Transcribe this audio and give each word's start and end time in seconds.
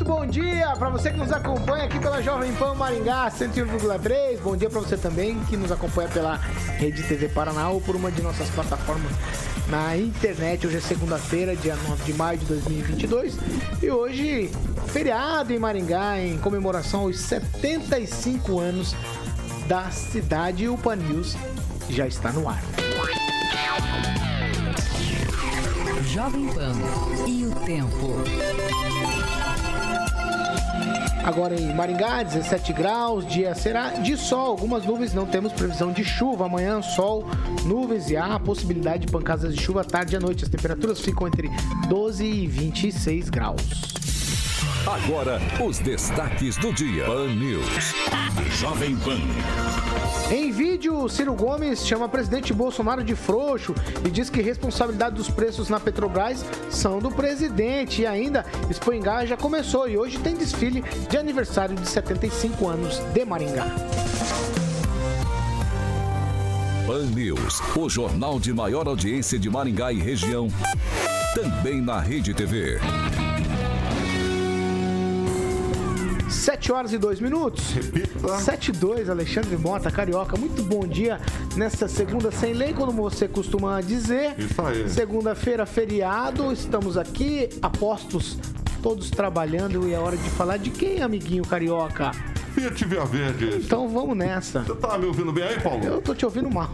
Muito 0.00 0.04
bom 0.04 0.24
dia 0.24 0.72
para 0.78 0.88
você 0.88 1.10
que 1.10 1.18
nos 1.18 1.30
acompanha 1.30 1.84
aqui 1.84 1.98
pela 1.98 2.22
Jovem 2.22 2.50
Pan 2.54 2.74
Maringá 2.74 3.30
101,3. 3.30 4.40
Bom 4.40 4.56
dia 4.56 4.70
para 4.70 4.80
você 4.80 4.96
também 4.96 5.38
que 5.44 5.58
nos 5.58 5.70
acompanha 5.70 6.08
pela 6.08 6.36
Rede 6.78 7.02
TV 7.02 7.28
Paraná 7.28 7.68
ou 7.68 7.82
por 7.82 7.94
uma 7.94 8.10
de 8.10 8.22
nossas 8.22 8.48
plataformas 8.50 9.12
na 9.68 9.98
internet. 9.98 10.66
Hoje 10.66 10.78
é 10.78 10.80
segunda-feira, 10.80 11.54
dia 11.54 11.76
9 11.76 12.04
de 12.04 12.14
maio 12.14 12.38
de 12.38 12.46
2022. 12.46 13.36
E 13.82 13.90
hoje, 13.90 14.50
feriado 14.86 15.52
em 15.52 15.58
Maringá, 15.58 16.18
em 16.18 16.38
comemoração 16.38 17.00
aos 17.00 17.18
75 17.20 18.58
anos 18.58 18.94
da 19.66 19.90
cidade. 19.90 20.64
E 20.64 20.68
o 20.70 20.78
Pan 20.78 20.96
News 20.96 21.36
já 21.90 22.06
está 22.06 22.32
no 22.32 22.48
ar. 22.48 22.62
Jovem 26.06 26.46
Pan 26.48 26.72
e 27.26 27.44
o 27.44 27.54
tempo. 27.66 29.19
Agora 31.22 31.54
em 31.54 31.74
Maringá, 31.74 32.22
17 32.22 32.72
graus, 32.72 33.26
dia 33.26 33.54
será 33.54 33.90
de 33.90 34.16
sol, 34.16 34.46
algumas 34.46 34.84
nuvens, 34.84 35.12
não 35.12 35.26
temos 35.26 35.52
previsão 35.52 35.92
de 35.92 36.02
chuva. 36.02 36.46
Amanhã, 36.46 36.80
sol, 36.80 37.26
nuvens 37.64 38.10
e 38.10 38.16
há 38.16 38.34
a 38.34 38.40
possibilidade 38.40 39.06
de 39.06 39.12
pancadas 39.12 39.54
de 39.54 39.62
chuva 39.62 39.84
tarde 39.84 40.14
e 40.14 40.16
à 40.16 40.20
noite. 40.20 40.44
As 40.44 40.50
temperaturas 40.50 41.00
ficam 41.00 41.28
entre 41.28 41.50
12 41.88 42.24
e 42.24 42.46
26 42.46 43.28
graus. 43.28 43.99
Agora, 44.86 45.38
os 45.62 45.78
destaques 45.78 46.56
do 46.56 46.72
dia. 46.72 47.04
Pan 47.04 47.34
News. 47.34 47.94
Jovem 48.58 48.96
Pan. 48.96 49.18
Em 50.30 50.50
vídeo, 50.50 51.06
Ciro 51.08 51.34
Gomes 51.34 51.86
chama 51.86 52.08
presidente 52.08 52.54
Bolsonaro 52.54 53.04
de 53.04 53.14
frouxo 53.14 53.74
e 54.04 54.10
diz 54.10 54.30
que 54.30 54.40
responsabilidade 54.40 55.16
dos 55.16 55.28
preços 55.28 55.68
na 55.68 55.78
Petrobras 55.78 56.44
são 56.70 56.98
do 56.98 57.10
presidente. 57.10 58.02
E 58.02 58.06
ainda, 58.06 58.46
Expoingá 58.70 59.26
já 59.26 59.36
começou 59.36 59.86
e 59.86 59.98
hoje 59.98 60.18
tem 60.18 60.34
desfile 60.34 60.82
de 61.10 61.18
aniversário 61.18 61.76
de 61.76 61.86
75 61.86 62.66
anos 62.66 62.98
de 63.12 63.24
Maringá. 63.24 63.66
Pan 66.86 67.04
News, 67.14 67.60
o 67.76 67.88
jornal 67.88 68.40
de 68.40 68.52
maior 68.54 68.88
audiência 68.88 69.38
de 69.38 69.50
Maringá 69.50 69.92
e 69.92 70.00
região. 70.00 70.48
Também 71.34 71.82
na 71.82 72.00
Rede 72.00 72.32
TV. 72.32 72.80
7 76.30 76.72
horas 76.72 76.92
e 76.92 76.98
2 76.98 77.20
minutos. 77.20 77.72
Repita. 77.72 78.38
7 78.38 78.68
e 78.68 78.72
2, 78.72 79.10
Alexandre 79.10 79.56
Mota, 79.56 79.90
Carioca. 79.90 80.36
Muito 80.36 80.62
bom 80.62 80.86
dia 80.86 81.20
nesta 81.56 81.88
segunda 81.88 82.30
sem 82.30 82.52
lei, 82.52 82.72
como 82.72 82.92
você 82.92 83.26
costuma 83.26 83.80
dizer. 83.80 84.38
Isso 84.38 84.62
aí. 84.62 84.88
Segunda-feira, 84.88 85.66
feriado. 85.66 86.52
Estamos 86.52 86.96
aqui, 86.96 87.48
apostos, 87.60 88.38
todos 88.82 89.10
trabalhando. 89.10 89.86
E 89.88 89.92
é 89.92 89.98
hora 89.98 90.16
de 90.16 90.30
falar 90.30 90.56
de 90.56 90.70
quem, 90.70 91.02
amiguinho 91.02 91.44
Carioca? 91.44 92.12
Fiat 92.54 92.84
Via 92.84 93.04
Verde. 93.04 93.56
Então 93.56 93.88
vamos 93.88 94.16
nessa. 94.16 94.62
Você 94.62 94.74
tá 94.74 94.98
me 94.98 95.06
ouvindo 95.06 95.32
bem 95.32 95.44
aí, 95.44 95.60
Paulo? 95.60 95.84
Eu 95.84 96.02
tô 96.02 96.14
te 96.14 96.24
ouvindo 96.24 96.50
mal. 96.50 96.70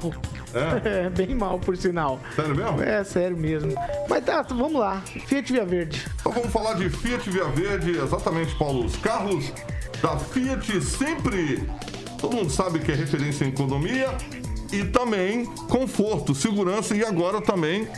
É? 0.55 0.97
É, 1.07 1.11
bem 1.11 1.35
mal, 1.35 1.59
por 1.59 1.77
sinal. 1.77 2.19
Sério 2.35 2.55
mesmo? 2.55 2.83
É, 2.83 3.05
sério 3.05 3.37
mesmo. 3.37 3.73
Mas 4.09 4.25
tá, 4.25 4.43
vamos 4.43 4.81
lá. 4.81 5.03
Fiat 5.27 5.53
Via 5.53 5.65
Verde. 5.65 6.07
Então 6.21 6.33
vamos 6.33 6.51
falar 6.53 6.75
de 6.75 6.89
Fiat 6.89 7.29
Via 7.29 7.45
Verde, 7.45 7.99
exatamente, 7.99 8.55
Paulo. 8.55 8.85
Os 8.85 8.97
carros 8.97 9.53
da 10.01 10.17
Fiat 10.17 10.81
sempre, 10.83 11.69
todo 12.19 12.37
mundo 12.37 12.51
sabe 12.51 12.79
que 12.79 12.93
é 12.93 12.95
referência 12.95 13.45
em 13.45 13.49
economia 13.49 14.09
e 14.73 14.85
também 14.85 15.45
conforto, 15.69 16.35
segurança 16.35 16.95
e 16.97 17.05
agora 17.05 17.41
também 17.41 17.89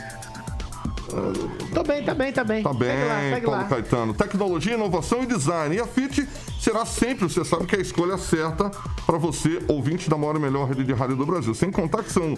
Tô 1.73 1.83
bem, 1.83 2.03
tá 2.03 2.13
bem, 2.13 2.31
tá 2.31 2.43
bem. 2.43 2.63
Tá 2.63 2.73
bem, 2.73 2.89
Segue 2.89 3.05
lá, 3.05 3.19
segue 3.19 3.45
Paulo 3.45 3.61
lá. 3.61 3.67
Caetano. 3.67 4.13
Tecnologia, 4.13 4.73
inovação 4.75 5.23
e 5.23 5.25
design. 5.25 5.75
E 5.75 5.79
a 5.79 5.87
Fit 5.87 6.27
será 6.59 6.85
sempre, 6.85 7.27
você 7.27 7.43
sabe 7.43 7.65
que 7.65 7.75
é 7.75 7.79
a 7.79 7.81
escolha 7.81 8.17
certa 8.17 8.69
para 9.05 9.17
você, 9.17 9.63
ouvinte 9.67 10.09
da 10.09 10.17
maior 10.17 10.35
e 10.35 10.39
melhor 10.39 10.67
rede 10.67 10.83
de 10.83 10.93
rádio 10.93 11.15
do 11.15 11.25
Brasil. 11.25 11.53
Sem 11.53 11.71
contar 11.71 12.03
que 12.03 12.11
são 12.11 12.37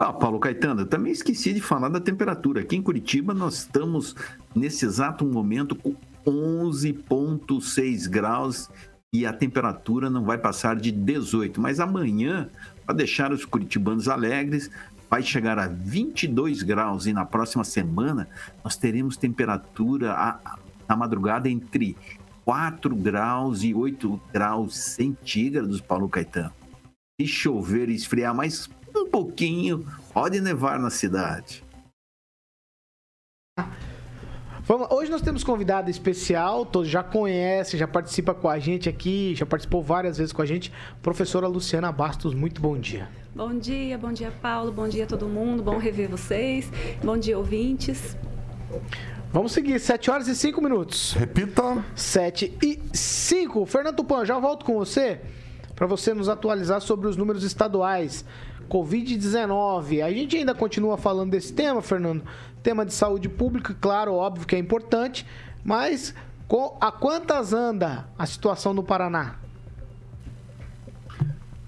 Ah, 0.00 0.12
Paulo 0.12 0.40
Caetano, 0.40 0.86
também 0.86 1.12
esqueci 1.12 1.52
de 1.52 1.60
falar 1.60 1.90
da 1.90 2.00
temperatura. 2.00 2.62
Aqui 2.62 2.76
em 2.76 2.82
Curitiba 2.82 3.34
nós 3.34 3.58
estamos 3.58 4.16
nesse 4.54 4.86
exato 4.86 5.26
momento 5.26 5.76
com 5.76 5.94
11,6 6.24 8.08
graus 8.08 8.70
e 9.12 9.26
a 9.26 9.32
temperatura 9.32 10.08
não 10.08 10.24
vai 10.24 10.38
passar 10.38 10.76
de 10.76 10.90
18. 10.90 11.60
Mas 11.60 11.80
amanhã, 11.80 12.48
para 12.86 12.94
deixar 12.94 13.30
os 13.30 13.44
curitibanos 13.44 14.08
alegres, 14.08 14.70
vai 15.10 15.22
chegar 15.24 15.58
a 15.58 15.66
22 15.66 16.62
graus 16.62 17.06
e 17.06 17.12
na 17.12 17.26
próxima 17.26 17.64
semana 17.64 18.28
nós 18.62 18.76
teremos 18.76 19.16
temperatura 19.16 20.40
na 20.88 20.96
madrugada 20.96 21.50
entre 21.50 21.96
4 22.44 22.94
graus 22.94 23.64
e 23.64 23.74
8 23.74 24.20
graus 24.32 24.76
centígrados, 24.76 25.80
Paulo 25.80 26.08
Caetano. 26.08 26.52
Se 27.20 27.26
chover 27.26 27.88
e 27.88 27.94
esfriar 27.94 28.34
mais 28.34 28.70
um 28.94 29.10
pouquinho, 29.10 29.84
pode 30.14 30.40
nevar 30.40 30.78
na 30.78 30.90
cidade. 30.90 31.64
Vamos, 34.70 34.86
hoje 34.92 35.10
nós 35.10 35.20
temos 35.20 35.42
convidado 35.42 35.90
especial, 35.90 36.64
todos 36.64 36.88
já 36.88 37.02
conhece, 37.02 37.76
já 37.76 37.88
participa 37.88 38.32
com 38.32 38.48
a 38.48 38.56
gente 38.60 38.88
aqui, 38.88 39.34
já 39.34 39.44
participou 39.44 39.82
várias 39.82 40.16
vezes 40.18 40.32
com 40.32 40.42
a 40.42 40.46
gente, 40.46 40.72
professora 41.02 41.48
Luciana 41.48 41.90
Bastos. 41.90 42.34
Muito 42.34 42.60
bom 42.60 42.78
dia. 42.78 43.08
Bom 43.34 43.52
dia, 43.52 43.98
bom 43.98 44.12
dia, 44.12 44.32
Paulo. 44.40 44.70
Bom 44.70 44.86
dia, 44.86 45.08
todo 45.08 45.26
mundo. 45.26 45.60
Bom 45.60 45.76
rever 45.76 46.08
vocês. 46.08 46.70
Bom 47.02 47.18
dia, 47.18 47.36
ouvintes. 47.36 48.16
Vamos 49.32 49.50
seguir, 49.50 49.80
7 49.80 50.08
horas 50.08 50.28
e 50.28 50.36
5 50.36 50.62
minutos. 50.62 51.14
Repita. 51.14 51.84
7 51.96 52.56
e 52.62 52.80
5. 52.92 53.66
Fernando 53.66 53.96
Tupan, 53.96 54.24
já 54.24 54.38
volto 54.38 54.64
com 54.64 54.74
você 54.74 55.20
para 55.74 55.88
você 55.88 56.14
nos 56.14 56.28
atualizar 56.28 56.80
sobre 56.80 57.08
os 57.08 57.16
números 57.16 57.42
estaduais. 57.42 58.24
Covid-19. 58.70 60.04
A 60.04 60.10
gente 60.12 60.36
ainda 60.36 60.54
continua 60.54 60.96
falando 60.96 61.32
desse 61.32 61.52
tema, 61.52 61.82
Fernando. 61.82 62.22
Tema 62.62 62.84
de 62.84 62.92
saúde 62.92 63.28
pública, 63.28 63.74
claro, 63.80 64.14
óbvio 64.14 64.46
que 64.46 64.54
é 64.54 64.58
importante, 64.58 65.26
mas 65.64 66.14
a 66.80 66.90
quantas 66.90 67.52
anda 67.52 68.08
a 68.18 68.26
situação 68.26 68.74
no 68.74 68.82
Paraná? 68.82 69.36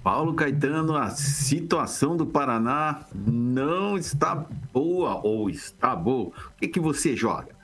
Paulo 0.03 0.33
Caetano, 0.33 0.97
a 0.97 1.09
situação 1.11 2.17
do 2.17 2.25
Paraná 2.25 3.05
não 3.15 3.97
está 3.97 4.35
boa 4.73 5.21
ou 5.25 5.49
está 5.49 5.95
boa. 5.95 6.27
O 6.27 6.57
que, 6.57 6.67
que 6.67 6.79
você 6.79 7.15
joga? 7.15 7.55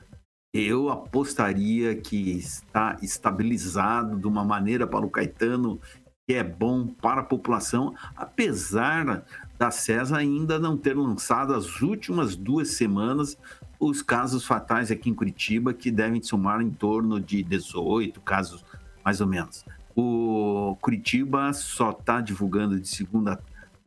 Eu 0.53 0.89
apostaria 0.89 1.95
que 1.95 2.31
está 2.31 2.95
estabilizado 3.01 4.17
de 4.17 4.25
uma 4.25 4.45
maneira, 4.45 4.87
Paulo 4.87 5.09
Caetano, 5.09 5.81
que 6.25 6.33
é 6.33 6.43
bom 6.43 6.87
para 6.87 7.21
a 7.21 7.25
população, 7.25 7.93
apesar 8.15 9.25
da 9.59 9.69
CESA 9.69 10.17
ainda 10.17 10.57
não 10.57 10.77
ter 10.77 10.97
lançado 10.97 11.53
as 11.53 11.81
últimas 11.81 12.35
duas 12.35 12.69
semanas 12.69 13.37
os 13.79 14.01
casos 14.01 14.45
fatais 14.45 14.91
aqui 14.91 15.09
em 15.09 15.13
Curitiba, 15.13 15.73
que 15.73 15.89
devem 15.89 16.21
somar 16.21 16.61
em 16.61 16.69
torno 16.69 17.19
de 17.19 17.43
18 17.43 18.19
casos, 18.21 18.63
mais 19.03 19.21
ou 19.21 19.27
menos. 19.27 19.63
O 19.95 20.77
Curitiba 20.81 21.53
só 21.53 21.91
está 21.91 22.19
divulgando 22.19 22.79
de 22.79 22.87
segunda 22.87 23.41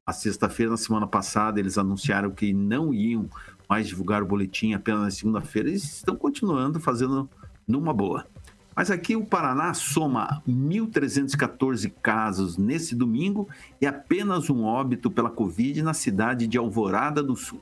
a 0.07 0.13
sexta-feira. 0.13 0.71
Na 0.71 0.77
semana 0.79 1.07
passada, 1.07 1.61
eles 1.61 1.77
anunciaram 1.77 2.31
que 2.31 2.53
não 2.53 2.93
iam 2.93 3.29
mais 3.69 3.87
divulgar 3.87 4.23
o 4.23 4.27
boletim 4.27 4.73
apenas 4.73 5.03
na 5.03 5.11
segunda-feira. 5.11 5.69
Eles 5.69 5.85
estão 5.85 6.17
continuando 6.17 6.81
fazendo 6.81 7.29
numa 7.67 7.93
boa. 7.93 8.27
Mas 8.75 8.91
aqui 8.91 9.15
o 9.15 9.25
Paraná 9.25 9.73
soma 9.75 10.43
1.314 10.49 11.93
casos 12.03 12.57
nesse 12.57 12.95
domingo 12.95 13.47
e 13.81 13.87
apenas 13.87 14.49
um 14.49 14.65
óbito 14.65 15.11
pela 15.11 15.31
Covid 15.31 15.83
na 15.83 15.93
cidade 15.93 16.47
de 16.47 16.57
Alvorada 16.57 17.23
do 17.23 17.37
Sul. 17.37 17.61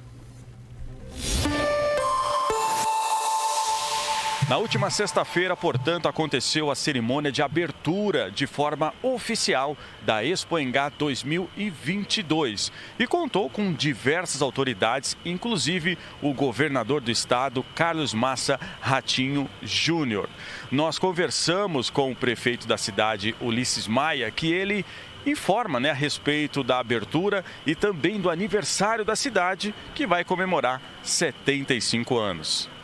Na 4.49 4.59
última 4.59 4.91
sexta-feira, 4.91 5.57
portanto, 5.57 6.07
aconteceu 6.07 6.71
a 6.71 6.77
cerimônia 6.77 7.33
de 7.33 7.43
abertura 7.43 8.31
de 8.31 8.47
forma 8.47 8.95
oficial 9.03 9.77
da 10.03 10.25
Expo 10.25 10.57
Engá 10.57 10.89
2022 10.89 12.71
e 12.97 13.09
contou 13.09 13.51
com 13.51 13.73
diversas 13.73 14.41
autoridades, 14.43 15.17
inclusive 15.25 15.99
o 16.23 16.33
governador 16.33 17.01
do 17.01 17.11
estado, 17.11 17.67
Carlos 17.75 18.15
Massa 18.15 18.61
Ratinho 18.81 19.51
Júnior. 19.63 20.29
Nós 20.71 20.97
conversamos 20.97 21.91
com 21.91 22.13
o 22.13 22.17
prefeito 22.17 22.69
da 22.69 22.79
cidade, 22.79 23.35
Ulisses 23.41 23.89
Maia, 23.89 24.31
que 24.31 24.53
ele 24.53 24.87
informa 25.27 25.81
né, 25.81 25.91
a 25.91 25.95
respeito 25.95 26.63
da 26.63 26.79
abertura 26.79 27.45
e 27.67 27.75
também 27.75 28.21
do 28.21 28.31
aniversário 28.31 29.05
da 29.05 29.17
cidade, 29.17 29.75
que 29.93 30.07
vai 30.07 30.25
comemorar 30.25 30.81
75 31.03 32.17
anos. 32.17 32.76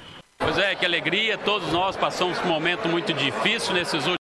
Pois 0.43 0.59
é, 0.59 0.75
que 0.75 0.85
alegria, 0.85 1.39
todos 1.39 1.73
nós 1.73 1.97
passamos 1.97 2.39
um 2.41 2.47
momento 2.47 2.89
muito 2.89 3.15
difícil 3.15 3.73
nesses 3.73 3.95
últimos 3.95 4.17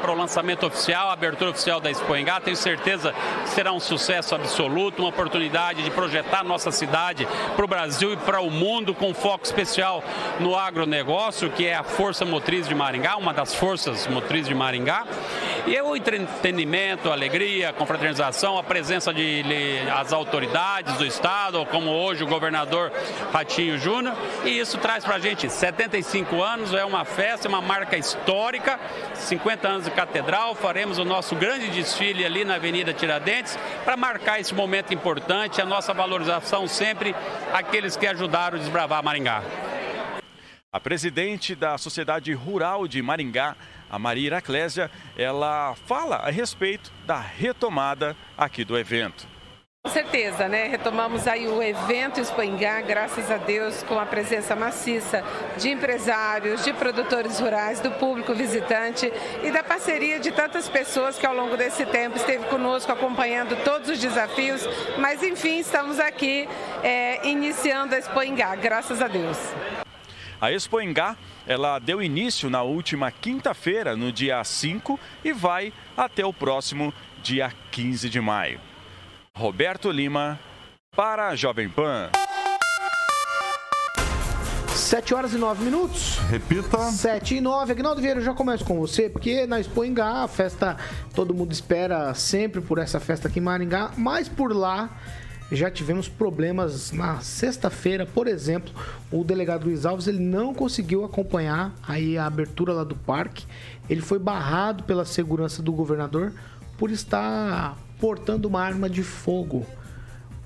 para 0.00 0.12
o 0.12 0.16
lançamento 0.16 0.64
oficial, 0.64 1.10
a 1.10 1.12
abertura 1.12 1.50
oficial 1.50 1.80
da 1.80 1.90
Expo 1.90 2.16
Engá. 2.16 2.40
Tenho 2.40 2.56
certeza 2.56 3.12
que 3.42 3.50
será 3.50 3.72
um 3.72 3.78
sucesso 3.78 4.34
absoluto, 4.34 5.00
uma 5.00 5.10
oportunidade 5.10 5.82
de 5.82 5.90
projetar 5.90 6.42
nossa 6.42 6.70
cidade 6.70 7.28
para 7.54 7.64
o 7.64 7.68
Brasil 7.68 8.14
e 8.14 8.16
para 8.16 8.40
o 8.40 8.50
mundo, 8.50 8.94
com 8.94 9.12
foco 9.12 9.44
especial 9.44 10.02
no 10.40 10.56
agronegócio, 10.56 11.50
que 11.50 11.66
é 11.66 11.74
a 11.74 11.82
força 11.82 12.24
motriz 12.24 12.66
de 12.66 12.74
Maringá, 12.74 13.18
uma 13.18 13.34
das 13.34 13.54
forças 13.54 14.06
motrizes 14.06 14.48
de 14.48 14.54
Maringá. 14.54 15.04
E 15.68 15.78
o 15.82 15.94
entretenimento, 15.94 17.10
a 17.10 17.12
alegria, 17.12 17.68
a 17.68 17.72
confraternização, 17.74 18.56
a 18.56 18.62
presença 18.62 19.12
de, 19.12 19.42
de 19.42 19.90
as 19.90 20.14
autoridades 20.14 20.96
do 20.96 21.04
Estado, 21.04 21.62
como 21.66 21.90
hoje 21.90 22.24
o 22.24 22.26
governador 22.26 22.90
Ratinho 23.30 23.76
Júnior. 23.76 24.16
E 24.46 24.58
isso 24.58 24.78
traz 24.78 25.04
para 25.04 25.16
a 25.16 25.18
gente 25.18 25.50
75 25.50 26.42
anos, 26.42 26.72
é 26.72 26.86
uma 26.86 27.04
festa, 27.04 27.50
uma 27.50 27.60
marca 27.60 27.98
histórica, 27.98 28.80
50 29.12 29.68
anos 29.68 29.84
de 29.84 29.90
catedral, 29.90 30.54
faremos 30.54 30.96
o 30.96 31.04
nosso 31.04 31.36
grande 31.36 31.68
desfile 31.68 32.24
ali 32.24 32.46
na 32.46 32.54
Avenida 32.54 32.94
Tiradentes 32.94 33.58
para 33.84 33.94
marcar 33.94 34.40
esse 34.40 34.54
momento 34.54 34.94
importante, 34.94 35.60
a 35.60 35.66
nossa 35.66 35.92
valorização 35.92 36.66
sempre 36.66 37.14
aqueles 37.52 37.94
que 37.94 38.06
ajudaram 38.06 38.56
a 38.56 38.60
desbravar 38.60 39.04
Maringá. 39.04 39.42
A 40.72 40.80
presidente 40.80 41.54
da 41.54 41.76
Sociedade 41.76 42.32
Rural 42.32 42.88
de 42.88 43.02
Maringá, 43.02 43.54
a 43.90 43.98
Maria 43.98 44.26
Iraclésia, 44.26 44.90
ela 45.16 45.74
fala 45.86 46.16
a 46.16 46.30
respeito 46.30 46.92
da 47.06 47.18
retomada 47.18 48.16
aqui 48.36 48.64
do 48.64 48.78
evento. 48.78 49.26
Com 49.88 49.92
certeza, 49.92 50.48
né? 50.48 50.66
Retomamos 50.66 51.26
aí 51.26 51.46
o 51.46 51.62
evento 51.62 52.20
Espanhar, 52.20 52.82
graças 52.82 53.30
a 53.30 53.38
Deus, 53.38 53.82
com 53.84 53.98
a 53.98 54.04
presença 54.04 54.54
maciça 54.54 55.24
de 55.56 55.70
empresários, 55.70 56.62
de 56.62 56.74
produtores 56.74 57.40
rurais, 57.40 57.80
do 57.80 57.90
público 57.92 58.34
visitante 58.34 59.10
e 59.42 59.50
da 59.50 59.62
parceria 59.62 60.18
de 60.20 60.30
tantas 60.30 60.68
pessoas 60.68 61.16
que 61.16 61.24
ao 61.24 61.34
longo 61.34 61.56
desse 61.56 61.86
tempo 61.86 62.16
esteve 62.16 62.44
conosco 62.48 62.92
acompanhando 62.92 63.56
todos 63.64 63.88
os 63.88 63.98
desafios. 63.98 64.68
Mas 64.98 65.22
enfim, 65.22 65.60
estamos 65.60 65.98
aqui 65.98 66.46
é, 66.82 67.26
iniciando 67.26 67.94
a 67.94 67.98
Espanhar, 67.98 68.56
graças 68.58 69.00
a 69.00 69.08
Deus. 69.08 69.38
A 70.40 70.52
Expo 70.52 70.80
ela 71.48 71.78
deu 71.78 72.02
início 72.02 72.50
na 72.50 72.62
última 72.62 73.10
quinta-feira, 73.10 73.96
no 73.96 74.12
dia 74.12 74.44
5, 74.44 75.00
e 75.24 75.32
vai 75.32 75.72
até 75.96 76.24
o 76.24 76.30
próximo 76.30 76.92
dia 77.22 77.50
15 77.70 78.10
de 78.10 78.20
maio. 78.20 78.60
Roberto 79.34 79.90
Lima, 79.90 80.38
para 80.94 81.28
a 81.28 81.34
Jovem 81.34 81.70
Pan. 81.70 82.10
7 84.68 85.14
horas 85.14 85.32
e 85.32 85.38
9 85.38 85.64
minutos. 85.64 86.18
Repita. 86.28 86.78
7 86.90 87.36
e 87.36 87.40
9. 87.40 87.72
Agnaldo 87.72 88.02
Vieira, 88.02 88.20
eu 88.20 88.24
já 88.24 88.34
começo 88.34 88.64
com 88.64 88.78
você, 88.78 89.08
porque 89.08 89.46
na 89.46 89.58
Expo 89.58 89.82
Engá, 89.84 90.24
a 90.24 90.28
festa, 90.28 90.76
todo 91.14 91.32
mundo 91.32 91.52
espera 91.52 92.12
sempre 92.12 92.60
por 92.60 92.78
essa 92.78 93.00
festa 93.00 93.28
aqui 93.28 93.38
em 93.38 93.42
Maringá, 93.42 93.92
mas 93.96 94.28
por 94.28 94.54
lá 94.54 94.90
já 95.50 95.70
tivemos 95.70 96.08
problemas 96.08 96.92
na 96.92 97.20
sexta-feira, 97.20 98.04
por 98.04 98.26
exemplo, 98.26 98.72
o 99.10 99.24
delegado 99.24 99.64
Luiz 99.64 99.86
Alves 99.86 100.06
ele 100.06 100.18
não 100.18 100.52
conseguiu 100.52 101.04
acompanhar 101.04 101.74
aí 101.86 102.18
a 102.18 102.26
abertura 102.26 102.72
lá 102.72 102.84
do 102.84 102.94
parque. 102.94 103.46
Ele 103.88 104.02
foi 104.02 104.18
barrado 104.18 104.84
pela 104.84 105.06
segurança 105.06 105.62
do 105.62 105.72
governador 105.72 106.32
por 106.76 106.90
estar 106.90 107.78
portando 107.98 108.46
uma 108.46 108.62
arma 108.62 108.90
de 108.90 109.02
fogo. 109.02 109.66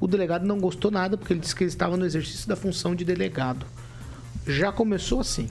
O 0.01 0.07
delegado 0.07 0.47
não 0.47 0.61
gostou 0.61 0.91
nada 0.91 1.17
porque 1.17 1.33
ele 1.33 1.41
disse 1.41 1.55
que 1.55 1.65
ele 1.65 1.69
estava 1.69 1.97
no 1.97 2.05
exercício 2.05 2.49
da 2.49 2.57
função 2.57 2.95
de 2.95 3.05
delegado. 3.05 3.67
já 4.47 4.73
começou 4.73 5.21
assim. 5.21 5.49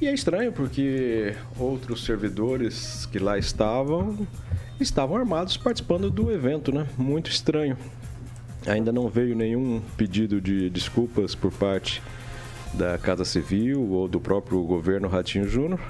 E 0.00 0.06
é 0.06 0.12
estranho 0.12 0.52
porque 0.52 1.34
outros 1.58 2.04
servidores 2.04 3.06
que 3.06 3.18
lá 3.18 3.38
estavam 3.38 4.26
estavam 4.80 5.16
armados 5.16 5.56
participando 5.56 6.10
do 6.10 6.30
evento, 6.30 6.72
né? 6.72 6.86
Muito 6.96 7.30
estranho. 7.30 7.76
Ainda 8.66 8.92
não 8.92 9.08
veio 9.08 9.36
nenhum 9.36 9.80
pedido 9.96 10.40
de 10.40 10.68
desculpas 10.70 11.34
por 11.34 11.52
parte 11.52 12.02
da 12.74 12.98
Casa 12.98 13.24
Civil 13.24 13.82
ou 13.90 14.08
do 14.08 14.20
próprio 14.20 14.62
governo 14.64 15.08
Ratinho 15.08 15.48
Júnior, 15.48 15.80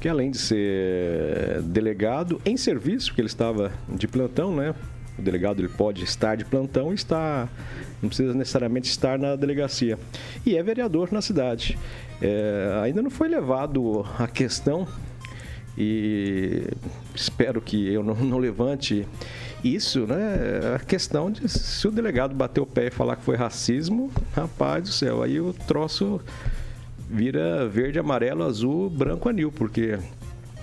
que 0.00 0.08
além 0.08 0.30
de 0.30 0.38
ser 0.38 1.62
delegado 1.62 2.40
em 2.44 2.56
serviço, 2.56 3.08
porque 3.08 3.22
ele 3.22 3.28
estava 3.28 3.72
de 3.88 4.06
plantão, 4.06 4.54
né? 4.54 4.74
O 5.18 5.22
delegado 5.22 5.60
ele 5.60 5.68
pode 5.68 6.02
estar 6.04 6.36
de 6.36 6.44
plantão 6.44 6.90
e 6.92 6.94
está, 6.94 7.48
não 8.02 8.08
precisa 8.08 8.34
necessariamente 8.34 8.90
estar 8.90 9.18
na 9.18 9.36
delegacia. 9.36 9.98
E 10.44 10.56
é 10.56 10.62
vereador 10.62 11.10
na 11.12 11.22
cidade. 11.22 11.78
É, 12.20 12.80
ainda 12.82 13.00
não 13.00 13.10
foi 13.10 13.28
levado 13.28 14.04
a 14.18 14.26
questão 14.26 14.86
e 15.76 16.68
espero 17.14 17.60
que 17.60 17.92
eu 17.92 18.02
não, 18.02 18.14
não, 18.14 18.38
levante 18.38 19.06
isso, 19.62 20.06
né? 20.06 20.74
A 20.74 20.78
questão 20.78 21.30
de 21.30 21.48
se 21.48 21.86
o 21.86 21.90
delegado 21.90 22.34
bater 22.34 22.60
o 22.60 22.66
pé 22.66 22.88
e 22.88 22.90
falar 22.90 23.16
que 23.16 23.22
foi 23.22 23.36
racismo, 23.36 24.10
rapaz 24.34 24.84
do 24.84 24.92
céu, 24.92 25.22
aí 25.22 25.40
o 25.40 25.52
troço 25.52 26.20
vira 27.08 27.66
verde, 27.68 27.98
amarelo, 27.98 28.44
azul, 28.44 28.90
branco, 28.90 29.28
anil, 29.28 29.52
porque 29.52 29.98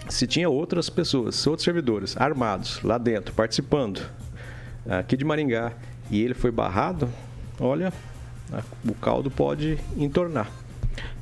se 0.09 0.27
tinha 0.27 0.49
outras 0.49 0.89
pessoas, 0.89 1.45
outros 1.47 1.63
servidores 1.63 2.17
armados 2.17 2.81
lá 2.83 2.97
dentro, 2.97 3.33
participando, 3.33 4.01
aqui 4.87 5.15
de 5.15 5.23
Maringá, 5.23 5.73
e 6.09 6.21
ele 6.21 6.33
foi 6.33 6.51
barrado, 6.51 7.07
olha, 7.59 7.93
o 8.85 8.93
caldo 8.95 9.31
pode 9.31 9.77
entornar. 9.95 10.51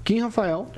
Kim 0.03 0.21
Rafael. 0.21 0.71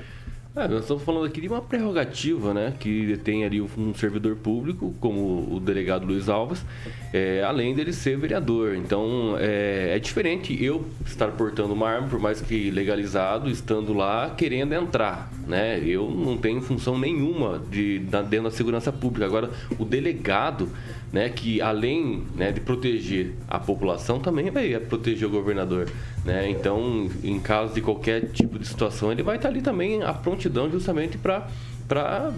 É, 0.54 0.68
nós 0.68 0.82
estamos 0.82 1.02
falando 1.04 1.26
aqui 1.26 1.40
de 1.40 1.48
uma 1.48 1.62
prerrogativa, 1.62 2.54
né, 2.54 2.74
que 2.78 3.18
tem 3.24 3.46
ali 3.46 3.62
um 3.62 3.94
servidor 3.94 4.36
público, 4.36 4.94
como 5.00 5.48
o 5.50 5.62
delegado 5.62 6.06
Luiz 6.06 6.28
Alves, 6.28 6.66
é, 7.14 7.42
além 7.42 7.74
dele 7.74 7.94
ser 7.94 8.18
vereador. 8.18 8.76
Então, 8.76 9.38
é, 9.40 9.96
é, 9.96 10.00
diferente 10.00 10.62
eu 10.62 10.86
estar 11.06 11.30
portando 11.32 11.74
uma 11.74 11.90
arma, 11.90 12.10
por 12.10 12.20
mais 12.20 12.42
que 12.42 12.70
legalizado, 12.70 13.50
estando 13.50 13.94
lá 13.94 14.32
querendo 14.32 14.74
entrar, 14.74 15.32
né? 15.48 15.82
Eu 15.86 16.12
não 16.12 16.36
tenho 16.36 16.60
função 16.60 17.00
nenhuma 17.00 17.58
de, 17.72 18.00
dentro 18.00 18.44
da 18.44 18.52
segurança 18.52 18.92
pública. 18.92 19.26
Agora, 19.26 19.50
o 19.80 19.86
delegado, 19.86 20.68
né, 21.12 21.30
que 21.30 21.62
além 21.62 22.24
né, 22.36 22.52
de 22.52 22.62
proteger 22.62 23.34
a 23.48 23.60
população, 23.60 24.20
também 24.20 24.50
vai 24.50 24.80
proteger 24.80 25.28
o 25.28 25.32
governador. 25.32 25.90
Né? 26.24 26.50
Então, 26.50 27.10
em 27.24 27.40
caso 27.40 27.74
de 27.74 27.82
qualquer 27.82 28.30
tipo 28.32 28.58
de 28.58 28.68
situação, 28.68 29.12
ele 29.12 29.24
vai 29.24 29.36
estar 29.36 29.50
ali 29.50 29.62
também 29.62 30.04
à 30.04 30.14
prontidão 30.14 30.70
justamente 30.72 31.18
para 31.18 32.32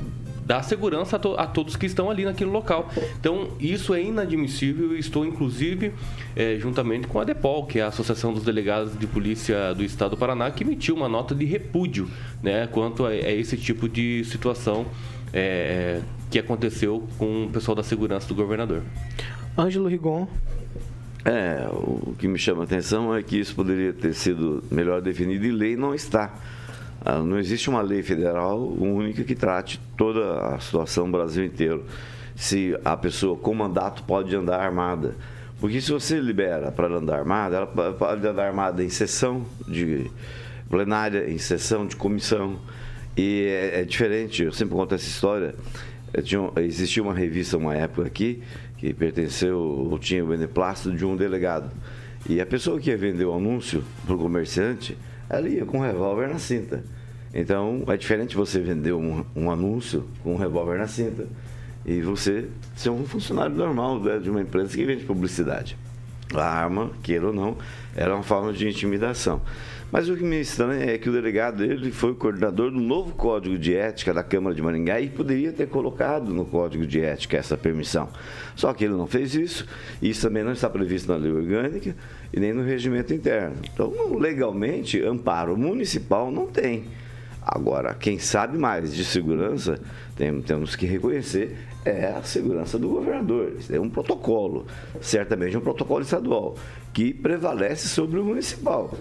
dar 0.46 0.62
segurança 0.64 1.16
a, 1.16 1.20
to 1.20 1.36
a, 1.38 1.48
todos 1.48 1.76
que 1.76 1.86
estão 1.86 2.10
ali 2.10 2.26
naquele 2.26 2.50
local. 2.50 2.90
Então, 3.20 3.50
isso 3.60 3.94
é 3.94 4.02
inadmissível 4.02 4.96
e 4.96 5.00
estou, 5.00 5.26
inclusive, 5.26 5.94
é, 6.36 6.58
juntamente 6.60 7.08
com 7.08 7.20
a 7.20 7.24
DEPOL, 7.24 7.66
que 7.66 7.80
é 7.80 7.84
a 7.84 7.88
Associação 7.88 8.34
dos 8.34 8.44
Delegados 8.44 8.98
de 8.98 9.08
Polícia 9.08 9.74
do 9.74 9.84
Estado 9.84 10.12
do 10.12 10.18
Paraná, 10.18 10.52
que 10.52 10.64
emitiu 10.64 10.96
uma 10.96 11.08
nota 11.08 11.34
de 11.34 11.46
repúdio 11.46 12.10
né, 12.42 12.68
quanto 12.68 13.06
a, 13.06 13.10
a 13.10 13.32
esse 13.32 13.56
tipo 13.56 13.88
de 13.88 14.24
situação 14.26 14.86
é, 15.34 16.00
que 16.30 16.38
aconteceu 16.38 17.08
com 17.18 17.46
o 17.46 17.50
pessoal 17.50 17.76
da 17.76 17.84
segurança 17.84 18.28
do 18.28 18.36
governador. 18.36 18.84
Ângelo 19.58 19.88
Rigon. 19.88 20.28
É, 21.26 21.68
o 21.72 22.14
que 22.20 22.28
me 22.28 22.38
chama 22.38 22.62
a 22.62 22.64
atenção 22.66 23.16
é 23.16 23.24
que 23.24 23.40
isso 23.40 23.56
poderia 23.56 23.94
ter 23.94 24.14
sido 24.14 24.64
melhor 24.70 25.02
definido 25.02 25.46
e 25.46 25.52
lei 25.52 25.76
não 25.76 25.96
está. 25.96 26.34
Ah, 27.06 27.20
não 27.20 27.38
existe 27.38 27.70
uma 27.70 27.82
lei 27.82 28.02
federal 28.04 28.62
única 28.62 29.24
que 29.24 29.36
trate 29.36 29.80
toda 29.98 30.56
a 30.56 30.60
situação 30.60 31.06
no 31.06 31.12
Brasil 31.12 31.44
inteiro. 31.44 31.86
Se 32.36 32.78
a 32.84 32.96
pessoa 32.96 33.38
com 33.38 33.54
mandato 33.54 34.04
pode 34.04 34.36
andar 34.36 34.60
armada. 34.60 35.16
Porque 35.60 35.80
se 35.80 35.92
você 35.92 36.20
libera 36.20 36.72
para 36.72 36.88
andar 36.88 37.20
armada, 37.20 37.58
ela 37.58 37.68
pode 37.68 38.28
andar 38.28 38.48
armada 38.48 38.84
em 38.84 38.90
sessão 38.90 39.46
de 39.68 40.10
plenária, 40.70 41.30
em 41.30 41.38
sessão 41.38 41.86
de 41.86 41.96
comissão. 41.96 42.60
E 43.16 43.46
é, 43.48 43.82
é 43.82 43.84
diferente, 43.84 44.44
eu 44.44 44.52
sempre 44.52 44.76
conto 44.76 44.96
essa 44.96 45.08
história. 45.08 45.56
Tinha, 46.24 46.52
existia 46.58 47.02
uma 47.02 47.14
revista, 47.14 47.58
uma 47.58 47.76
época 47.76 48.08
aqui, 48.08 48.42
que 48.78 48.94
pertenceu, 48.94 49.58
ou 49.58 49.98
tinha 49.98 50.24
o 50.24 50.28
beneplácito 50.28 50.96
de 50.96 51.06
um 51.06 51.16
delegado. 51.16 51.72
E 52.28 52.40
a 52.40 52.46
pessoa 52.46 52.80
que 52.80 52.90
ia 52.90 52.98
vender 52.98 53.26
o 53.26 53.36
anúncio 53.36 53.84
para 54.06 54.16
o 54.16 54.18
comerciante, 54.18 54.98
ela 55.30 55.48
ia 55.48 55.66
com 55.66 55.80
um 55.80 55.82
revólver 55.82 56.28
na 56.28 56.40
cinta. 56.40 56.84
Então, 57.34 57.84
é 57.88 57.98
diferente 57.98 58.36
você 58.36 58.60
vender 58.60 58.94
um, 58.94 59.26
um 59.36 59.50
anúncio 59.50 60.06
com 60.22 60.34
um 60.34 60.38
revólver 60.38 60.78
na 60.78 60.88
cinta 60.88 61.28
e 61.86 62.02
você 62.02 62.48
ser 62.76 62.92
um 62.92 63.06
funcionário 63.06 63.56
normal 63.56 64.00
né, 64.00 64.20
de 64.20 64.30
uma 64.30 64.42
empresa 64.42 64.76
que 64.76 64.86
vende 64.86 65.04
publicidade. 65.04 65.76
A 66.34 66.46
arma, 66.46 66.92
queira 67.02 67.28
ou 67.28 67.34
não, 67.34 67.58
era 67.96 68.14
uma 68.14 68.24
forma 68.24 68.54
de 68.54 68.68
intimidação. 68.68 69.42
Mas 69.94 70.10
o 70.10 70.18
que 70.18 70.24
me 70.24 70.42
estranha 70.42 70.86
é 70.86 70.98
que 70.98 71.08
o 71.08 71.12
delegado 71.12 71.64
ele 71.64 71.92
foi 71.92 72.14
o 72.14 72.16
coordenador 72.16 72.72
do 72.72 72.80
novo 72.80 73.14
Código 73.14 73.60
de 73.60 73.76
Ética 73.76 74.12
da 74.12 74.24
Câmara 74.24 74.56
de 74.56 74.60
Maringá 74.60 75.00
e 75.00 75.08
poderia 75.08 75.54
ter 75.54 75.68
colocado 75.68 76.34
no 76.34 76.46
Código 76.46 76.88
de 76.88 77.00
Ética 77.00 77.38
essa 77.38 77.56
permissão. 77.56 78.10
Só 78.56 78.74
que 78.74 78.86
ele 78.86 78.96
não 78.96 79.06
fez 79.06 79.36
isso, 79.36 79.68
e 80.02 80.10
isso 80.10 80.28
também 80.28 80.44
não 80.44 80.54
está 80.54 80.68
previsto 80.68 81.12
na 81.12 81.16
lei 81.20 81.32
orgânica 81.32 81.96
e 82.34 82.40
nem 82.40 82.52
no 82.52 82.64
regimento 82.64 83.14
interno. 83.14 83.56
Então, 83.72 84.18
legalmente, 84.18 85.00
amparo 85.00 85.56
municipal 85.56 86.32
não 86.32 86.48
tem. 86.48 86.86
Agora, 87.40 87.94
quem 87.94 88.18
sabe 88.18 88.58
mais 88.58 88.96
de 88.96 89.06
segurança, 89.06 89.80
tem, 90.16 90.42
temos 90.42 90.76
que 90.76 90.88
reconhecer, 90.88 91.56
é 91.86 92.08
a 92.08 92.24
segurança 92.24 92.80
do 92.80 92.90
governador. 92.90 93.58
Isso 93.60 93.76
é 93.76 93.80
um 93.80 93.92
protocolo, 93.92 94.66
certamente 95.00 95.56
um 95.56 95.62
protocolo 95.62 96.02
estadual, 96.02 96.56
que 96.92 97.14
prevalece 97.14 97.88
sobre 97.88 98.20
o 98.20 98.26
municipal. 98.26 98.92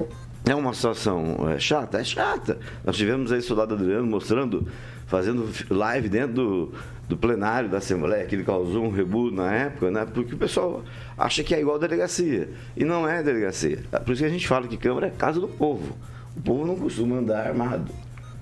É 0.44 0.54
uma 0.54 0.74
situação 0.74 1.48
é, 1.48 1.58
chata? 1.58 2.00
É 2.00 2.04
chata. 2.04 2.58
Nós 2.84 2.96
tivemos 2.96 3.30
aí 3.30 3.38
o 3.38 3.42
soldado 3.42 3.74
Adriano 3.74 4.06
mostrando, 4.06 4.66
fazendo 5.06 5.48
live 5.70 6.08
dentro 6.08 6.34
do, 6.34 6.72
do 7.08 7.16
plenário 7.16 7.68
da 7.68 7.78
Assembleia, 7.78 8.24
que 8.24 8.34
ele 8.34 8.42
causou 8.42 8.84
um 8.84 8.90
rebu 8.90 9.30
na 9.30 9.52
época, 9.52 9.90
né? 9.90 10.04
Porque 10.04 10.34
o 10.34 10.38
pessoal 10.38 10.82
acha 11.16 11.44
que 11.44 11.54
é 11.54 11.60
igual 11.60 11.78
delegacia. 11.78 12.50
E 12.76 12.84
não 12.84 13.08
é 13.08 13.22
delegacia. 13.22 13.84
É 13.92 13.98
por 14.00 14.12
isso 14.12 14.22
que 14.22 14.28
a 14.28 14.32
gente 14.32 14.48
fala 14.48 14.66
que 14.66 14.76
Câmara 14.76 15.06
é 15.06 15.10
casa 15.10 15.38
do 15.38 15.46
povo. 15.46 15.96
O 16.36 16.40
povo 16.40 16.66
não 16.66 16.74
costuma 16.74 17.16
andar 17.16 17.46
armado. 17.46 17.92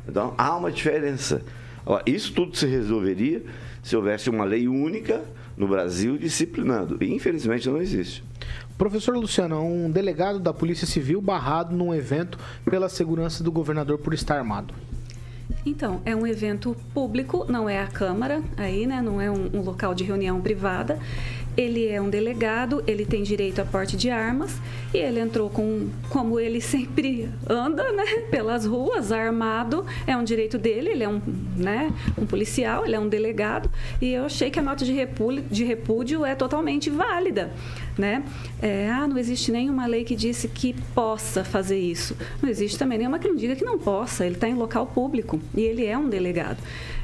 Então 0.09 0.35
há 0.39 0.57
uma 0.57 0.73
diferença. 0.73 1.43
Isso 2.07 2.33
tudo 2.33 2.57
se 2.57 2.67
resolveria 2.67 3.43
se 3.83 3.97
houvesse 3.97 4.31
uma 4.31 4.45
lei 4.45 4.69
única 4.69 5.23
no 5.57 5.69
Brasil 5.69 6.17
disciplinando. 6.17 6.97
E 7.03 7.13
infelizmente 7.13 7.69
não 7.69 7.81
existe. 7.81 8.25
Professor 8.81 9.15
Luciano, 9.15 9.63
um 9.63 9.91
delegado 9.91 10.41
da 10.41 10.55
Polícia 10.55 10.87
Civil 10.87 11.21
barrado 11.21 11.77
num 11.77 11.95
evento 11.95 12.39
pela 12.65 12.89
segurança 12.89 13.45
do 13.45 13.53
governador 13.53 13.99
por 13.99 14.15
estar 14.15 14.39
armado. 14.39 14.73
Então, 15.67 16.01
é 16.07 16.17
um 16.17 16.27
evento 16.27 16.75
público, 16.95 17.45
não 17.47 17.69
é 17.69 17.79
a 17.79 17.87
Câmara, 17.87 18.43
aí, 18.57 18.87
né? 18.87 19.03
Não 19.03 19.21
é 19.21 19.31
um, 19.31 19.51
um 19.53 19.61
local 19.61 19.95
de 19.95 20.03
reunião 20.03 20.41
privada. 20.41 20.99
Ele 21.57 21.89
é 21.89 22.01
um 22.01 22.09
delegado, 22.09 22.83
ele 22.87 23.05
tem 23.05 23.23
direito 23.23 23.61
a 23.61 23.65
porte 23.65 23.97
de 23.97 24.09
armas 24.09 24.57
e 24.95 24.99
ele 24.99 25.21
entrou 25.21 25.51
com, 25.51 25.89
como 26.09 26.39
ele 26.39 26.61
sempre 26.63 27.29
anda, 27.49 27.93
né, 27.93 28.05
pelas 28.31 28.65
ruas, 28.65 29.13
armado. 29.13 29.85
É 30.07 30.17
um 30.17 30.25
direito 30.25 30.57
dele, 30.57 30.91
ele 30.91 31.05
é 31.05 31.09
um, 31.09 31.21
né, 31.57 31.93
um 32.17 32.25
policial, 32.25 32.87
ele 32.87 32.95
é 32.95 33.01
um 33.01 33.09
delegado. 33.09 33.71
E 34.01 34.13
eu 34.13 34.25
achei 34.25 34.51
que 34.51 34.59
a 34.59 34.63
nota 34.63 34.85
de 34.85 34.93
repúdio, 34.93 35.45
de 35.51 35.65
repúdio 35.65 36.25
é 36.25 36.35
totalmente 36.35 36.89
válida, 36.89 37.53
né? 38.01 38.25
É, 38.61 38.89
ah, 38.91 39.07
não 39.07 39.19
existe 39.19 39.53
nenhuma 39.53 39.87
lei 39.87 40.03
que 40.05 40.17
disse 40.17 40.49
que 40.49 40.75
possa 40.95 41.45
fazer 41.45 41.79
isso. 41.79 42.17
Não 42.43 42.49
existe 42.49 42.79
também 42.79 42.99
nenhuma 42.99 43.19
que 43.19 43.29
não 43.29 43.37
diga 43.37 43.55
que 43.55 43.65
não 43.65 43.79
possa. 43.79 44.27
Ele 44.27 44.35
está 44.35 44.49
em 44.49 44.55
local 44.55 44.87
público 44.87 45.41
e 45.55 45.61
ele 45.61 45.87
é 45.87 45.97
um 45.97 46.09
delegado 46.09 46.59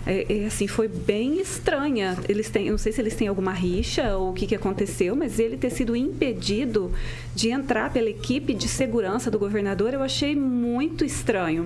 é, 0.06 0.24
é, 0.28 0.46
assim, 0.46 0.68
foi 0.68 0.86
bem 0.86 1.40
estranha. 1.40 2.16
Eles 2.28 2.48
têm, 2.48 2.70
não 2.70 2.78
sei 2.78 2.92
se 2.92 3.00
eles 3.00 3.16
têm 3.16 3.26
alguma 3.26 3.52
rixa 3.52 4.16
ou 4.16 4.30
o 4.30 4.32
que, 4.32 4.46
que 4.46 4.54
aconteceu, 4.54 5.16
mas 5.16 5.40
ele 5.40 5.56
ter 5.56 5.70
sido 5.70 5.96
impedido 5.96 6.92
de 7.34 7.50
entrar 7.50 7.92
pela 7.92 8.08
equipe 8.08 8.54
de 8.54 8.68
segurança 8.68 9.30
do 9.30 9.38
governador, 9.38 9.92
eu 9.92 10.02
achei 10.02 10.36
muito 10.36 11.04
estranho. 11.04 11.64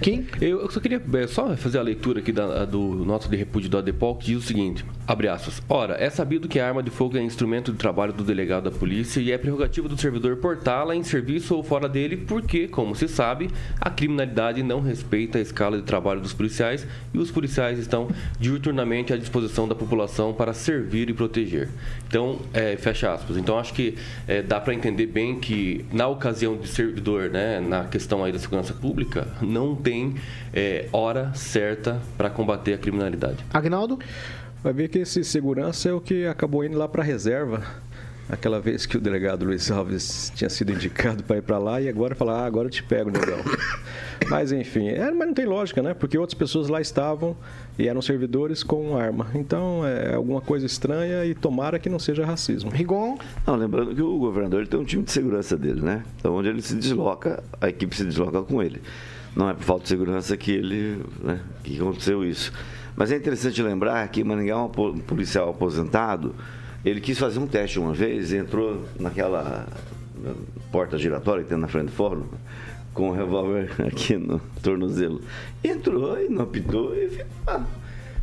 Quem? 0.00 0.26
Eu, 0.40 0.60
eu 0.60 0.70
só 0.70 0.78
queria 0.78 1.02
é, 1.14 1.26
só 1.26 1.56
fazer 1.56 1.78
a 1.78 1.82
leitura 1.82 2.20
aqui 2.20 2.30
da, 2.30 2.64
do 2.64 2.80
nota 3.04 3.28
de 3.28 3.36
repúdio 3.36 3.68
do 3.68 3.78
ADEPOL, 3.78 4.16
que 4.16 4.26
diz 4.26 4.38
o 4.38 4.46
seguinte, 4.46 4.84
abre 5.06 5.26
aspas. 5.26 5.60
Ora, 5.68 5.96
é 5.98 6.08
sabido 6.08 6.46
que 6.46 6.60
a 6.60 6.68
arma 6.68 6.82
de 6.82 6.90
fogo 6.90 7.16
é 7.16 7.22
instrumento 7.22 7.72
de 7.72 7.78
trabalho 7.78 8.12
do 8.12 8.22
delegado 8.22 8.64
da 8.64 8.70
polícia 8.70 9.20
e 9.20 9.32
é 9.32 9.38
prerrogativa 9.38 9.88
do 9.88 10.00
servidor 10.00 10.36
portá-la 10.36 10.94
em 10.94 11.02
serviço 11.02 11.56
ou 11.56 11.62
fora 11.64 11.88
dele, 11.88 12.16
porque, 12.16 12.68
como 12.68 12.94
se 12.94 13.08
sabe, 13.08 13.50
a 13.80 13.90
criminalidade 13.90 14.62
não 14.62 14.80
respeita 14.80 15.38
a 15.38 15.40
escala 15.40 15.76
de 15.76 15.82
trabalho 15.82 16.20
dos 16.20 16.32
policiais 16.32 16.86
e 17.12 17.18
os 17.18 17.30
policiais 17.30 17.78
estão 17.78 18.08
diuturnamente 18.38 19.12
à 19.12 19.16
disposição 19.16 19.66
da 19.66 19.74
população 19.74 20.32
para 20.32 20.52
servir 20.52 21.10
e 21.10 21.12
proteger. 21.12 21.68
Então, 22.06 22.38
é, 22.54 22.76
fecha 22.76 23.12
aspas. 23.12 23.36
Então, 23.36 23.58
acho 23.58 23.74
que 23.74 23.96
é, 24.28 24.42
dá 24.42 24.60
para 24.60 24.74
entender 24.74 25.06
bem 25.06 25.40
que, 25.40 25.84
na 25.92 26.06
ocasião 26.06 26.56
de 26.56 26.68
servidor, 26.68 27.30
né, 27.30 27.60
na 27.60 27.84
questão 27.84 28.22
aí 28.22 28.30
da 28.30 28.38
segurança 28.38 28.72
pública, 28.72 29.26
não 29.42 29.74
tem 29.74 29.87
é, 30.52 30.88
hora 30.92 31.32
certa 31.34 32.00
para 32.16 32.30
combater 32.30 32.74
a 32.74 32.78
criminalidade. 32.78 33.44
Agnaldo? 33.52 33.98
Vai 34.62 34.72
ver 34.72 34.88
que 34.88 34.98
esse 34.98 35.22
segurança 35.22 35.88
é 35.88 35.92
o 35.92 36.00
que 36.00 36.26
acabou 36.26 36.64
indo 36.64 36.76
lá 36.76 36.88
para 36.88 37.02
a 37.02 37.04
reserva. 37.04 37.62
Aquela 38.28 38.60
vez 38.60 38.84
que 38.84 38.96
o 38.96 39.00
delegado 39.00 39.46
Luiz 39.46 39.70
Alves 39.70 40.30
tinha 40.34 40.50
sido 40.50 40.70
indicado 40.72 41.22
para 41.22 41.38
ir 41.38 41.42
para 41.42 41.56
lá 41.56 41.80
e 41.80 41.88
agora 41.88 42.14
falar, 42.14 42.42
ah, 42.42 42.46
agora 42.46 42.66
eu 42.66 42.70
te 42.70 42.82
pego, 42.82 43.10
negão. 43.10 43.38
mas 44.28 44.52
enfim, 44.52 44.88
é, 44.88 45.10
mas 45.10 45.28
não 45.28 45.32
tem 45.32 45.46
lógica, 45.46 45.82
né? 45.82 45.94
Porque 45.94 46.18
outras 46.18 46.38
pessoas 46.38 46.68
lá 46.68 46.78
estavam 46.78 47.34
e 47.78 47.88
eram 47.88 48.02
servidores 48.02 48.62
com 48.62 48.98
arma. 48.98 49.28
Então 49.34 49.86
é 49.86 50.14
alguma 50.14 50.42
coisa 50.42 50.66
estranha 50.66 51.24
e 51.24 51.34
tomara 51.34 51.78
que 51.78 51.88
não 51.88 51.98
seja 51.98 52.26
racismo. 52.26 52.70
Rigon? 52.70 53.16
Não, 53.46 53.56
lembrando 53.56 53.94
que 53.94 54.02
o 54.02 54.18
governador 54.18 54.60
ele 54.60 54.68
tem 54.68 54.78
um 54.78 54.84
time 54.84 55.04
de 55.04 55.10
segurança 55.10 55.56
dele, 55.56 55.80
né? 55.80 56.02
Então 56.18 56.34
onde 56.34 56.48
ele 56.48 56.60
se 56.60 56.74
desloca, 56.74 57.42
a 57.58 57.68
equipe 57.70 57.96
se 57.96 58.04
desloca 58.04 58.42
com 58.42 58.62
ele. 58.62 58.82
Não 59.36 59.48
é 59.48 59.54
por 59.54 59.62
falta 59.62 59.82
de 59.82 59.88
segurança 59.88 60.36
que 60.36 60.52
ele, 60.52 61.02
né, 61.22 61.40
que 61.62 61.78
aconteceu 61.78 62.24
isso. 62.24 62.52
Mas 62.96 63.12
é 63.12 63.16
interessante 63.16 63.62
lembrar 63.62 64.06
que 64.08 64.24
Maringá 64.24 64.54
é 64.54 64.56
um 64.56 64.68
policial 64.68 65.50
aposentado 65.50 66.34
ele 66.84 67.00
quis 67.00 67.18
fazer 67.18 67.38
um 67.38 67.46
teste 67.46 67.78
uma 67.78 67.92
vez, 67.92 68.32
entrou 68.32 68.84
naquela 68.98 69.66
porta 70.70 70.96
giratória 70.96 71.42
que 71.42 71.48
tem 71.48 71.58
na 71.58 71.68
frente 71.68 71.86
do 71.86 71.92
fórum, 71.92 72.26
com 72.94 73.10
o 73.10 73.12
revólver 73.12 73.70
aqui 73.86 74.16
no 74.16 74.40
tornozelo. 74.62 75.20
Entrou 75.62 76.20
e 76.20 76.28
não 76.28 76.42
apitou 76.42 76.94
e 76.94 77.08
ficou 77.08 77.26
lá. 77.46 77.66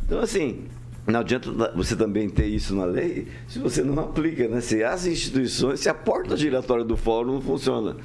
Então, 0.04 0.20
assim, 0.20 0.64
não 1.06 1.20
adianta 1.20 1.50
você 1.74 1.94
também 1.94 2.28
ter 2.28 2.46
isso 2.46 2.74
na 2.74 2.84
lei 2.84 3.28
se 3.46 3.58
você 3.58 3.82
não 3.82 3.98
aplica, 4.02 4.48
né? 4.48 4.60
Se 4.60 4.82
as 4.82 5.06
instituições, 5.06 5.80
se 5.80 5.88
a 5.88 5.94
porta 5.94 6.36
giratória 6.36 6.84
do 6.84 6.96
fórum 6.96 7.34
não 7.34 7.40
funciona. 7.40 7.96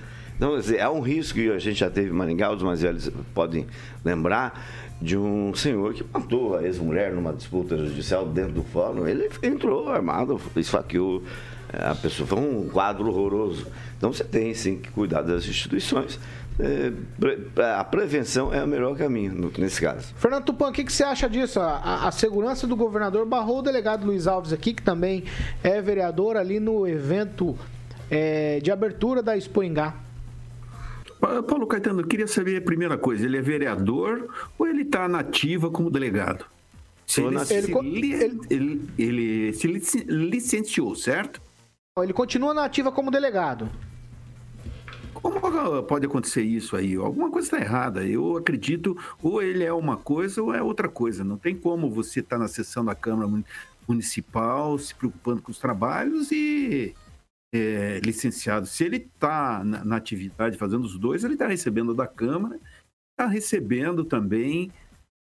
Então, 0.42 0.56
é 0.76 0.90
um 0.90 1.02
risco 1.02 1.36
que 1.36 1.52
a 1.52 1.60
gente 1.60 1.80
já 1.80 1.88
teve 1.88 2.10
em 2.10 2.14
Maringá, 2.14 2.52
os 2.52 2.64
mais 2.64 2.82
velhos 2.82 3.12
podem 3.32 3.68
lembrar, 4.04 4.60
de 5.00 5.16
um 5.16 5.54
senhor 5.54 5.94
que 5.94 6.04
matou 6.12 6.58
a 6.58 6.64
ex-mulher 6.64 7.14
numa 7.14 7.32
disputa 7.32 7.78
judicial 7.78 8.26
dentro 8.26 8.54
do 8.54 8.64
fórum. 8.64 9.08
Ele 9.08 9.30
entrou 9.44 9.88
armado, 9.88 10.42
esfaqueou 10.56 11.22
é, 11.72 11.86
a 11.86 11.94
pessoa. 11.94 12.26
Foi 12.26 12.40
um 12.40 12.68
quadro 12.68 13.08
horroroso. 13.08 13.68
Então 13.96 14.12
você 14.12 14.24
tem 14.24 14.52
sim 14.56 14.80
que 14.80 14.90
cuidar 14.90 15.22
das 15.22 15.46
instituições. 15.46 16.20
É, 16.60 16.92
a 17.78 17.84
prevenção 17.84 18.52
é 18.52 18.64
o 18.64 18.68
melhor 18.68 18.98
caminho 18.98 19.52
nesse 19.60 19.80
caso. 19.80 20.12
Fernando 20.18 20.46
Tupan, 20.46 20.70
o 20.70 20.72
que, 20.72 20.92
você 20.92 21.04
acha 21.04 21.30
disso? 21.30 21.60
A, 21.60 22.08
a, 22.08 22.12
segurança 22.12 22.66
do 22.66 22.76
governador 22.76 23.28
barrou 23.28 23.60
o 23.60 23.62
delegado 23.62 24.08
Luiz 24.08 24.26
Alves 24.26 24.52
aqui, 24.52 24.74
que 24.74 24.82
também 24.82 25.24
é 25.64 25.80
vereador 25.84 26.36
ali 26.36 26.60
no 26.60 26.88
evento 26.88 27.56
é, 28.10 28.60
de 28.60 28.72
abertura 28.72 29.22
da 29.22 29.38
Expo 29.38 29.62
Engá. 29.62 30.10
Paulo 31.22 31.68
Caetano, 31.68 32.02
eu 32.02 32.08
queria 32.08 32.28
saber 32.28 32.58
a 32.58 32.62
primeira 32.62 32.98
coisa: 32.98 33.26
ele 33.26 33.38
é 33.38 33.42
vereador 33.42 34.28
ou 34.58 34.68
ele 34.68 34.82
está 34.82 35.08
nativa 35.08 35.70
como 35.70 35.92
delegado? 35.92 36.46
Se 37.06 37.22
ele, 37.22 37.38
ele, 38.50 38.90
ele, 38.98 39.56
ele, 39.64 39.82
se 39.82 39.98
licenciou, 40.06 40.96
certo? 40.96 41.42
Ele 42.00 42.14
continua 42.14 42.54
nativa 42.54 42.92
como 42.92 43.12
delegado. 43.12 43.70
Como 45.14 45.40
pode 45.84 46.06
acontecer 46.06 46.42
isso 46.42 46.76
aí? 46.76 46.96
Alguma 46.96 47.30
coisa 47.30 47.48
está 47.48 47.60
errada. 47.60 48.04
Eu 48.04 48.38
acredito, 48.38 48.98
ou 49.22 49.42
ele 49.42 49.64
é 49.64 49.74
uma 49.74 49.98
coisa 49.98 50.42
ou 50.42 50.54
é 50.54 50.64
outra 50.64 50.88
coisa. 50.90 51.24
Não 51.24 51.38
tem 51.38 51.56
como 51.56 51.92
você 51.92 52.22
estar 52.22 52.38
tá 52.38 52.42
na 52.42 52.48
sessão 52.48 52.84
da 52.84 52.96
Câmara 52.96 53.30
Municipal 53.88 54.80
se 54.80 54.96
preocupando 54.96 55.42
com 55.42 55.52
os 55.52 55.60
trabalhos 55.60 56.32
e 56.32 56.96
é, 57.54 58.00
licenciado, 58.00 58.66
se 58.66 58.84
ele 58.86 58.98
está 58.98 59.64
na, 59.64 59.84
na, 59.84 59.96
atividade 59.98 60.58
fazendo 60.58 60.86
os 60.86 60.98
dois, 60.98 61.24
ele 61.24 61.34
está 61.34 61.48
recebendo 61.48 61.94
da 61.94 62.08
Câmara, 62.08 62.60
está 63.12 63.30
recebendo 63.30 64.06
também 64.06 64.72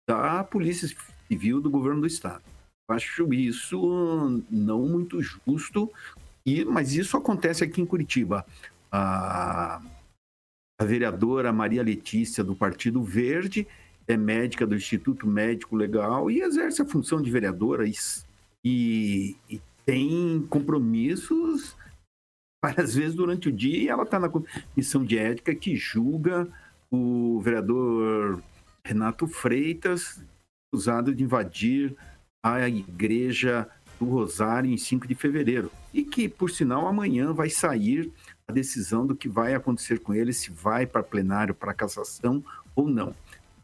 da 0.07 0.43
Polícia 0.43 0.88
Civil 1.27 1.59
do 1.59 1.69
Governo 1.69 2.01
do 2.01 2.07
Estado. 2.07 2.43
Acho 2.89 3.33
isso 3.33 4.43
não 4.50 4.87
muito 4.87 5.22
justo, 5.22 5.92
e, 6.46 6.63
mas 6.65 6.96
isso 6.96 7.18
acontece 7.18 7.63
aqui 7.63 7.81
em 7.81 7.85
Curitiba. 7.85 8.46
A, 8.92 9.81
a 10.79 10.85
vereadora 10.85 11.51
Maria 11.51 11.83
Letícia, 11.83 12.44
do 12.44 12.55
Partido 12.55 13.03
Verde, 13.03 13.68
é 14.07 14.18
médica 14.18 14.65
do 14.65 14.75
Instituto 14.75 15.27
Médico 15.27 15.75
Legal 15.75 16.31
e 16.31 16.42
exerce 16.42 16.81
a 16.81 16.85
função 16.85 17.22
de 17.22 17.29
vereadora 17.29 17.87
e, 17.87 17.94
e, 18.65 19.35
e 19.48 19.61
tem 19.85 20.42
compromissos 20.50 21.75
várias 22.63 22.95
vezes 22.95 23.15
durante 23.15 23.50
o 23.50 23.51
dia 23.51 23.77
e 23.77 23.87
ela 23.87 24.03
está 24.03 24.19
na 24.19 24.29
comissão 24.29 25.03
de 25.03 25.17
ética 25.17 25.55
que 25.55 25.75
julga 25.75 26.48
o 26.91 27.39
vereador 27.41 28.41
Renato 28.83 29.27
Freitas, 29.27 30.22
acusado 30.67 31.13
de 31.13 31.24
invadir 31.24 31.95
a 32.43 32.67
igreja 32.67 33.69
do 34.00 34.05
Rosário 34.05 34.72
em 34.72 34.77
5 34.77 35.07
de 35.07 35.15
fevereiro. 35.15 35.72
E 35.93 36.03
que, 36.03 36.29
por 36.29 36.50
sinal, 36.50 36.87
amanhã 36.87 37.33
vai 37.33 37.50
sair 37.50 38.11
a 38.48 38.51
decisão 38.51 39.05
do 39.05 39.15
que 39.15 39.27
vai 39.27 39.53
acontecer 39.53 40.00
com 40.00 40.13
ele, 40.13 40.33
se 40.33 40.50
vai 40.50 40.85
para 40.85 41.03
plenário, 41.03 41.53
para 41.53 41.74
cassação 41.74 42.43
ou 42.75 42.87
não. 42.87 43.13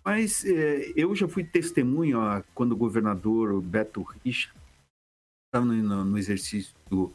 Mas 0.04 0.46
é, 0.46 0.94
eu 0.96 1.16
já 1.16 1.28
fui 1.28 1.44
testemunho 1.44 2.20
ó, 2.20 2.44
quando 2.54 2.74
o 2.74 2.78
governador 2.78 3.60
Beto 3.62 4.04
Richa 4.04 4.52
estava 5.48 5.66
no, 5.66 6.06
no 6.06 6.18
exercício 6.18 6.76
do, 6.90 7.12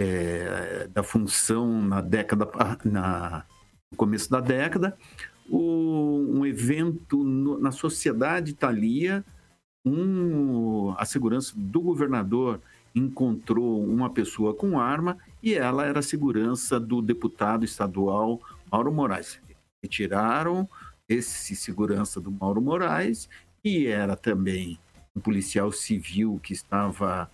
é, 0.00 0.88
da 0.88 1.02
função 1.02 1.82
na 1.82 2.00
década, 2.00 2.48
na, 2.82 3.44
no 3.92 3.98
começo 3.98 4.30
da 4.30 4.40
década, 4.40 4.96
o, 5.46 6.38
um 6.38 6.46
evento 6.46 7.22
no, 7.22 7.60
na 7.60 7.70
sociedade 7.70 8.52
italia, 8.52 9.22
um, 9.84 10.94
a 10.96 11.04
segurança 11.04 11.52
do 11.54 11.82
governador 11.82 12.62
encontrou 12.94 13.84
uma 13.84 14.08
pessoa 14.08 14.54
com 14.54 14.80
arma 14.80 15.18
e 15.42 15.52
ela 15.52 15.84
era 15.84 15.98
a 15.98 16.02
segurança 16.02 16.80
do 16.80 17.02
deputado 17.02 17.62
estadual 17.62 18.40
Mauro 18.72 18.90
Moraes. 18.90 19.38
Retiraram 19.82 20.66
esse 21.06 21.54
segurança 21.54 22.20
do 22.20 22.30
Mauro 22.30 22.62
Moraes 22.62 23.28
e 23.62 23.86
era 23.86 24.16
também 24.16 24.78
um 25.14 25.20
policial 25.20 25.70
civil 25.70 26.40
que 26.42 26.54
estava 26.54 27.30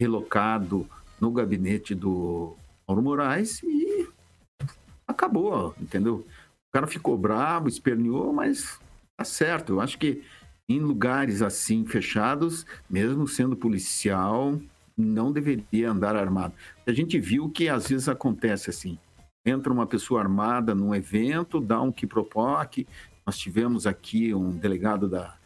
relocado 0.00 0.88
no 1.20 1.30
gabinete 1.30 1.94
do 1.94 2.56
Mauro 2.86 3.02
Moraes 3.02 3.62
e 3.62 4.08
acabou, 5.06 5.74
entendeu? 5.80 6.26
O 6.68 6.72
cara 6.72 6.86
ficou 6.86 7.16
bravo, 7.16 7.68
esperneou, 7.68 8.32
mas 8.32 8.78
tá 9.16 9.24
certo. 9.24 9.74
Eu 9.74 9.80
acho 9.80 9.98
que 9.98 10.22
em 10.68 10.80
lugares 10.80 11.42
assim 11.42 11.86
fechados, 11.86 12.66
mesmo 12.88 13.26
sendo 13.26 13.56
policial, 13.56 14.60
não 14.96 15.30
deveria 15.32 15.90
andar 15.90 16.16
armado. 16.16 16.54
A 16.86 16.92
gente 16.92 17.18
viu 17.18 17.48
que 17.50 17.68
às 17.68 17.88
vezes 17.88 18.08
acontece 18.08 18.70
assim. 18.70 18.98
Entra 19.44 19.72
uma 19.72 19.86
pessoa 19.86 20.20
armada 20.20 20.74
num 20.74 20.94
evento, 20.94 21.60
dá 21.60 21.80
um 21.80 21.92
que 21.92 22.06
propoque. 22.06 22.86
Nós 23.24 23.38
tivemos 23.38 23.86
aqui 23.86 24.34
um 24.34 24.50
delegado 24.50 25.08
da 25.08 25.36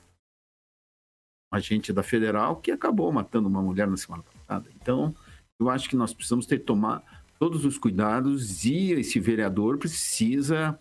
um 1.52 1.56
agente 1.56 1.92
da 1.92 2.02
federal 2.02 2.56
que 2.56 2.70
acabou 2.70 3.10
matando 3.10 3.48
uma 3.48 3.60
mulher 3.60 3.88
na 3.88 3.96
semana 3.96 4.22
passada. 4.22 4.70
Então, 4.80 5.14
eu 5.60 5.68
acho 5.68 5.88
que 5.88 5.96
nós 5.96 6.14
precisamos 6.14 6.46
ter 6.46 6.60
tomar 6.60 7.02
todos 7.38 7.64
os 7.64 7.78
cuidados 7.78 8.64
e 8.64 8.92
esse 8.92 9.20
vereador 9.20 9.78
precisa 9.78 10.78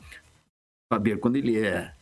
saber 0.91 1.19
quando 1.19 1.35
ele 1.35 1.59
é 1.59 1.93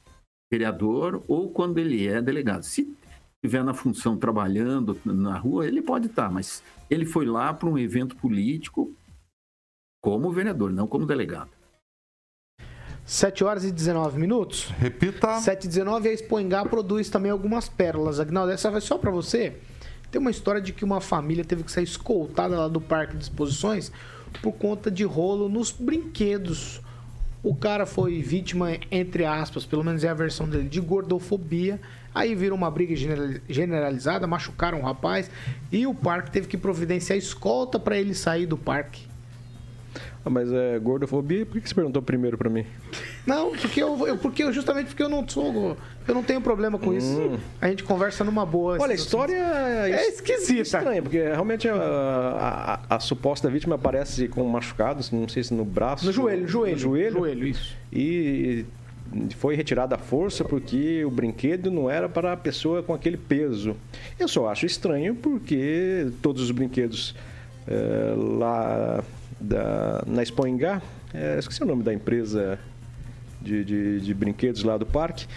vereador 0.51 1.23
ou 1.27 1.49
quando 1.49 1.79
ele 1.79 2.07
é 2.07 2.21
delegado. 2.21 2.63
Se 2.63 2.95
estiver 3.43 3.63
na 3.63 3.73
função 3.73 4.17
trabalhando 4.17 4.99
na 5.03 5.37
rua, 5.37 5.67
ele 5.67 5.81
pode 5.81 6.07
estar, 6.07 6.31
mas 6.31 6.63
ele 6.89 7.05
foi 7.05 7.25
lá 7.25 7.53
para 7.53 7.67
um 7.67 7.77
evento 7.77 8.15
político 8.15 8.93
como 10.03 10.31
vereador, 10.31 10.71
não 10.71 10.87
como 10.87 11.05
delegado. 11.05 11.49
7 13.05 13.43
horas 13.43 13.63
e 13.63 13.71
19 13.71 14.19
minutos. 14.19 14.65
Repita. 14.77 15.39
7 15.39 15.63
e 15.63 15.67
19 15.67 16.09
a 16.09 16.13
Expoingá 16.13 16.65
produz 16.65 17.09
também 17.09 17.31
algumas 17.31 17.69
pérolas. 17.69 18.19
Agnaldo, 18.19 18.51
essa 18.51 18.69
vai 18.69 18.81
só 18.81 18.97
para 18.97 19.09
você. 19.09 19.57
Tem 20.11 20.19
uma 20.21 20.31
história 20.31 20.61
de 20.61 20.71
que 20.71 20.85
uma 20.85 21.01
família 21.01 21.43
teve 21.43 21.63
que 21.63 21.71
sair 21.71 21.83
escoltada 21.83 22.57
lá 22.57 22.67
do 22.67 22.79
parque 22.79 23.17
de 23.17 23.23
exposições 23.23 23.91
por 24.41 24.53
conta 24.53 24.89
de 24.89 25.03
rolo 25.03 25.49
nos 25.49 25.71
brinquedos. 25.71 26.81
O 27.43 27.55
cara 27.55 27.85
foi 27.85 28.21
vítima, 28.21 28.71
entre 28.91 29.25
aspas, 29.25 29.65
pelo 29.65 29.83
menos 29.83 30.03
é 30.03 30.09
a 30.09 30.13
versão 30.13 30.47
dele, 30.49 30.67
de 30.67 30.81
gordofobia. 30.81 31.79
Aí 32.13 32.33
virou 32.33 32.57
uma 32.57 32.71
briga 32.71 32.95
general- 32.95 33.39
generalizada, 33.47 34.25
machucaram 34.25 34.79
o 34.79 34.83
rapaz 34.83 35.29
e 35.71 35.85
o 35.85 35.93
parque 35.93 36.31
teve 36.31 36.47
que 36.47 36.57
providenciar 36.57 37.17
escolta 37.17 37.79
para 37.79 37.97
ele 37.97 38.15
sair 38.15 38.45
do 38.45 38.57
parque. 38.57 39.07
Ah, 40.27 40.29
mas 40.29 40.51
é 40.51 40.77
gordofobia, 40.77 41.45
por 41.45 41.61
que 41.61 41.69
você 41.69 41.73
perguntou 41.73 42.01
primeiro 42.01 42.37
pra 42.37 42.49
mim? 42.49 42.65
Não, 43.25 43.51
porque 43.55 43.81
eu, 43.81 44.05
eu- 44.05 44.17
porque 44.17 44.43
eu- 44.43 44.51
justamente 44.51 44.87
porque 44.87 45.01
eu 45.01 45.07
não 45.07 45.25
sou, 45.27 45.77
eu 46.05 46.13
não 46.13 46.21
tenho 46.21 46.41
problema 46.41 46.77
com 46.77 46.93
isso. 46.93 47.39
A 47.61 47.69
gente 47.69 47.81
conversa 47.85 48.25
numa 48.25 48.45
boa. 48.45 48.75
Hum. 48.75 48.81
Olha, 48.81 48.91
a 48.91 48.95
esses 48.95 49.05
história 49.05 49.35
é, 49.35 49.91
É 49.91 50.07
esquisita. 50.09 50.61
Estranha, 50.61 51.01
porque 51.01 51.17
realmente 51.17 51.69
a, 51.69 51.75
a- 52.89 52.95
a 52.95 52.99
suposta 52.99 53.49
vítima 53.49 53.75
aparece 53.75 54.27
com 54.27 54.43
machucados, 54.43 55.11
não 55.11 55.29
sei 55.29 55.43
se 55.43 55.53
no 55.53 55.63
braço. 55.63 56.05
No 56.05 56.11
joelho, 56.11 56.45
joelho, 56.45 56.73
No 56.73 56.77
joelho. 56.79 57.11
joelho, 57.19 57.47
isso. 57.47 57.73
E 57.91 58.65
foi 59.37 59.55
retirada 59.55 59.95
a 59.95 59.97
força 59.97 60.43
porque 60.43 61.05
o 61.05 61.09
brinquedo 61.09 61.71
não 61.71 61.89
era 61.89 62.09
para 62.09 62.33
a 62.33 62.37
pessoa 62.37 62.83
com 62.83 62.93
aquele 62.93 63.15
peso. 63.15 63.77
Eu 64.19 64.27
só 64.27 64.49
acho 64.49 64.65
estranho 64.65 65.15
porque 65.15 66.07
todos 66.21 66.41
os 66.43 66.51
brinquedos 66.51 67.15
eh, 67.65 68.13
lá 68.37 69.01
da, 69.39 70.03
na 70.05 70.23
Expoingá, 70.23 70.81
eh, 71.13 71.37
esqueci 71.39 71.63
o 71.63 71.65
nome 71.65 71.83
da 71.83 71.93
empresa 71.93 72.59
de, 73.41 73.63
de, 73.63 74.01
de 74.01 74.13
brinquedos 74.13 74.63
lá 74.63 74.77
do 74.77 74.85
parque. 74.85 75.27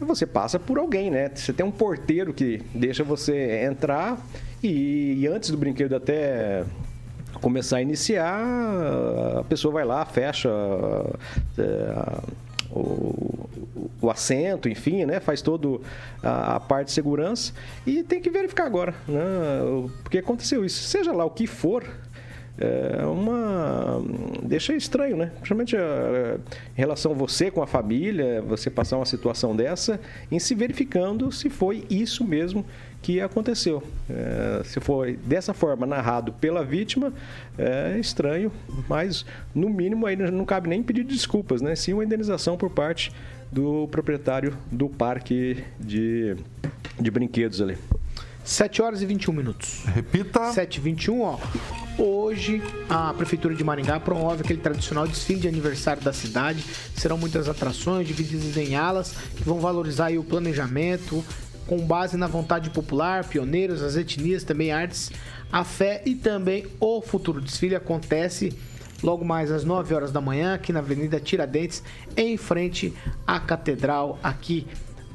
Você 0.00 0.26
passa 0.26 0.58
por 0.58 0.78
alguém, 0.78 1.10
né? 1.10 1.30
Você 1.34 1.52
tem 1.52 1.64
um 1.64 1.70
porteiro 1.70 2.34
que 2.34 2.62
deixa 2.74 3.02
você 3.02 3.64
entrar 3.64 4.18
e, 4.62 5.14
e 5.18 5.26
antes 5.26 5.50
do 5.50 5.56
brinquedo 5.56 5.94
até 5.94 6.64
começar 7.40 7.78
a 7.78 7.82
iniciar, 7.82 8.40
a 9.38 9.44
pessoa 9.44 9.72
vai 9.72 9.84
lá, 9.84 10.04
fecha 10.04 10.48
é, 11.58 12.20
o, 12.70 13.48
o 14.00 14.10
assento, 14.10 14.68
enfim, 14.68 15.04
né? 15.04 15.20
Faz 15.20 15.40
toda 15.40 15.78
a, 16.22 16.56
a 16.56 16.60
parte 16.60 16.88
de 16.88 16.92
segurança 16.92 17.52
e 17.86 18.02
tem 18.02 18.20
que 18.20 18.30
verificar 18.30 18.66
agora, 18.66 18.94
né? 19.08 19.22
Porque 20.02 20.18
aconteceu 20.18 20.64
isso. 20.64 20.82
Seja 20.82 21.12
lá 21.12 21.24
o 21.24 21.30
que 21.30 21.46
for, 21.46 21.84
é 22.58 23.04
uma 23.04 24.02
deixa 24.42 24.74
estranho, 24.74 25.16
né? 25.16 25.26
Principalmente 25.36 25.76
eh, 25.76 26.38
em 26.76 26.80
relação 26.80 27.12
a 27.12 27.14
você 27.14 27.50
com 27.50 27.62
a 27.62 27.66
família, 27.66 28.42
você 28.42 28.70
passar 28.70 28.96
uma 28.96 29.04
situação 29.04 29.54
dessa, 29.54 30.00
em 30.30 30.38
se 30.38 30.54
verificando 30.54 31.30
se 31.30 31.50
foi 31.50 31.84
isso 31.90 32.24
mesmo 32.24 32.64
que 33.02 33.20
aconteceu. 33.20 33.82
Eh, 34.08 34.62
se 34.64 34.80
foi 34.80 35.16
dessa 35.16 35.52
forma 35.52 35.86
narrado 35.86 36.32
pela 36.32 36.64
vítima, 36.64 37.12
é 37.58 37.98
estranho, 37.98 38.50
mas 38.88 39.26
no 39.54 39.68
mínimo 39.68 40.06
aí 40.06 40.16
não 40.16 40.44
cabe 40.46 40.68
nem 40.68 40.82
pedir 40.82 41.04
desculpas, 41.04 41.60
né? 41.60 41.74
Sim 41.76 41.92
uma 41.92 42.04
indenização 42.04 42.56
por 42.56 42.70
parte 42.70 43.12
do 43.52 43.86
proprietário 43.88 44.56
do 44.72 44.88
parque 44.88 45.62
de, 45.78 46.36
de 46.98 47.10
brinquedos 47.10 47.60
ali. 47.60 47.76
7 48.44 48.80
horas 48.80 49.02
e 49.02 49.06
21 49.06 49.32
minutos. 49.32 49.84
Repita. 49.86 50.52
7 50.52 50.76
e 50.76 50.80
21, 50.80 51.20
ó. 51.20 51.38
Hoje, 51.98 52.62
a 52.90 53.14
Prefeitura 53.14 53.54
de 53.54 53.64
Maringá 53.64 53.98
promove 53.98 54.42
aquele 54.42 54.60
tradicional 54.60 55.08
desfile 55.08 55.40
de 55.40 55.48
aniversário 55.48 56.02
da 56.02 56.12
cidade. 56.12 56.62
Serão 56.94 57.16
muitas 57.16 57.48
atrações 57.48 58.06
divididas 58.06 58.54
em 58.58 58.76
alas 58.76 59.14
que 59.34 59.42
vão 59.42 59.60
valorizar 59.60 60.12
o 60.12 60.22
planejamento 60.22 61.24
com 61.66 61.78
base 61.78 62.16
na 62.18 62.26
vontade 62.26 62.68
popular, 62.68 63.24
pioneiros, 63.24 63.82
as 63.82 63.96
etnias, 63.96 64.44
também 64.44 64.72
artes, 64.72 65.10
a 65.50 65.64
fé 65.64 66.02
e 66.04 66.14
também 66.14 66.66
o 66.78 67.00
futuro. 67.00 67.40
Desfile 67.40 67.74
acontece 67.74 68.52
logo 69.02 69.24
mais 69.24 69.50
às 69.50 69.64
9 69.64 69.94
horas 69.94 70.12
da 70.12 70.20
manhã 70.20 70.54
aqui 70.54 70.72
na 70.72 70.80
Avenida 70.80 71.18
Tiradentes, 71.18 71.82
em 72.14 72.36
frente 72.36 72.94
à 73.26 73.40
Catedral 73.40 74.18
aqui 74.22 74.66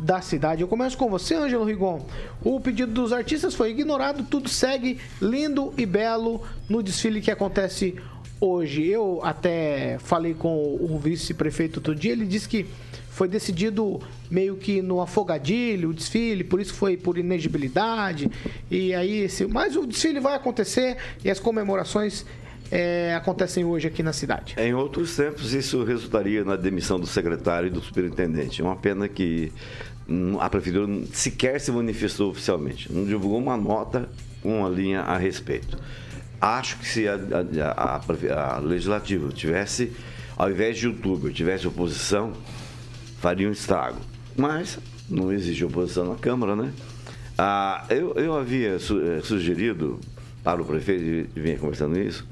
da 0.02 0.20
cidade. 0.20 0.62
Eu 0.62 0.68
começo 0.68 0.98
com 0.98 1.10
você, 1.10 1.36
Ângelo 1.36 1.64
Rigon. 1.64 2.06
O 2.44 2.60
pedido 2.60 2.92
dos 2.92 3.14
artistas 3.14 3.54
foi 3.54 3.70
ignorado, 3.70 4.24
tudo 4.24 4.50
segue 4.50 5.00
lindo 5.22 5.74
e 5.78 5.86
belo 5.86 6.42
no 6.68 6.82
desfile 6.82 7.22
que 7.22 7.30
acontece 7.30 7.96
hoje. 8.40 8.86
Eu 8.86 9.22
até 9.24 10.00
falei 10.00 10.34
com 10.34 10.76
o 10.80 11.00
vice-prefeito 11.00 11.78
outro 11.78 11.96
dia, 11.96 12.12
ele 12.12 12.26
disse 12.26 12.50
que 12.50 12.66
foi 13.12 13.28
decidido 13.28 14.00
meio 14.30 14.56
que 14.56 14.82
no 14.82 15.02
afogadilho 15.02 15.90
o 15.90 15.94
desfile, 15.94 16.44
por 16.44 16.60
isso 16.60 16.74
foi 16.74 16.98
por 16.98 17.18
inegibilidade. 17.18 18.32
E 18.70 18.96
aí, 18.96 19.20
esse, 19.20 19.46
mas 19.46 19.76
o 19.76 19.86
desfile 19.86 20.20
vai 20.20 20.34
acontecer 20.34 20.98
e 21.24 21.30
as 21.30 21.40
comemorações 21.40 22.26
é, 22.72 23.14
acontecem 23.14 23.66
hoje 23.66 23.86
aqui 23.86 24.02
na 24.02 24.14
cidade. 24.14 24.56
Em 24.58 24.74
outros 24.74 25.16
tempos, 25.16 25.54
isso 25.54 25.84
resultaria 25.84 26.44
na 26.46 26.56
demissão 26.56 26.98
do 26.98 27.06
secretário 27.06 27.68
e 27.68 27.70
do 27.70 27.82
superintendente. 27.82 28.62
É 28.62 28.64
uma 28.64 28.78
pena 28.78 29.10
que 29.10 29.52
a 30.40 30.50
prefeitura 30.50 30.88
sequer 31.14 31.60
se 31.60 31.72
manifestou 31.72 32.32
oficialmente, 32.32 32.92
não 32.92 33.06
divulgou 33.06 33.40
uma 33.40 33.58
nota, 33.58 34.10
uma 34.44 34.70
linha 34.70 35.02
a 35.02 35.18
respeito. 35.18 35.78
Acho 36.40 36.78
que 36.80 36.88
se 36.88 37.08
a, 37.08 37.16
a, 37.16 38.02
a, 38.02 38.56
a 38.56 38.60
legislativa 38.60 39.32
tivesse, 39.32 39.92
ao 40.36 40.50
invés 40.50 40.78
de 40.78 40.88
youtuber, 40.88 41.32
tivesse 41.32 41.68
oposição, 41.68 42.34
faria 43.20 43.48
um 43.48 43.52
estrago. 43.52 44.00
Mas 44.36 44.80
não 45.10 45.32
existe 45.32 45.64
oposição 45.64 46.08
na 46.08 46.16
Câmara, 46.16 46.56
né? 46.56 46.72
Ah, 47.38 47.86
eu, 47.90 48.14
eu 48.16 48.36
havia 48.36 48.76
eh, 48.76 49.22
sugerido 49.24 50.00
para 50.44 50.62
o 50.62 50.66
prefeito, 50.66 51.30
e 51.36 51.40
vinha 51.40 51.58
conversando 51.58 52.00
isso, 52.00 52.26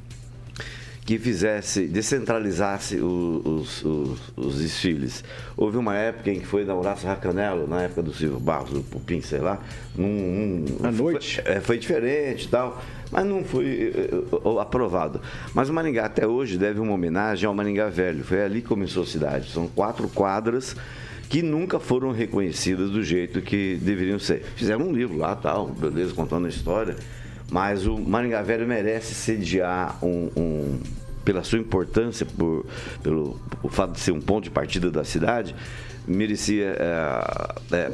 que 1.09 1.17
fizesse, 1.17 1.87
descentralizasse 1.87 2.97
os, 2.97 3.83
os, 3.83 4.21
os 4.37 4.61
desfiles. 4.61 5.23
Houve 5.57 5.75
uma 5.77 5.95
época 5.95 6.29
em 6.29 6.39
que 6.39 6.45
foi 6.45 6.63
na 6.63 6.75
Horácio 6.75 7.07
Racanelo, 7.07 7.65
na 7.67 7.81
época 7.81 8.03
do 8.03 8.13
Silvio 8.13 8.39
Barros, 8.39 8.69
do 8.69 8.83
Pupim, 8.83 9.19
sei 9.19 9.39
lá, 9.39 9.59
num, 9.95 10.07
num- 10.07 10.87
À 10.87 10.91
noite. 10.91 11.41
Foi, 11.41 11.51
é, 11.51 11.59
foi 11.61 11.79
diferente 11.79 12.45
e 12.45 12.47
tal, 12.49 12.79
mas 13.11 13.25
não 13.25 13.43
foi 13.43 13.91
eh, 13.95 14.61
aprovado. 14.61 15.19
Mas 15.51 15.67
o 15.67 15.73
Maringá 15.73 16.05
até 16.05 16.27
hoje 16.27 16.59
deve 16.59 16.79
uma 16.79 16.93
homenagem 16.93 17.47
ao 17.47 17.55
Maringá 17.55 17.89
Velho. 17.89 18.23
Foi 18.23 18.43
ali 18.43 18.61
que 18.61 18.67
começou 18.67 19.01
a 19.01 19.07
cidade. 19.07 19.49
São 19.49 19.67
quatro 19.67 20.07
quadras 20.09 20.75
que 21.27 21.41
nunca 21.41 21.79
foram 21.79 22.11
reconhecidas 22.11 22.91
do 22.91 23.01
jeito 23.01 23.41
que 23.41 23.79
deveriam 23.81 24.19
ser. 24.19 24.43
Fizeram 24.55 24.85
um 24.87 24.93
livro 24.93 25.17
lá, 25.17 25.35
tal, 25.35 25.69
beleza, 25.69 26.13
contando 26.13 26.45
a 26.45 26.49
história. 26.49 26.95
Mas 27.51 27.87
o 27.87 27.97
Maringá 27.97 28.43
Velho 28.43 28.67
merece 28.67 29.15
sediar 29.15 29.97
um, 30.05 30.29
um- 30.37 30.79
pela 31.29 31.43
sua 31.43 31.59
importância, 31.59 32.25
por, 32.25 32.65
pelo 33.03 33.39
o 33.61 33.69
fato 33.69 33.91
de 33.91 33.99
ser 33.99 34.11
um 34.11 34.19
ponto 34.19 34.45
de 34.45 34.49
partida 34.49 34.89
da 34.89 35.03
cidade, 35.03 35.55
merecia 36.07 36.75
é, 37.71 37.91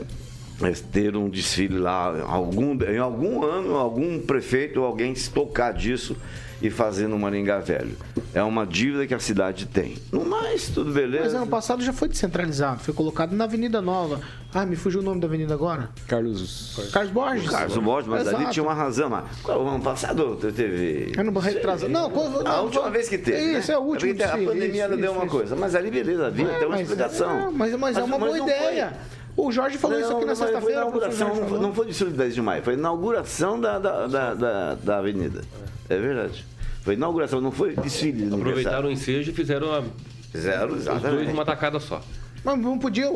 é, 0.63 0.71
ter 0.89 1.17
um 1.17 1.29
desfile 1.29 1.77
lá, 1.77 2.21
algum, 2.29 2.81
em 2.81 2.97
algum 2.97 3.43
ano, 3.43 3.75
algum 3.75 4.21
prefeito 4.21 4.79
ou 4.79 4.85
alguém 4.85 5.13
se 5.13 5.29
tocar 5.29 5.73
disso 5.73 6.15
e 6.61 6.69
fazer 6.69 7.07
no 7.07 7.17
Maringá 7.19 7.59
Velho. 7.59 7.95
É 8.33 8.41
uma 8.43 8.65
dívida 8.65 9.05
que 9.07 9.13
a 9.13 9.19
cidade 9.19 9.65
tem. 9.65 9.97
No 10.11 10.25
mais, 10.25 10.69
tudo 10.69 10.91
beleza. 10.91 11.23
Mas 11.25 11.33
ano 11.35 11.47
passado 11.47 11.83
já 11.83 11.93
foi 11.93 12.07
descentralizado, 12.07 12.79
foi 12.81 12.93
colocado 12.93 13.33
na 13.33 13.43
Avenida 13.45 13.81
Nova. 13.81 14.19
Ah, 14.53 14.65
me 14.65 14.75
fugiu 14.75 15.01
o 15.01 15.03
nome 15.03 15.19
da 15.19 15.27
avenida 15.27 15.53
agora? 15.53 15.89
Carlos. 16.07 16.89
Carlos 16.93 17.11
Borges. 17.11 17.49
Carlos 17.49 17.77
Borges, 17.77 18.07
mas 18.09 18.21
ali 18.27 18.37
Exato. 18.37 18.51
tinha 18.51 18.63
uma 18.63 18.73
razão. 18.73 19.09
Mas 19.09 19.23
o 19.45 19.51
ano 19.67 19.81
passado 19.83 20.35
teve. 20.55 21.11
É 21.17 21.23
no 21.23 21.37
retrasado. 21.39 21.91
Não, 21.91 22.09
quando- 22.09 22.39
A 22.39 22.43
não, 22.43 22.63
última 22.63 22.89
vez 22.89 23.09
que 23.09 23.17
teve. 23.17 23.57
Isso, 23.59 23.69
né? 23.69 23.75
é 23.75 23.77
o 23.77 23.81
último 23.81 24.11
Porque 24.15 24.23
A 24.23 24.29
pandemia 24.31 24.83
isso, 24.83 24.89
não 24.91 24.97
deu 24.97 25.05
isso, 25.11 25.13
uma 25.19 25.25
isso. 25.25 25.35
coisa. 25.35 25.55
Mas 25.57 25.75
ali, 25.75 25.91
beleza, 25.91 26.27
havia, 26.27 26.45
É, 26.45 26.53
tem 26.53 26.67
uma 26.67 26.69
mas- 26.77 26.81
explicação. 26.81 27.47
é, 27.47 27.51
mas, 27.51 27.73
mas 27.77 27.97
é 27.97 28.03
uma 28.03 28.17
boa 28.17 28.37
não 28.37 28.45
ideia. 28.45 28.93
O 29.37 29.51
Jorge 29.51 29.77
falou 29.77 29.99
isso 29.99 30.11
aqui 30.11 30.21
na 30.21 30.27
não, 30.27 30.35
sexta-feira. 30.35 30.85
não, 30.85 31.61
não 31.61 31.73
foi 31.73 31.85
de 31.85 31.91
desfile 31.91 32.11
10 32.11 32.35
de 32.35 32.41
maio, 32.41 32.63
foi 32.63 32.73
inauguração 32.73 33.59
da, 33.59 33.77
da, 33.77 34.07
da, 34.07 34.33
da, 34.33 34.75
da 34.75 34.97
avenida. 34.97 35.41
É 35.89 35.97
verdade. 35.97 36.45
Foi 36.83 36.93
inauguração, 36.93 37.41
não 37.41 37.51
foi 37.51 37.75
desfile. 37.75 38.27
de 38.27 38.33
Aproveitaram 38.35 38.87
o 38.87 38.91
ensejo 38.91 39.31
e 39.31 39.33
fizeram 39.33 39.73
a- 39.73 39.83
Fizeram, 40.31 40.73
os 40.73 40.81
exatamente. 40.81 41.15
dois 41.15 41.27
numa 41.29 41.45
tacada 41.45 41.79
só. 41.79 42.01
Mas 42.45 42.59
não 42.59 42.77
podia, 42.77 43.07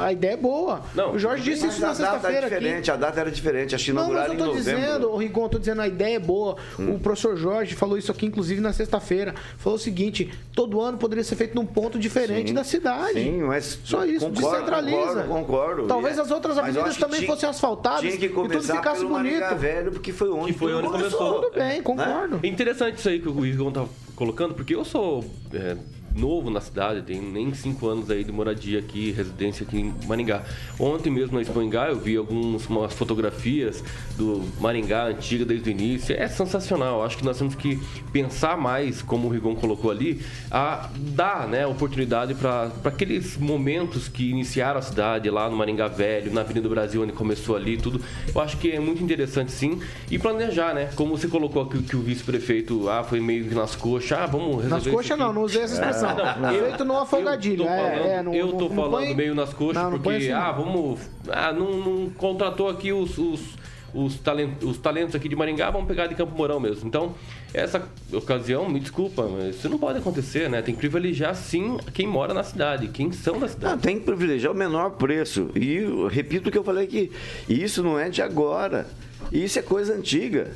a 0.00 0.12
ideia 0.12 0.34
é 0.34 0.36
boa. 0.36 0.80
Não, 0.94 1.12
o 1.14 1.18
Jorge 1.18 1.42
disse 1.42 1.66
isso 1.66 1.80
na 1.80 1.88
a 1.88 1.92
data 1.92 2.02
é 2.02 2.12
sexta-feira 2.12 2.46
aqui. 2.46 2.54
diferente, 2.56 2.90
a 2.90 2.96
data 2.96 3.20
era 3.20 3.30
diferente. 3.30 3.74
Acho 3.74 3.84
que 3.86 3.92
Não, 3.92 4.12
mas 4.12 4.30
eu 4.32 4.38
tô 4.38 4.52
dizendo, 4.52 5.10
o 5.10 5.16
Rigon, 5.16 5.42
eu 5.42 5.48
tô 5.48 5.58
dizendo, 5.58 5.82
a 5.82 5.88
ideia 5.88 6.16
é 6.16 6.20
boa. 6.20 6.56
Hum. 6.78 6.94
O 6.94 6.98
professor 7.00 7.36
Jorge 7.36 7.74
falou 7.74 7.98
isso 7.98 8.12
aqui, 8.12 8.26
inclusive, 8.26 8.60
na 8.60 8.72
sexta-feira. 8.72 9.34
Falou 9.58 9.76
o 9.76 9.80
seguinte: 9.80 10.32
todo 10.54 10.80
ano 10.80 10.96
poderia 10.96 11.24
ser 11.24 11.34
feito 11.36 11.54
num 11.54 11.66
ponto 11.66 11.98
diferente 11.98 12.48
Sim, 12.48 12.54
da 12.54 12.62
cidade. 12.64 13.14
Sim, 13.14 13.42
mas. 13.42 13.78
Só 13.84 14.04
isso, 14.04 14.24
concordo, 14.26 14.50
descentraliza. 14.52 14.96
Concordo, 14.96 15.28
concordo. 15.28 15.86
Talvez 15.88 16.16
é- 16.16 16.20
as 16.20 16.30
outras 16.30 16.56
avenidas 16.56 16.96
também 16.96 17.20
tinha- 17.20 17.30
fossem 17.32 17.48
asfaltadas 17.48 18.00
Tinha 18.02 18.16
que 18.16 18.26
e 18.26 18.28
tudo 18.28 18.42
começar 18.42 18.76
ficasse 18.76 18.98
pelo 19.00 19.08
bonito. 19.10 19.32
Maringá 19.40 19.54
Velho, 19.54 19.90
porque 19.92 20.12
foi 20.12 20.30
onde 20.30 20.52
Que 20.52 20.58
foi 20.58 20.74
onde 20.74 20.88
começou. 20.88 21.42
Tudo 21.42 21.58
bem, 21.58 21.82
concordo. 21.82 22.38
É 22.42 22.46
interessante 22.46 22.98
isso 22.98 23.08
aí 23.08 23.18
que 23.20 23.28
o 23.28 23.44
Igor 23.44 23.72
tá 23.72 23.84
colocando, 24.14 24.54
porque 24.54 24.74
eu 24.74 24.84
sou 24.84 25.24
é, 25.52 25.76
novo 26.16 26.50
na 26.50 26.60
cidade, 26.60 27.02
tem 27.02 27.20
nem 27.20 27.52
cinco 27.54 27.88
anos 27.88 28.10
aí 28.10 28.24
de 28.24 28.32
moradia 28.32 28.78
aqui, 28.78 29.12
residência 29.12 29.66
aqui 29.66 29.78
em 29.78 29.94
Maringá. 30.06 30.42
Ontem 30.78 31.10
mesmo 31.10 31.36
na 31.36 31.42
Expoingá 31.42 31.88
eu 31.88 31.98
vi 31.98 32.16
algumas 32.16 32.64
fotografias 32.94 33.82
do 34.16 34.42
Maringá 34.60 35.06
antiga 35.06 35.44
desde 35.44 35.70
o 35.70 35.72
início. 35.72 36.14
É 36.18 36.26
sensacional. 36.28 37.04
Acho 37.04 37.18
que 37.18 37.24
nós 37.24 37.38
temos 37.38 37.54
que 37.54 37.78
pensar 38.12 38.56
mais, 38.56 39.02
como 39.02 39.28
o 39.28 39.30
Rigon 39.30 39.54
colocou 39.54 39.90
ali, 39.90 40.22
a 40.50 40.88
dar 40.96 41.46
né, 41.46 41.66
oportunidade 41.66 42.34
para 42.34 42.70
aqueles 42.84 43.36
momentos 43.36 44.08
que 44.08 44.30
iniciaram 44.30 44.78
a 44.78 44.82
cidade 44.82 45.28
lá 45.30 45.48
no 45.48 45.56
Maringá 45.56 45.88
Velho, 45.88 46.32
na 46.32 46.40
Avenida 46.40 46.68
do 46.68 46.70
Brasil, 46.70 47.02
onde 47.02 47.12
começou 47.12 47.56
ali 47.56 47.76
tudo. 47.76 48.00
Eu 48.34 48.40
acho 48.40 48.56
que 48.56 48.70
é 48.70 48.80
muito 48.80 49.02
interessante 49.02 49.52
sim. 49.52 49.80
E 50.10 50.18
planejar, 50.18 50.74
né? 50.74 50.90
Como 50.94 51.16
você 51.16 51.28
colocou 51.28 51.62
aqui 51.62 51.82
que 51.82 51.96
o 51.96 52.00
vice-prefeito 52.00 52.88
ah, 52.88 53.02
foi 53.02 53.20
meio 53.20 53.54
nas 53.54 53.74
coxas, 53.74 54.12
ah, 54.12 54.26
vamos 54.26 54.62
resolver. 54.62 54.68
Nas 54.68 54.86
coxas 54.86 55.18
não, 55.18 55.32
não 55.32 55.42
usei 55.42 55.62
essa 55.62 55.74
expressão. 55.74 56.05
É, 56.05 56.05
não, 56.40 56.50
feito 56.50 56.84
no 56.84 56.98
afogadilho. 56.98 57.64
Eu 57.64 57.68
tô 57.68 57.74
falando, 57.74 58.06
é, 58.06 58.14
é, 58.14 58.22
não, 58.22 58.34
eu 58.34 58.52
tô 58.52 58.68
não, 58.68 58.76
falando 58.76 58.90
põe... 58.90 59.14
meio 59.14 59.34
nas 59.34 59.52
coxas 59.52 59.82
não, 59.82 59.90
porque, 59.98 60.16
assim, 60.16 60.32
ah, 60.32 60.52
vamos. 60.52 61.00
Ah, 61.28 61.52
não, 61.52 61.72
não 61.78 62.10
contratou 62.10 62.68
aqui 62.68 62.92
os, 62.92 63.18
os 63.18 63.56
os, 63.96 64.16
talentos, 64.16 64.68
os 64.68 64.78
talentos 64.78 65.14
aqui 65.14 65.28
de 65.28 65.34
Maringá 65.34 65.70
vão 65.70 65.84
pegar 65.84 66.06
de 66.06 66.14
Campo 66.14 66.36
Mourão 66.36 66.60
mesmo. 66.60 66.86
Então, 66.86 67.14
essa 67.54 67.82
ocasião, 68.12 68.68
me 68.68 68.78
desculpa, 68.78 69.26
mas 69.26 69.56
isso 69.56 69.68
não 69.68 69.78
pode 69.78 69.98
acontecer, 69.98 70.50
né? 70.50 70.60
Tem 70.60 70.74
que 70.74 70.80
privilegiar 70.80 71.34
sim 71.34 71.78
quem 71.94 72.06
mora 72.06 72.34
na 72.34 72.42
cidade, 72.42 72.88
quem 72.88 73.10
são 73.12 73.38
da 73.38 73.48
cidade. 73.48 73.74
Não, 73.74 73.80
tem 73.80 73.98
que 73.98 74.04
privilegiar 74.04 74.52
o 74.52 74.56
menor 74.56 74.90
preço. 74.90 75.50
E 75.54 75.80
repito 76.10 76.48
o 76.48 76.52
que 76.52 76.58
eu 76.58 76.64
falei 76.64 76.84
aqui, 76.84 77.10
isso 77.48 77.82
não 77.82 77.98
é 77.98 78.08
de 78.08 78.20
agora. 78.20 78.86
Isso 79.32 79.58
é 79.58 79.62
coisa 79.62 79.94
antiga 79.94 80.52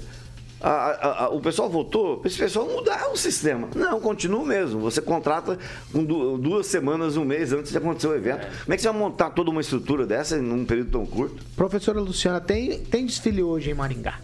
a, 0.61 0.71
a, 0.71 1.25
a, 1.25 1.29
o 1.31 1.41
pessoal 1.41 1.69
votou 1.69 2.19
para 2.19 2.29
esse 2.29 2.39
pessoal 2.39 2.67
mudar 2.67 3.11
o 3.11 3.17
sistema. 3.17 3.69
Não, 3.75 4.01
continua 4.01 4.45
mesmo. 4.45 4.81
Você 4.81 5.01
contrata 5.01 5.59
com 5.93 6.05
duas 6.05 6.67
semanas, 6.67 7.17
um 7.17 7.25
mês 7.25 7.53
antes 7.53 7.73
de 7.73 7.79
acontecer 7.79 8.09
o 8.09 8.15
evento. 8.15 8.47
É. 8.47 8.51
Como 8.65 8.75
é 8.75 8.77
que 8.77 8.83
você 8.83 8.89
vai 8.89 8.99
montar 8.99 9.31
toda 9.31 9.51
uma 9.51 9.61
estrutura 9.61 10.07
dessa 10.07 10.37
num 10.37 10.65
período 10.65 10.91
tão 10.91 11.07
curto? 11.07 11.43
Professora 11.57 12.01
Luciana, 12.01 12.41
tem, 12.41 12.79
tem 12.79 13.07
desfile 13.07 13.43
hoje 13.43 13.71
em 13.71 13.75
Maringá? 13.75 14.19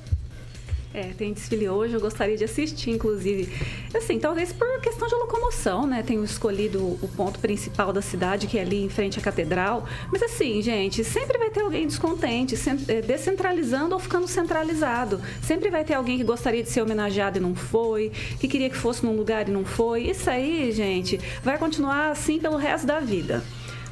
É, 0.96 1.12
tem 1.12 1.30
desfile 1.34 1.68
hoje, 1.68 1.92
eu 1.92 2.00
gostaria 2.00 2.38
de 2.38 2.44
assistir, 2.44 2.90
inclusive. 2.90 3.52
Assim, 3.94 4.18
talvez 4.18 4.50
por 4.50 4.80
questão 4.80 5.06
de 5.06 5.14
locomoção, 5.14 5.86
né? 5.86 6.02
Tenho 6.02 6.24
escolhido 6.24 6.82
o 6.82 7.10
ponto 7.14 7.38
principal 7.38 7.92
da 7.92 8.00
cidade, 8.00 8.46
que 8.46 8.56
é 8.56 8.62
ali 8.62 8.82
em 8.82 8.88
frente 8.88 9.18
à 9.18 9.22
catedral. 9.22 9.86
Mas 10.10 10.22
assim, 10.22 10.62
gente, 10.62 11.04
sempre 11.04 11.36
vai 11.36 11.50
ter 11.50 11.60
alguém 11.60 11.86
descontente, 11.86 12.54
é, 12.88 13.02
descentralizando 13.02 13.94
ou 13.94 14.00
ficando 14.00 14.26
centralizado. 14.26 15.20
Sempre 15.42 15.68
vai 15.68 15.84
ter 15.84 15.92
alguém 15.92 16.16
que 16.16 16.24
gostaria 16.24 16.62
de 16.62 16.70
ser 16.70 16.80
homenageado 16.80 17.36
e 17.36 17.42
não 17.42 17.54
foi, 17.54 18.10
que 18.40 18.48
queria 18.48 18.70
que 18.70 18.76
fosse 18.76 19.04
num 19.04 19.14
lugar 19.14 19.46
e 19.46 19.52
não 19.52 19.66
foi. 19.66 20.04
Isso 20.04 20.30
aí, 20.30 20.72
gente, 20.72 21.20
vai 21.44 21.58
continuar 21.58 22.10
assim 22.10 22.38
pelo 22.38 22.56
resto 22.56 22.86
da 22.86 23.00
vida 23.00 23.44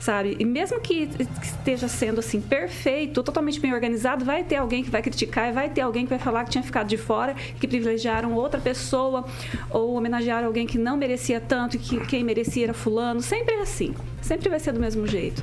sabe? 0.05 0.37
E 0.39 0.45
mesmo 0.45 0.79
que 0.81 1.09
esteja 1.43 1.89
sendo 1.89 2.21
assim 2.21 2.39
perfeito, 2.39 3.23
totalmente 3.23 3.59
bem 3.59 3.73
organizado, 3.73 4.23
vai 4.23 4.45
ter 4.45 4.57
alguém 4.57 4.85
que 4.85 4.91
vai 4.91 5.01
criticar, 5.01 5.51
vai 5.51 5.71
ter 5.71 5.81
alguém 5.81 6.05
que 6.05 6.11
vai 6.11 6.19
falar 6.19 6.45
que 6.45 6.51
tinha 6.51 6.63
ficado 6.63 6.87
de 6.87 6.99
fora, 6.99 7.33
que 7.59 7.67
privilegiaram 7.67 8.35
outra 8.35 8.61
pessoa 8.61 9.25
ou 9.71 9.95
homenagearam 9.95 10.47
alguém 10.47 10.67
que 10.67 10.77
não 10.77 10.99
merecia 10.99 11.41
tanto 11.41 11.77
e 11.77 11.79
que 11.79 12.01
quem 12.01 12.23
merecia 12.23 12.65
era 12.65 12.75
fulano. 12.75 13.23
Sempre 13.23 13.55
é 13.55 13.63
assim. 13.63 13.95
Sempre 14.21 14.51
vai 14.51 14.61
ser 14.61 14.73
do 14.73 14.81
mesmo 14.81 15.07
jeito. 15.07 15.43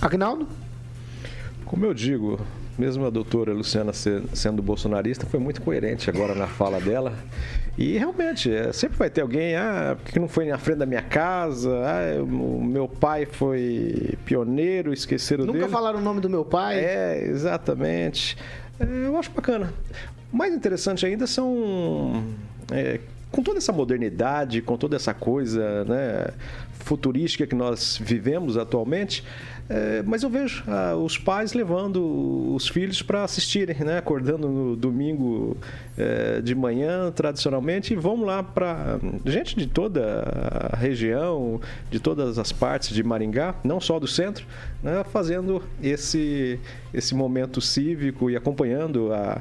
Agnaldo? 0.00 0.48
Como 1.66 1.84
eu 1.84 1.92
digo, 1.92 2.40
mesmo 2.78 3.06
a 3.06 3.10
doutora 3.10 3.52
Luciana 3.52 3.92
sendo 3.92 4.62
bolsonarista, 4.62 5.26
foi 5.26 5.38
muito 5.38 5.60
coerente 5.62 6.08
agora 6.08 6.34
na 6.34 6.46
fala 6.46 6.80
dela. 6.80 7.12
E 7.76 7.96
realmente, 7.96 8.52
é, 8.52 8.72
sempre 8.72 8.98
vai 8.98 9.08
ter 9.08 9.22
alguém, 9.22 9.56
ah, 9.56 9.96
porque 10.02 10.18
não 10.18 10.28
foi 10.28 10.46
na 10.46 10.58
frente 10.58 10.78
da 10.78 10.86
minha 10.86 11.02
casa, 11.02 11.70
ah, 11.70 12.22
o 12.22 12.62
meu 12.62 12.86
pai 12.86 13.24
foi 13.24 14.14
pioneiro, 14.24 14.92
esqueceram 14.92 15.44
Nunca 15.44 15.52
dele. 15.52 15.64
Nunca 15.64 15.76
falaram 15.76 15.98
o 15.98 16.02
nome 16.02 16.20
do 16.20 16.28
meu 16.28 16.44
pai? 16.44 16.78
É, 16.78 17.24
exatamente. 17.24 18.36
É, 18.78 18.84
eu 19.06 19.16
acho 19.16 19.30
bacana. 19.30 19.72
Mais 20.30 20.54
interessante 20.54 21.04
ainda 21.06 21.26
são 21.26 22.22
é, 22.70 23.00
com 23.30 23.42
toda 23.42 23.58
essa 23.58 23.72
modernidade, 23.72 24.60
com 24.60 24.76
toda 24.76 24.94
essa 24.94 25.14
coisa 25.14 25.84
né, 25.84 26.26
futurística 26.72 27.46
que 27.46 27.54
nós 27.54 27.98
vivemos 28.00 28.58
atualmente, 28.58 29.24
é, 29.68 30.02
mas 30.02 30.22
eu 30.22 30.30
vejo 30.30 30.64
ah, 30.66 30.96
os 30.96 31.16
pais 31.16 31.52
levando 31.52 32.54
os 32.54 32.68
filhos 32.68 33.00
para 33.02 33.24
assistirem, 33.24 33.76
né, 33.80 33.98
acordando 33.98 34.48
no 34.48 34.76
domingo 34.76 35.56
é, 35.96 36.40
de 36.40 36.54
manhã, 36.54 37.10
tradicionalmente, 37.10 37.92
e 37.92 37.96
vão 37.96 38.22
lá 38.24 38.42
para 38.42 38.98
gente 39.24 39.56
de 39.56 39.66
toda 39.66 40.70
a 40.72 40.76
região, 40.76 41.60
de 41.90 42.00
todas 42.00 42.38
as 42.38 42.52
partes 42.52 42.90
de 42.94 43.02
Maringá, 43.02 43.54
não 43.64 43.80
só 43.80 43.98
do 43.98 44.06
centro, 44.06 44.44
né, 44.82 45.04
fazendo 45.10 45.62
esse, 45.82 46.58
esse 46.92 47.14
momento 47.14 47.60
cívico 47.60 48.30
e 48.30 48.36
acompanhando 48.36 49.12
a 49.12 49.40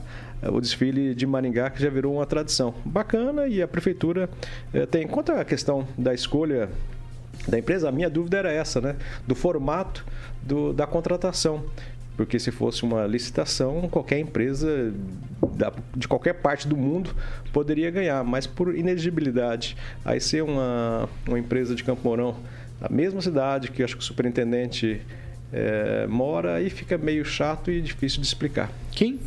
o 0.50 0.60
desfile 0.60 1.14
de 1.14 1.26
Maringá, 1.28 1.70
que 1.70 1.82
já 1.82 1.90
virou 1.90 2.16
uma 2.16 2.26
tradição. 2.26 2.74
Bacana 2.84 3.48
e 3.48 3.62
a 3.62 3.68
prefeitura 3.68 4.30
eh, 4.74 4.86
tem. 4.86 5.08
Quanto 5.08 5.32
à 5.32 5.46
questão 5.46 5.88
da 5.98 6.14
escolha 6.14 6.68
da 7.48 7.58
empresa, 7.58 7.90
a 7.90 7.92
minha 7.92 8.10
dúvida 8.10 8.38
era 8.38 8.52
essa, 8.52 8.80
né? 8.80 8.96
Do 9.28 9.36
formato 9.36 10.06
do, 10.42 10.74
da 10.74 10.86
contratação. 10.86 11.66
Porque 12.16 12.38
se 12.38 12.52
fosse 12.52 12.84
uma 12.84 13.08
licitação, 13.08 13.88
qualquer 13.90 14.20
empresa 14.20 14.94
da, 15.56 15.72
de 15.96 16.08
qualquer 16.08 16.34
parte 16.34 16.68
do 16.68 16.78
mundo 16.78 17.16
poderia 17.52 17.90
ganhar, 17.90 18.24
mas 18.24 18.46
por 18.46 18.76
ineligibilidade. 18.76 19.76
Aí 20.06 20.20
ser 20.20 20.44
uma, 20.44 21.10
uma 21.28 21.40
empresa 21.40 21.74
de 21.74 21.84
Campo 21.84 22.02
Mourão, 22.04 22.36
a 22.82 22.90
mesma 22.90 23.22
cidade 23.22 23.72
que 23.72 23.82
acho 23.82 23.96
que 23.96 24.02
o 24.02 24.06
superintendente 24.06 25.02
é, 25.52 26.06
mora, 26.08 26.56
aí 26.56 26.70
fica 26.70 26.98
meio 26.98 27.26
chato 27.26 27.72
e 27.72 27.82
difícil 27.82 28.22
de 28.22 28.28
explicar. 28.28 28.72
Quem? 28.92 29.20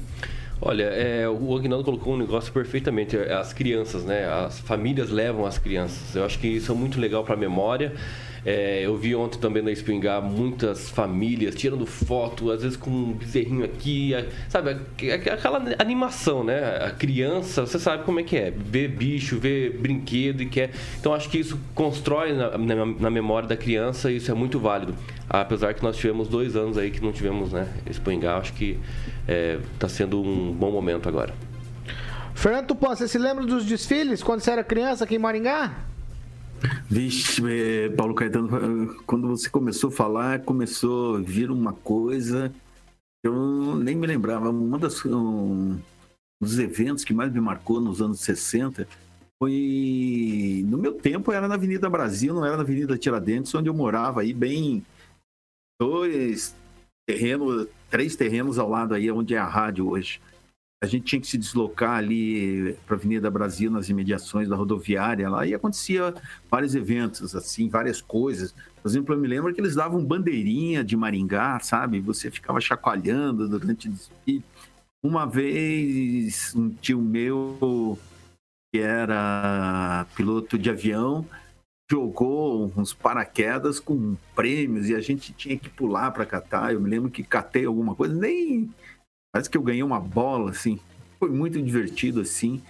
Olha, 0.60 0.84
é, 0.84 1.28
o 1.28 1.56
Agnaldo 1.56 1.84
colocou 1.84 2.14
um 2.14 2.18
negócio 2.18 2.52
perfeitamente. 2.52 3.16
As 3.16 3.52
crianças, 3.52 4.04
né? 4.04 4.26
As 4.26 4.60
famílias 4.60 5.10
levam 5.10 5.44
as 5.44 5.58
crianças. 5.58 6.14
Eu 6.14 6.24
acho 6.24 6.38
que 6.38 6.46
isso 6.46 6.72
é 6.72 6.74
muito 6.74 7.00
legal 7.00 7.24
para 7.24 7.34
a 7.34 7.36
memória. 7.36 7.92
É, 8.46 8.82
eu 8.84 8.94
vi 8.96 9.14
ontem 9.14 9.38
também 9.38 9.62
na 9.62 9.72
Espingar 9.72 10.20
muitas 10.20 10.90
famílias 10.90 11.54
tirando 11.54 11.86
foto, 11.86 12.50
às 12.50 12.62
vezes 12.62 12.76
com 12.76 12.90
um 12.90 13.12
bezerrinho 13.12 13.64
aqui, 13.64 14.12
sabe? 14.50 14.76
Aquela 15.32 15.62
animação, 15.78 16.44
né? 16.44 16.76
A 16.84 16.90
criança, 16.90 17.66
você 17.66 17.78
sabe 17.78 18.04
como 18.04 18.20
é 18.20 18.22
que 18.22 18.36
é, 18.36 18.50
ver 18.50 18.88
bicho, 18.88 19.38
ver 19.38 19.78
brinquedo 19.78 20.42
e 20.42 20.46
quer. 20.46 20.70
Então 21.00 21.14
acho 21.14 21.30
que 21.30 21.38
isso 21.38 21.58
constrói 21.74 22.34
na, 22.34 22.58
na, 22.58 22.86
na 22.86 23.10
memória 23.10 23.48
da 23.48 23.56
criança 23.56 24.12
e 24.12 24.16
isso 24.16 24.30
é 24.30 24.34
muito 24.34 24.58
válido. 24.58 24.94
Apesar 25.28 25.72
que 25.72 25.82
nós 25.82 25.96
tivemos 25.96 26.28
dois 26.28 26.54
anos 26.54 26.76
aí 26.76 26.90
que 26.90 27.00
não 27.00 27.12
tivemos, 27.12 27.50
né? 27.50 27.66
Espingar, 27.88 28.38
acho 28.38 28.52
que 28.52 28.78
está 29.26 29.32
é, 29.32 29.60
tá 29.78 29.88
sendo 29.88 30.20
um 30.20 30.52
bom 30.52 30.70
momento 30.70 31.08
agora. 31.08 31.34
Fernando 32.34 32.66
Tupã, 32.66 32.94
você 32.94 33.06
se 33.06 33.18
lembra 33.18 33.44
dos 33.44 33.64
desfiles 33.64 34.22
quando 34.22 34.40
você 34.40 34.50
era 34.50 34.64
criança 34.64 35.04
aqui 35.04 35.16
em 35.16 35.18
Maringá? 35.18 35.72
Vixe, 36.88 37.42
é, 37.46 37.88
Paulo 37.90 38.14
Caetano, 38.14 39.02
quando 39.06 39.28
você 39.28 39.48
começou 39.48 39.88
a 39.88 39.92
falar, 39.92 40.40
começou 40.40 41.16
a 41.16 41.20
vir 41.20 41.50
uma 41.50 41.72
coisa 41.72 42.52
eu 43.24 43.74
nem 43.76 43.96
me 43.96 44.06
lembrava. 44.06 44.50
Um, 44.50 44.78
das, 44.78 45.04
um 45.06 45.80
dos 46.40 46.58
eventos 46.58 47.04
que 47.04 47.14
mais 47.14 47.32
me 47.32 47.40
marcou 47.40 47.80
nos 47.80 48.02
anos 48.02 48.20
60 48.20 48.86
foi. 49.42 50.62
No 50.66 50.76
meu 50.76 50.92
tempo 50.92 51.32
era 51.32 51.48
na 51.48 51.54
Avenida 51.54 51.88
Brasil, 51.88 52.34
não 52.34 52.44
era 52.44 52.56
na 52.56 52.62
Avenida 52.62 52.98
Tiradentes, 52.98 53.54
onde 53.54 53.68
eu 53.68 53.74
morava 53.74 54.20
aí, 54.20 54.34
bem. 54.34 54.84
Dois 55.80 56.54
terrenos, 57.06 57.68
três 57.90 58.16
terrenos 58.16 58.58
ao 58.58 58.68
lado 58.68 58.94
aí, 58.94 59.10
onde 59.10 59.34
é 59.34 59.38
a 59.38 59.46
rádio 59.46 59.88
hoje 59.88 60.20
a 60.84 60.86
gente 60.86 61.04
tinha 61.04 61.20
que 61.20 61.26
se 61.26 61.38
deslocar 61.38 61.96
ali 61.96 62.76
para 62.86 62.94
a 62.94 62.98
Avenida 62.98 63.30
Brasil, 63.30 63.70
nas 63.70 63.88
imediações 63.88 64.48
da 64.48 64.54
rodoviária 64.54 65.28
lá, 65.28 65.46
e 65.46 65.54
acontecia 65.54 66.14
vários 66.50 66.74
eventos, 66.74 67.34
assim, 67.34 67.68
várias 67.68 68.02
coisas. 68.02 68.54
Por 68.82 68.88
exemplo, 68.88 69.14
eu 69.14 69.18
me 69.18 69.26
lembro 69.26 69.52
que 69.52 69.60
eles 69.60 69.74
davam 69.74 70.04
bandeirinha 70.04 70.84
de 70.84 70.94
Maringá, 70.94 71.58
sabe? 71.60 72.00
Você 72.00 72.30
ficava 72.30 72.60
chacoalhando 72.60 73.48
durante 73.48 73.88
o 73.88 73.92
desfile. 73.92 74.44
Uma 75.02 75.26
vez, 75.26 76.54
um 76.54 76.68
tio 76.68 77.00
meu, 77.00 77.98
que 78.72 78.80
era 78.80 80.06
piloto 80.14 80.58
de 80.58 80.68
avião, 80.68 81.26
jogou 81.94 82.72
uns 82.76 82.92
paraquedas 82.92 83.78
com 83.78 84.16
prêmios 84.34 84.88
e 84.88 84.94
a 84.94 85.00
gente 85.00 85.32
tinha 85.32 85.56
que 85.56 85.70
pular 85.70 86.10
para 86.10 86.26
catar. 86.26 86.72
Eu 86.72 86.80
me 86.80 86.90
lembro 86.90 87.10
que 87.10 87.22
catei 87.22 87.66
alguma 87.66 87.94
coisa, 87.94 88.14
nem 88.14 88.70
Parece 89.34 89.50
que 89.50 89.58
eu 89.58 89.62
ganhei 89.62 89.82
uma 89.82 89.98
bola, 89.98 90.52
assim. 90.52 90.78
Foi 91.18 91.28
muito 91.28 91.60
divertido, 91.60 92.20
assim. 92.20 92.62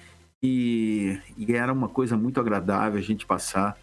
E, 0.43 1.21
e 1.37 1.53
era 1.53 1.71
uma 1.71 1.91
coisa 1.91 2.17
muito 2.17 2.41
agradável 2.41 2.99
a 2.99 3.03
gente 3.03 3.27
passar 3.27 3.79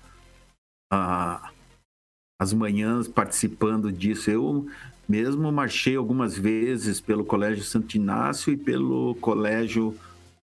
as 2.40 2.54
manhãs 2.54 3.08
participando 3.08 3.92
disso. 3.92 4.32
Eu 4.32 4.68
mesmo 5.08 5.52
marchei 5.52 5.96
algumas 5.96 6.36
vezes 6.36 7.00
pelo 7.00 7.24
Colégio 7.24 7.64
Santo 7.64 7.96
Inácio 7.98 8.52
e 8.52 8.58
pelo 8.58 9.14
Colégio 9.22 9.96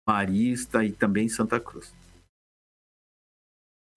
Marista 0.07 0.85
e 0.85 0.93
também 0.93 1.31
Santa 1.31 1.59
Cruz. 1.59 1.95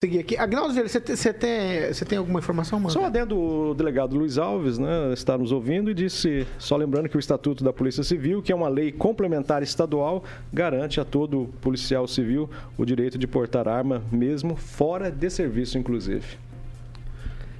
Seguir 0.02 0.20
aqui. 0.20 0.34
Agnaldo 0.38 0.72
você 0.72 0.98
tem, 0.98 1.14
você 1.14 1.30
tem, 1.30 1.92
você 1.92 2.06
tem 2.06 2.16
alguma 2.16 2.38
informação, 2.38 2.80
mano? 2.80 2.90
Só 2.90 3.04
adendo 3.04 3.38
o 3.38 3.74
delegado 3.74 4.16
Luiz 4.16 4.38
Alves, 4.38 4.78
né, 4.78 5.12
está 5.12 5.36
nos 5.36 5.52
ouvindo 5.52 5.90
e 5.90 5.94
disse, 5.94 6.46
só 6.58 6.74
lembrando 6.74 7.06
que 7.06 7.18
o 7.18 7.20
Estatuto 7.20 7.62
da 7.62 7.70
Polícia 7.70 8.02
Civil, 8.02 8.40
que 8.40 8.50
é 8.50 8.54
uma 8.54 8.70
lei 8.70 8.90
complementar 8.92 9.62
estadual, 9.62 10.24
garante 10.50 11.02
a 11.02 11.04
todo 11.04 11.50
policial 11.60 12.08
civil 12.08 12.48
o 12.78 12.86
direito 12.86 13.18
de 13.18 13.26
portar 13.26 13.68
arma, 13.68 14.02
mesmo 14.10 14.56
fora 14.56 15.10
de 15.10 15.28
serviço, 15.28 15.76
inclusive. 15.76 16.38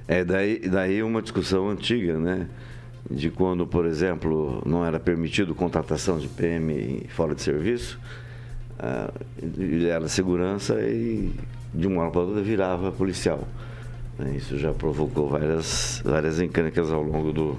É, 0.07 0.25
daí, 0.25 0.67
daí 0.67 1.03
uma 1.03 1.21
discussão 1.21 1.69
antiga, 1.69 2.17
né? 2.17 2.47
De 3.07 3.29
quando, 3.29 3.67
por 3.67 3.85
exemplo, 3.85 4.63
não 4.65 4.83
era 4.83 4.99
permitido 4.99 5.53
contratação 5.53 6.17
de 6.17 6.27
PM 6.27 7.05
fora 7.09 7.35
de 7.35 7.43
serviço, 7.43 7.99
ele 9.39 9.87
era 9.87 10.07
segurança 10.07 10.81
e 10.81 11.31
de 11.73 11.87
uma 11.87 12.01
hora 12.01 12.11
para 12.11 12.21
outra 12.21 12.41
virava 12.41 12.91
policial. 12.91 13.47
Né, 14.17 14.35
Isso 14.37 14.57
já 14.57 14.73
provocou 14.73 15.29
várias, 15.29 16.01
várias 16.03 16.39
encânicas 16.39 16.91
ao 16.91 17.01
longo 17.01 17.31
do, 17.31 17.57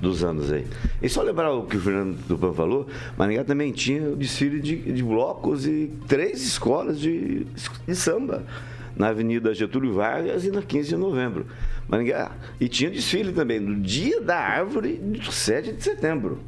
dos 0.00 0.22
anos 0.22 0.52
aí. 0.52 0.66
E 1.02 1.08
só 1.08 1.22
lembrar 1.22 1.52
o 1.52 1.64
que 1.64 1.76
o 1.76 1.80
Fernando 1.80 2.18
Tupan 2.26 2.52
falou, 2.52 2.86
Maringá 3.16 3.44
também 3.44 3.72
tinha 3.72 4.10
o 4.10 4.16
desfile 4.16 4.60
de, 4.60 4.76
de 4.76 5.02
blocos 5.02 5.66
e 5.66 5.92
três 6.06 6.42
escolas 6.42 7.00
de, 7.00 7.46
de 7.86 7.94
samba 7.96 8.44
na 8.96 9.08
Avenida 9.08 9.52
Getúlio 9.52 9.92
Vargas 9.92 10.44
e 10.44 10.50
na 10.50 10.62
15 10.62 10.90
de 10.90 10.96
novembro. 10.96 11.46
Maringá. 11.88 12.32
E 12.60 12.68
tinha 12.68 12.90
desfile 12.90 13.32
também 13.32 13.58
no 13.58 13.80
dia 13.80 14.20
da 14.20 14.36
árvore 14.36 14.94
do 14.94 15.32
7 15.32 15.72
de 15.72 15.82
setembro. 15.82 16.38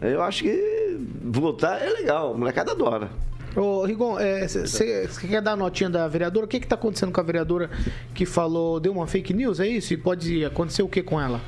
Eu 0.00 0.20
acho 0.20 0.42
que 0.42 0.98
votar 1.22 1.80
é 1.80 1.88
legal, 1.88 2.34
a 2.34 2.36
molecada 2.36 2.72
adora. 2.72 3.08
Ô, 3.54 3.84
Rigon, 3.84 4.16
você 4.48 5.08
quer 5.28 5.42
dar 5.42 5.52
a 5.52 5.56
notinha 5.56 5.90
da 5.90 6.08
vereadora? 6.08 6.46
O 6.46 6.48
que 6.48 6.56
está 6.56 6.74
acontecendo 6.74 7.12
com 7.12 7.20
a 7.20 7.24
vereadora 7.24 7.70
que 8.14 8.24
falou, 8.24 8.80
deu 8.80 8.92
uma 8.92 9.06
fake 9.06 9.34
news, 9.34 9.60
é 9.60 9.66
isso? 9.68 9.92
E 9.92 9.96
pode 9.96 10.44
acontecer 10.44 10.82
o 10.82 10.88
que 10.88 11.02
com 11.02 11.20
ela? 11.20 11.40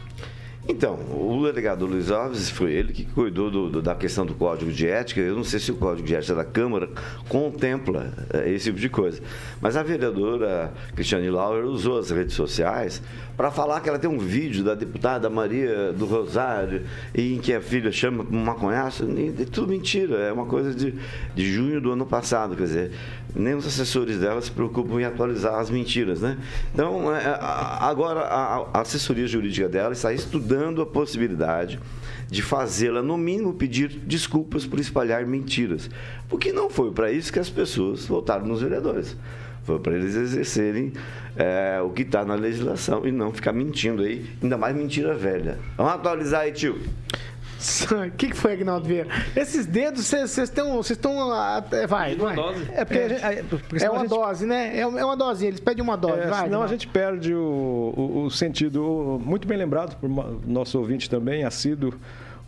Então, 0.67 0.95
o 1.11 1.43
delegado 1.45 1.85
Luiz 1.85 2.11
Alves 2.11 2.49
foi 2.49 2.73
ele 2.73 2.95
que 2.95 3.05
cuidou 3.05 3.51
do- 3.51 3.69
do- 3.69 3.83
da 3.83 3.95
questão 3.95 4.25
do 4.25 4.33
código 4.35 4.73
de 4.73 4.87
ética. 4.89 5.21
Eu 5.21 5.37
não 5.37 5.45
sei 5.45 5.61
se 5.61 5.71
o 5.71 5.77
código 5.77 6.07
de 6.09 6.15
ética 6.15 6.35
da 6.35 6.45
Câmara 6.45 6.89
contempla 7.29 8.15
eh, 8.33 8.51
esse 8.51 8.67
tipo 8.67 8.79
de 8.81 8.89
coisa. 8.89 9.21
Mas 9.61 9.77
a 9.77 9.83
vereadora 9.83 10.73
Cristiane 10.95 11.29
Lauer 11.29 11.65
usou 11.67 11.99
as 11.99 12.11
redes 12.11 12.35
sociais 12.35 13.03
para 13.37 13.51
falar 13.51 13.81
que 13.81 13.89
ela 13.89 13.99
tem 13.99 14.09
um 14.09 14.19
vídeo 14.19 14.63
da 14.63 14.75
deputada 14.75 15.29
Maria 15.29 15.93
do 15.93 16.07
Rosário 16.07 16.83
em 17.15 17.39
que 17.39 17.53
a 17.53 17.61
filha 17.61 17.91
chama 17.91 18.25
maconhaço. 18.31 19.05
É 19.41 19.45
tudo 19.45 19.69
mentira. 19.69 20.17
É 20.19 20.33
uma 20.33 20.47
coisa 20.47 20.75
de, 20.75 20.95
de 21.35 21.53
junho 21.53 21.81
do 21.81 21.91
ano 21.93 22.07
passado. 22.07 22.55
Quer 22.55 22.63
dizer, 22.65 22.91
nem 23.35 23.55
os 23.55 23.67
assessores 23.67 24.19
dela 24.19 24.41
se 24.41 24.51
preocupam 24.51 25.01
em 25.01 25.05
atualizar 25.05 25.59
as 25.59 25.69
mentiras, 25.71 26.21
né? 26.21 26.39
Então, 26.73 27.15
é, 27.15 27.25
a- 27.27 27.79
agora 27.89 28.21
a 28.21 28.81
assessoria 28.81 29.27
jurídica 29.27 29.69
dela 29.69 29.93
está 29.93 30.13
estudando 30.13 30.81
a 30.81 30.87
possibilidade 30.87 31.81
de 32.31 32.41
fazê-la, 32.41 33.03
no 33.03 33.19
mínimo, 33.19 33.53
pedir 33.55 33.89
desculpas 34.07 34.65
por 34.65 34.79
espalhar 34.81 35.27
mentiras. 35.27 35.91
Porque 36.29 36.53
não 36.53 36.71
foi 36.71 36.91
para 36.93 37.11
isso 37.13 37.33
que 37.33 37.39
as 37.39 37.51
pessoas 37.51 38.07
votaram 38.07 38.47
nos 38.47 38.63
vereadores. 38.63 39.17
Foi 39.65 39.79
para 39.79 39.95
eles 39.95 40.15
exercerem 40.15 40.93
é, 41.37 41.81
o 41.83 41.91
que 41.91 42.03
está 42.03 42.25
na 42.25 42.35
legislação 42.35 43.07
e 43.07 43.11
não 43.13 43.33
ficar 43.33 43.53
mentindo 43.53 44.03
aí, 44.03 44.25
ainda 44.43 44.57
mais 44.59 44.77
mentira 44.77 45.15
velha. 45.15 45.59
Vamos 45.77 45.93
atualizar 45.95 46.43
aí, 46.43 46.53
tio. 46.53 46.79
O 48.07 48.11
que, 48.11 48.29
que 48.29 48.37
foi, 48.37 48.53
Agnaldo 48.53 48.87
Vieira? 48.87 49.09
Esses 49.35 49.65
dedos, 49.65 50.05
vocês 50.05 50.37
estão. 50.37 50.73
Vocês 50.77 50.99
estão. 50.99 51.29
Vai, 51.89 52.15
vai. 52.15 52.37
É 52.75 52.85
porque, 52.85 52.99
a 52.99 53.09
gente- 53.09 53.25
é, 53.25 53.43
porque 53.43 53.83
É 53.83 53.87
a 53.87 53.91
uma 53.91 54.01
gente- 54.01 54.11
dose, 54.11 54.45
né? 54.45 54.79
É 54.79 54.87
uma 54.87 55.01
é 55.01 55.05
uma 55.05 55.17
dose. 55.17 55.47
Eles 55.47 55.61
pedem 55.61 55.83
uma 55.83 55.97
dose. 55.97 56.13
É, 56.21 56.27
vai, 56.27 56.27
senão 56.27 56.41
a 56.41 56.45
Agnaldo. 56.45 56.69
gente 56.69 56.87
perde 56.89 57.33
o, 57.35 57.95
o- 57.97 58.25
o 58.27 58.31
sentido. 58.31 58.85
O- 58.85 59.19
Muito 59.19 59.49
bem 59.49 59.57
lembrado 59.57 59.97
por 59.97 60.11
nosso 60.47 60.79
ouvinte 60.79 61.09
também, 61.09 61.43
assíduo, 61.45 61.95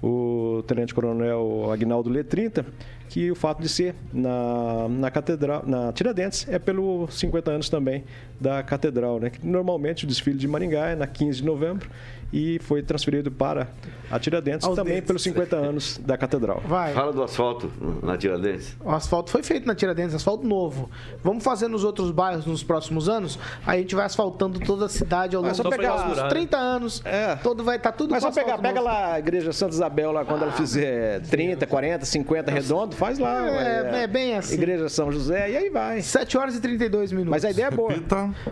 o 0.03 0.63
Tenente 0.67 0.93
Coronel 0.93 1.71
Agnaldo 1.73 2.11
Letrinta, 2.11 2.67
que 3.09 3.31
o 3.31 3.35
fato 3.35 3.62
de 3.62 3.69
ser 3.69 3.95
na, 4.12 4.88
na 4.88 5.11
Catedral, 5.11 5.62
na 5.66 5.92
Tiradentes, 5.92 6.47
é 6.49 6.59
pelos 6.59 7.14
50 7.19 7.51
anos 7.51 7.69
também 7.69 8.05
da 8.40 8.62
Catedral, 8.62 9.19
né? 9.19 9.33
Normalmente 9.42 10.05
o 10.05 10.07
desfile 10.07 10.38
de 10.38 10.47
Maringá 10.49 10.88
é 10.88 10.97
na 10.97 11.07
15 11.07 11.38
de 11.40 11.45
novembro 11.45 11.88
e 12.33 12.59
foi 12.61 12.83
transferido 12.83 13.31
para 13.31 13.69
a 14.11 14.19
Tiradentes 14.19 14.66
Aos 14.66 14.75
também 14.77 14.95
dedos. 14.95 15.07
pelos 15.07 15.23
50 15.23 15.57
anos 15.57 15.99
da 16.05 16.19
Catedral. 16.19 16.61
Vai. 16.66 16.92
Fala 16.92 17.12
do 17.12 17.23
asfalto 17.23 17.71
na 18.03 18.16
Tiradentes. 18.19 18.77
O 18.85 18.90
asfalto 18.90 19.31
foi 19.31 19.42
feito 19.45 19.64
na 19.66 19.75
Tiradentes, 19.77 20.14
asfalto 20.14 20.45
novo. 20.47 20.90
Vamos 21.23 21.42
fazer 21.45 21.69
nos 21.69 21.85
outros 21.85 22.11
bairros 22.11 22.45
nos 22.45 22.62
próximos 22.64 23.09
anos. 23.09 23.38
Aí 23.64 23.79
a 23.79 23.81
gente 23.83 23.95
vai 23.95 24.05
asfaltando 24.05 24.59
toda 24.61 24.87
a 24.87 24.88
cidade 24.88 25.37
ao 25.37 25.42
É 25.42 25.47
longo 25.47 25.57
só 25.57 25.62
dos 25.62 25.77
pegar- 25.77 25.92
próximos 25.95 26.29
30 26.29 26.57
anos. 26.59 27.03
Todo 27.45 27.62
vai 27.64 27.77
estar 27.77 27.92
tudo 27.92 28.11
Mas 28.11 28.25
com 28.25 28.29
só 28.33 28.35
pegar, 28.35 28.55
asfalto 28.57 28.62
pega 28.62 28.81
novo. 28.81 28.92
lá 28.92 29.12
a 29.14 29.19
igreja 29.21 29.53
Santa 29.53 29.73
Isabel 29.75 30.11
lá 30.12 30.25
quando 30.25 30.42
ela 30.42 30.53
fizer 30.53 31.21
30, 31.23 31.64
40, 31.66 32.05
50 32.05 32.51
redondo, 32.51 32.96
faz 32.97 33.19
lá. 33.19 33.47
É, 33.49 33.83
ué. 33.83 34.03
é 34.03 34.07
bem 34.07 34.37
assim. 34.37 34.55
Igreja 34.55 34.89
São 34.89 35.13
José, 35.13 35.51
e 35.51 35.57
aí 35.57 35.71
vai. 35.71 36.01
7 36.03 36.37
horas 36.37 36.57
e 36.57 36.61
32 36.61 37.13
minutos. 37.13 37.31
Mas 37.31 37.45
a 37.45 37.51
ideia 37.51 37.67
é 37.67 37.71
boa. 37.71 37.95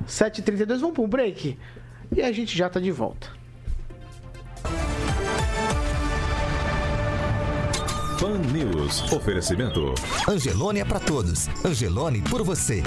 7 0.06 0.38
e 0.38 0.42
32 0.42 0.80
vamos 0.80 0.94
para 0.94 1.04
um 1.04 1.08
break? 1.08 1.58
E 2.14 2.22
a 2.22 2.30
gente 2.30 2.56
já 2.56 2.68
tá 2.68 2.78
de 2.78 2.90
volta. 2.90 3.28
Pan 8.20 8.38
News. 8.52 9.12
Oferecimento. 9.12 9.94
Angelone 10.28 10.80
é 10.80 10.84
pra 10.84 11.00
todos. 11.00 11.48
Angelone 11.64 12.22
por 12.22 12.42
você. 12.42 12.82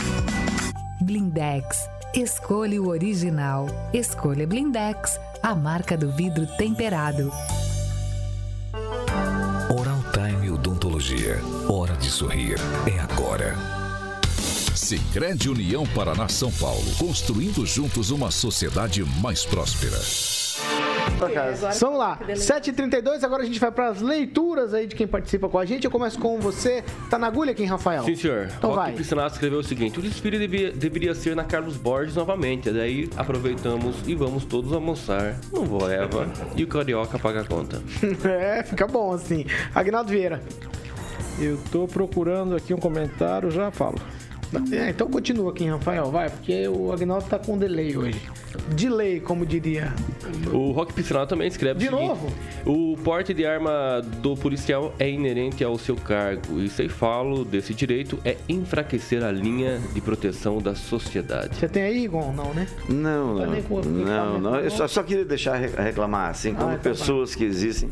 Blindex. 1.02 1.88
Escolha 2.16 2.82
o 2.82 2.88
original. 2.88 3.68
Escolha 3.94 4.48
Blindex, 4.48 5.20
a 5.44 5.54
marca 5.54 5.96
do 5.98 6.10
vidro 6.12 6.48
temperado. 6.58 7.32
Odontologia. 11.28 11.40
Hora 11.70 11.94
de 11.98 12.10
sorrir. 12.10 12.56
É 12.86 13.00
agora. 13.00 13.56
Sicredi 14.76 15.50
União 15.50 15.86
Paraná 15.88 16.28
São 16.30 16.52
Paulo. 16.52 16.84
Construindo 16.98 17.66
juntos 17.66 18.12
uma 18.12 18.32
sociedade 18.32 19.04
mais 19.22 19.44
próspera. 19.46 19.98
Vamos 21.80 21.98
lá, 22.00 22.20
7h32, 22.28 23.24
agora 23.24 23.42
a 23.42 23.46
gente 23.46 23.60
vai 23.60 23.72
para 23.72 23.88
as 23.90 24.02
leituras 24.02 24.74
aí 24.74 24.86
de 24.86 24.96
quem 24.96 25.08
participa 25.08 25.48
com 25.48 25.58
a 25.58 25.66
gente. 25.66 25.86
Eu 25.86 25.92
começo 25.92 26.20
com 26.20 26.40
você. 26.40 26.84
Tá 27.10 27.18
na 27.18 27.28
agulha 27.28 27.52
aqui, 27.52 27.64
Rafael? 27.64 28.04
Sim, 28.04 28.16
senhor. 28.16 28.50
Então 28.58 28.70
Roque 28.72 28.82
vai. 28.82 28.94
Piscinato 28.94 29.34
escreveu 29.34 29.60
o 29.60 29.64
seguinte: 29.64 29.98
o 30.00 30.02
desfile 30.02 30.38
devia- 30.38 30.72
deveria 30.72 31.16
ser 31.16 31.36
na 31.36 31.44
Carlos 31.44 31.78
Borges 31.78 32.16
novamente. 32.16 32.70
Daí 32.72 33.10
aproveitamos 33.16 33.96
e 34.06 34.14
vamos 34.16 34.46
todos 34.46 34.74
almoçar 34.74 35.38
no 35.52 35.64
Voeva 35.66 36.28
e 36.56 36.64
o 36.64 36.68
Carioca 36.68 37.18
paga 37.18 37.42
a 37.42 37.46
conta. 37.46 37.82
é, 38.28 38.64
fica 38.64 38.86
bom 38.86 39.14
assim. 39.14 39.46
Agnaldo 39.74 40.10
Vieira. 40.12 40.42
Eu 41.40 41.58
tô 41.72 41.88
procurando 41.88 42.56
aqui 42.56 42.74
um 42.74 42.78
comentário, 42.80 43.52
já 43.52 43.70
falo. 43.72 43.98
É, 44.72 44.92
então 44.92 45.10
continua 45.10 45.52
aqui, 45.52 45.66
Rafael, 45.66 46.10
vai, 46.10 46.30
porque 46.30 46.66
o 46.70 46.94
Agnaldo 46.94 47.26
tá 47.26 47.38
com 47.38 47.58
delay 47.58 47.98
hoje. 47.98 48.22
Delay, 48.78 49.20
como 49.20 49.46
diria. 49.46 49.94
O 50.54 50.72
Rock 50.72 50.94
Piscinato 50.94 51.28
também 51.28 51.50
escreve 51.50 51.80
De 51.82 51.88
o 51.88 51.92
seguinte, 51.92 52.08
novo? 52.08 52.32
O 52.66 52.96
porte 53.04 53.34
de 53.34 53.46
arma 53.46 54.02
do 54.22 54.38
policial 54.38 54.96
é 55.00 55.10
inerente 55.10 55.66
ao 55.66 55.78
seu 55.78 55.98
cargo. 55.98 56.62
E 56.62 56.70
sem 56.70 56.88
falo 56.88 57.44
desse 57.44 57.74
direito 57.74 58.18
é 58.24 58.38
enfraquecer 58.48 59.22
a 59.22 59.32
linha 59.34 59.82
de 59.94 60.00
proteção 60.00 60.60
da 60.62 60.74
sociedade. 60.76 61.54
Você 61.58 61.68
tem 61.68 61.84
aí, 61.84 62.08
Gon? 62.08 62.32
Não, 62.32 62.54
né? 62.54 62.68
Não, 62.88 63.38
Tá 63.40 63.46
não. 63.48 63.62
com 63.64 63.82
Não, 63.82 63.82
equipamento, 63.90 64.40
não. 64.40 64.56
Eu 64.56 64.64
não? 64.64 64.70
só, 64.70 64.88
só 64.88 65.04
queria 65.04 65.26
deixar 65.26 65.58
re- 65.58 65.68
reclamar 65.84 66.30
assim, 66.30 66.54
como 66.54 66.74
Ah, 66.74 66.78
pessoas 66.82 67.36
que 67.36 67.44
existem 67.44 67.90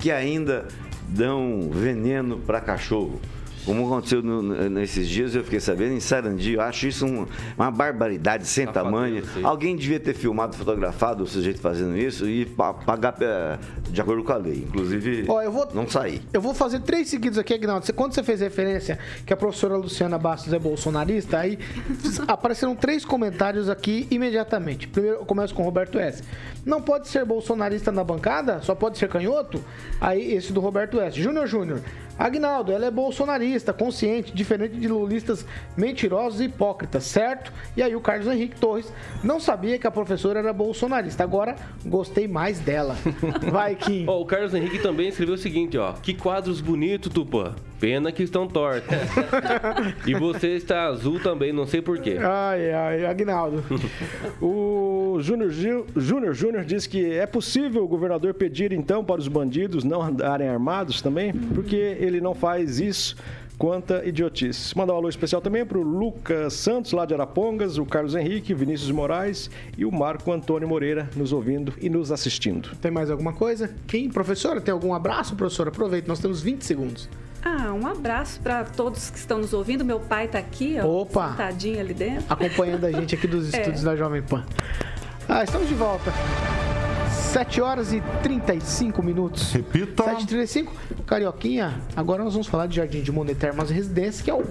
que 0.00 0.10
ainda 0.10 0.66
dão 1.12 1.68
veneno 1.70 2.38
para 2.38 2.60
cachorro. 2.60 3.20
Como 3.64 3.86
aconteceu 3.86 4.22
no- 4.22 4.42
nesses 4.68 5.08
dias, 5.08 5.34
eu 5.34 5.44
fiquei 5.44 5.60
sabendo 5.60 5.94
em 5.94 6.00
Sarandi, 6.00 6.54
eu 6.54 6.60
acho 6.60 6.86
isso 6.88 7.06
um- 7.06 7.26
uma 7.56 7.70
barbaridade 7.70 8.46
sem 8.46 8.66
tamanho. 8.66 9.22
Alguém 9.42 9.76
devia 9.76 10.00
ter 10.00 10.14
filmado, 10.14 10.56
fotografado 10.56 11.22
o 11.22 11.26
sujeito 11.26 11.60
fazendo 11.60 11.96
isso 11.96 12.28
e 12.28 12.44
pa- 12.44 12.74
pagar 12.74 13.14
eh, 13.20 13.58
de 13.88 14.00
acordo 14.00 14.24
com 14.24 14.32
a 14.32 14.36
lei. 14.36 14.64
Inclusive, 14.68 15.26
Ó, 15.28 15.40
eu 15.40 15.52
vou- 15.52 15.68
não 15.74 15.88
sair. 15.88 16.22
Eu 16.32 16.40
vou 16.40 16.54
fazer 16.54 16.80
três 16.80 17.08
seguidos 17.08 17.38
aqui, 17.38 17.54
Agnaldo. 17.54 17.86
Você, 17.86 17.92
quando 17.92 18.14
você 18.14 18.22
fez 18.22 18.40
referência 18.40 18.98
que 19.24 19.32
a 19.32 19.36
professora 19.36 19.76
Luciana 19.76 20.18
Bastos 20.18 20.52
é 20.52 20.58
bolsonarista, 20.58 21.38
aí 21.38 21.58
apareceram 22.26 22.74
três 22.74 23.04
comentários 23.04 23.68
aqui 23.68 24.06
imediatamente. 24.10 24.88
Primeiro, 24.88 25.18
eu 25.18 25.24
começo 25.24 25.54
com 25.54 25.62
o 25.62 25.64
Roberto 25.64 25.98
S. 25.98 26.22
Não 26.64 26.80
pode 26.80 27.08
ser 27.08 27.24
bolsonarista 27.24 27.90
na 27.92 28.02
bancada? 28.04 28.60
Só 28.62 28.74
pode 28.74 28.98
ser 28.98 29.08
canhoto? 29.08 29.62
Aí, 30.00 30.32
esse 30.34 30.52
do 30.52 30.60
Roberto 30.60 31.00
S. 31.00 31.20
Júnior 31.20 31.46
Júnior. 31.46 31.80
Agnaldo, 32.18 32.72
ela 32.72 32.86
é 32.86 32.90
bolsonarista, 32.90 33.72
consciente, 33.72 34.32
diferente 34.32 34.76
de 34.76 34.88
lulistas 34.88 35.46
mentirosos 35.76 36.40
e 36.40 36.44
hipócritas, 36.44 37.04
certo? 37.04 37.52
E 37.76 37.82
aí 37.82 37.96
o 37.96 38.00
Carlos 38.00 38.26
Henrique 38.26 38.58
Torres 38.60 38.92
não 39.24 39.40
sabia 39.40 39.78
que 39.78 39.86
a 39.86 39.90
professora 39.90 40.38
era 40.38 40.52
bolsonarista. 40.52 41.24
Agora, 41.24 41.56
gostei 41.84 42.28
mais 42.28 42.60
dela. 42.60 42.96
Vai, 43.50 43.74
Kim. 43.74 44.04
Ó, 44.06 44.20
o 44.20 44.26
Carlos 44.26 44.54
Henrique 44.54 44.78
também 44.78 45.08
escreveu 45.08 45.34
o 45.34 45.38
seguinte, 45.38 45.76
ó. 45.78 45.94
Que 45.94 46.14
quadros 46.14 46.60
bonitos, 46.60 47.12
Tupã. 47.12 47.54
Pena 47.82 48.12
que 48.12 48.22
estão 48.22 48.46
tortos. 48.46 48.96
e 50.06 50.14
você 50.14 50.50
está 50.50 50.84
azul 50.84 51.18
também, 51.18 51.52
não 51.52 51.66
sei 51.66 51.82
porquê. 51.82 52.16
Ai, 52.16 52.70
ai, 52.70 53.04
Agnaldo. 53.04 53.64
O 54.40 55.18
Júnior 55.20 55.50
Júnior 55.96 56.32
Júnior 56.32 56.64
diz 56.64 56.86
que 56.86 57.12
é 57.12 57.26
possível 57.26 57.82
o 57.82 57.88
governador 57.88 58.34
pedir 58.34 58.72
então 58.72 59.04
para 59.04 59.20
os 59.20 59.26
bandidos 59.26 59.82
não 59.82 60.00
andarem 60.00 60.48
armados 60.48 61.02
também, 61.02 61.32
porque 61.32 61.74
ele 61.74 62.20
não 62.20 62.36
faz 62.36 62.78
isso. 62.78 63.16
Quanta 63.58 64.06
idiotice. 64.06 64.76
Mandar 64.78 64.94
um 64.94 64.96
alô 64.96 65.08
especial 65.08 65.40
também 65.40 65.66
para 65.66 65.78
o 65.78 65.82
Lucas 65.82 66.52
Santos, 66.54 66.92
lá 66.92 67.04
de 67.04 67.14
Arapongas, 67.14 67.78
o 67.78 67.84
Carlos 67.84 68.14
Henrique, 68.14 68.54
Vinícius 68.54 68.92
Moraes 68.92 69.50
e 69.76 69.84
o 69.84 69.90
Marco 69.90 70.30
Antônio 70.30 70.68
Moreira 70.68 71.10
nos 71.16 71.32
ouvindo 71.32 71.72
e 71.80 71.90
nos 71.90 72.12
assistindo. 72.12 72.76
Tem 72.80 72.92
mais 72.92 73.10
alguma 73.10 73.32
coisa? 73.32 73.74
Kim, 73.88 74.08
professora, 74.08 74.60
tem 74.60 74.72
algum 74.72 74.94
abraço, 74.94 75.34
professora? 75.34 75.68
Aproveita, 75.68 76.06
nós 76.06 76.20
temos 76.20 76.40
20 76.40 76.62
segundos. 76.62 77.08
Ah, 77.44 77.72
um 77.72 77.86
abraço 77.86 78.40
para 78.40 78.64
todos 78.64 79.10
que 79.10 79.18
estão 79.18 79.38
nos 79.38 79.52
ouvindo. 79.52 79.84
Meu 79.84 79.98
pai 79.98 80.28
tá 80.28 80.38
aqui, 80.38 80.76
ó, 80.80 80.86
Opa! 80.86 81.30
sentadinho 81.30 81.80
ali 81.80 81.92
dentro. 81.94 82.24
acompanhando 82.28 82.84
a 82.86 82.92
gente 82.92 83.14
aqui 83.14 83.26
dos 83.26 83.52
É. 83.54 83.58
estúdios 83.58 83.82
da 83.82 83.96
Jovem 83.96 84.22
Pan. 84.22 84.44
Ah, 85.28 85.42
estamos 85.42 85.68
de 85.68 85.74
volta. 85.74 86.12
7 87.10 87.60
horas 87.60 87.92
e 87.92 88.00
35 88.22 89.02
minutos. 89.02 89.52
Repita. 89.52 90.04
7 90.04 90.22
e 90.22 90.26
35 90.26 90.72
Carioquinha, 91.06 91.80
agora 91.96 92.22
nós 92.22 92.32
vamos 92.34 92.46
falar 92.46 92.66
de 92.66 92.76
Jardim 92.76 93.02
de 93.02 93.10
Monet 93.10 93.34
Termas 93.38 93.70
Residência, 93.70 94.22
que 94.24 94.30
é 94.30 94.34
o, 94.34 94.44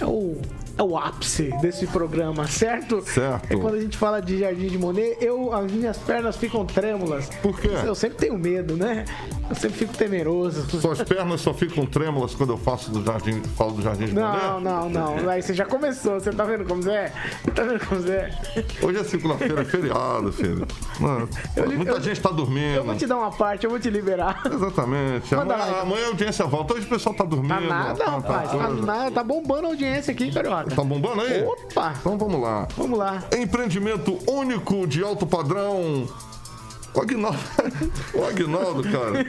é 0.00 0.04
o, 0.04 0.40
é 0.78 0.82
o 0.82 0.96
ápice 0.98 1.50
desse 1.62 1.86
programa, 1.86 2.46
certo? 2.46 3.00
Certo. 3.02 3.50
É 3.52 3.56
quando 3.56 3.74
a 3.76 3.80
gente 3.80 3.96
fala 3.96 4.20
de 4.20 4.38
Jardim 4.40 4.66
de 4.68 4.78
Monet, 4.78 5.16
eu, 5.20 5.52
as 5.52 5.70
minhas 5.70 5.96
pernas 5.98 6.36
ficam 6.36 6.64
trêmulas. 6.66 7.28
Por 7.42 7.58
quê? 7.58 7.70
Eu 7.84 7.94
sempre 7.94 8.18
tenho 8.18 8.38
medo, 8.38 8.76
né? 8.76 9.04
Eu 9.48 9.54
sempre 9.56 9.78
fico 9.78 9.96
temeroso. 9.96 10.68
Suas 10.80 11.02
pernas 11.02 11.40
só 11.40 11.54
ficam 11.54 11.86
trêmulas 11.86 12.34
quando 12.34 12.50
eu 12.52 12.58
faço 12.58 12.90
do 12.90 13.02
jardim, 13.04 13.40
falo 13.56 13.72
do 13.72 13.82
jardim 13.82 14.06
de 14.06 14.12
Não, 14.12 14.28
mulher? 14.28 14.60
não, 14.60 14.88
não. 14.90 15.30
Aí 15.30 15.40
você 15.40 15.54
já 15.54 15.64
começou, 15.64 16.14
você 16.20 16.30
tá 16.32 16.44
vendo 16.44 16.64
como 16.64 16.88
é? 16.90 17.12
Tá 17.54 17.62
vendo 17.62 17.86
como 17.86 18.06
é? 18.10 18.30
Hoje 18.82 18.98
é 18.98 19.04
segunda-feira, 19.04 19.62
é 19.62 19.64
feriado, 19.64 20.32
filho. 20.32 20.66
Não, 21.00 21.28
Eu- 21.56 21.70
muita 21.72 21.92
eu- 21.92 22.00
gente 22.02 22.20
tá 22.20 22.28
Eu 22.30 22.34
dormindo. 22.34 22.82
vou 22.84 22.96
te 22.96 23.06
dar 23.06 23.16
uma 23.16 23.30
parte, 23.30 23.64
eu 23.64 23.70
vou 23.70 23.78
te 23.78 23.88
liberar. 23.88 24.42
Exatamente. 24.52 25.34
Manda 25.34 25.54
Amanhã, 25.54 25.64
lá, 25.64 25.70
então. 25.70 25.82
amanhã 25.82 26.04
a 26.04 26.08
audiência 26.08 26.44
volta. 26.46 26.74
Hoje 26.74 26.86
o 26.86 26.88
pessoal 26.88 27.14
tá 27.14 27.24
dormindo. 27.24 27.54
Tá 27.54 27.60
nada, 27.60 28.04
rapaz. 28.04 28.50
Tá, 28.50 28.58
coisa. 28.66 28.82
nada, 28.86 29.10
tá 29.10 29.22
bombando 29.24 29.66
a 29.66 29.70
audiência 29.70 30.12
aqui, 30.12 30.30
Carioca. 30.32 30.65
Tá 30.74 30.82
bombando 30.82 31.22
aí? 31.22 31.44
Opa! 31.44 31.94
Então 32.00 32.18
vamos 32.18 32.40
lá. 32.40 32.66
Vamos 32.76 32.98
lá. 32.98 33.24
Empreendimento 33.36 34.18
único 34.30 34.86
de 34.86 35.02
alto 35.02 35.26
padrão. 35.26 36.06
O 36.96 37.00
Agnaldo, 37.02 37.38
o 38.14 38.24
Agnaldo, 38.24 38.82
cara. 38.84 39.26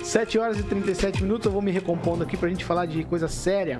7 0.04 0.40
horas 0.40 0.58
e 0.58 0.64
37 0.64 1.22
minutos, 1.24 1.46
eu 1.46 1.52
vou 1.52 1.62
me 1.62 1.72
recompondo 1.72 2.24
aqui 2.24 2.38
pra 2.38 2.50
gente 2.50 2.64
falar 2.66 2.86
de 2.86 3.04
coisa 3.04 3.28
séria. 3.28 3.80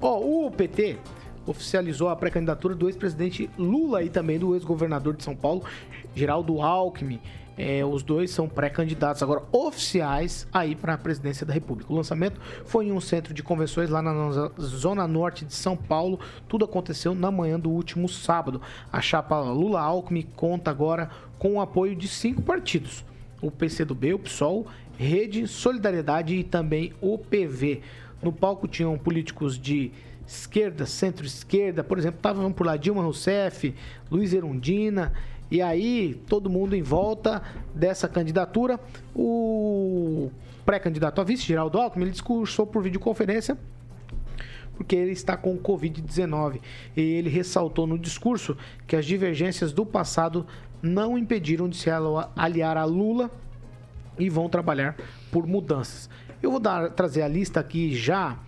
Ó, 0.00 0.18
o 0.18 0.50
PT 0.50 0.96
oficializou 1.46 2.08
a 2.08 2.16
pré-candidatura 2.16 2.74
do 2.74 2.88
ex-presidente 2.88 3.50
Lula 3.58 4.02
e 4.02 4.08
também 4.08 4.38
do 4.38 4.54
ex-governador 4.54 5.16
de 5.16 5.24
São 5.24 5.34
Paulo, 5.34 5.64
Geraldo 6.14 6.60
Alckmin. 6.60 7.20
É, 7.58 7.84
os 7.84 8.02
dois 8.02 8.30
são 8.30 8.48
pré-candidatos 8.48 9.22
agora 9.22 9.42
oficiais 9.52 10.48
aí 10.50 10.74
para 10.74 10.94
a 10.94 10.98
presidência 10.98 11.44
da 11.44 11.52
República. 11.52 11.92
O 11.92 11.96
lançamento 11.96 12.40
foi 12.64 12.86
em 12.86 12.92
um 12.92 13.00
centro 13.00 13.34
de 13.34 13.42
convenções 13.42 13.90
lá 13.90 14.00
na 14.00 14.50
zona 14.58 15.06
norte 15.06 15.44
de 15.44 15.52
São 15.52 15.76
Paulo. 15.76 16.18
Tudo 16.48 16.64
aconteceu 16.64 17.14
na 17.14 17.30
manhã 17.30 17.60
do 17.60 17.68
último 17.68 18.08
sábado. 18.08 18.62
A 18.90 19.02
chapa 19.02 19.38
Lula-Alckmin 19.40 20.26
conta 20.34 20.70
agora 20.70 21.10
com 21.38 21.56
o 21.56 21.60
apoio 21.60 21.94
de 21.94 22.08
cinco 22.08 22.40
partidos 22.40 23.04
o 23.40 23.50
PCdoB, 23.50 24.14
o 24.14 24.18
PSOL, 24.18 24.66
Rede, 24.98 25.46
Solidariedade 25.46 26.34
e 26.34 26.44
também 26.44 26.92
o 27.00 27.16
PV. 27.16 27.80
No 28.22 28.32
palco 28.32 28.68
tinham 28.68 28.96
políticos 28.98 29.58
de 29.58 29.90
esquerda, 30.26 30.86
centro-esquerda, 30.86 31.82
por 31.82 31.98
exemplo, 31.98 32.18
estavam 32.18 32.52
por 32.52 32.66
lá 32.66 32.76
Dilma 32.76 33.02
Rousseff, 33.02 33.74
Luiz 34.10 34.32
Erundina, 34.32 35.12
e 35.50 35.60
aí 35.60 36.14
todo 36.28 36.48
mundo 36.48 36.76
em 36.76 36.82
volta 36.82 37.42
dessa 37.74 38.08
candidatura. 38.08 38.78
O 39.14 40.30
pré-candidato 40.64 41.20
a 41.20 41.24
vice, 41.24 41.42
Geraldo 41.42 41.78
Alckmin, 41.78 42.04
ele 42.04 42.12
discursou 42.12 42.66
por 42.66 42.82
videoconferência 42.82 43.58
porque 44.80 44.96
ele 44.96 45.12
está 45.12 45.36
com 45.36 45.52
o 45.54 45.58
Covid-19. 45.58 46.60
E 46.96 47.00
ele 47.00 47.28
ressaltou 47.28 47.86
no 47.86 47.98
discurso 47.98 48.56
que 48.86 48.96
as 48.96 49.04
divergências 49.04 49.74
do 49.74 49.84
passado 49.84 50.46
não 50.80 51.18
impediram 51.18 51.68
de 51.68 51.76
se 51.76 51.90
aliar 52.34 52.78
a 52.78 52.84
Lula 52.84 53.30
e 54.18 54.30
vão 54.30 54.48
trabalhar 54.48 54.96
por 55.30 55.46
mudanças. 55.46 56.08
Eu 56.42 56.50
vou 56.50 56.58
dar, 56.58 56.90
trazer 56.92 57.20
a 57.20 57.28
lista 57.28 57.60
aqui 57.60 57.94
já 57.94 58.38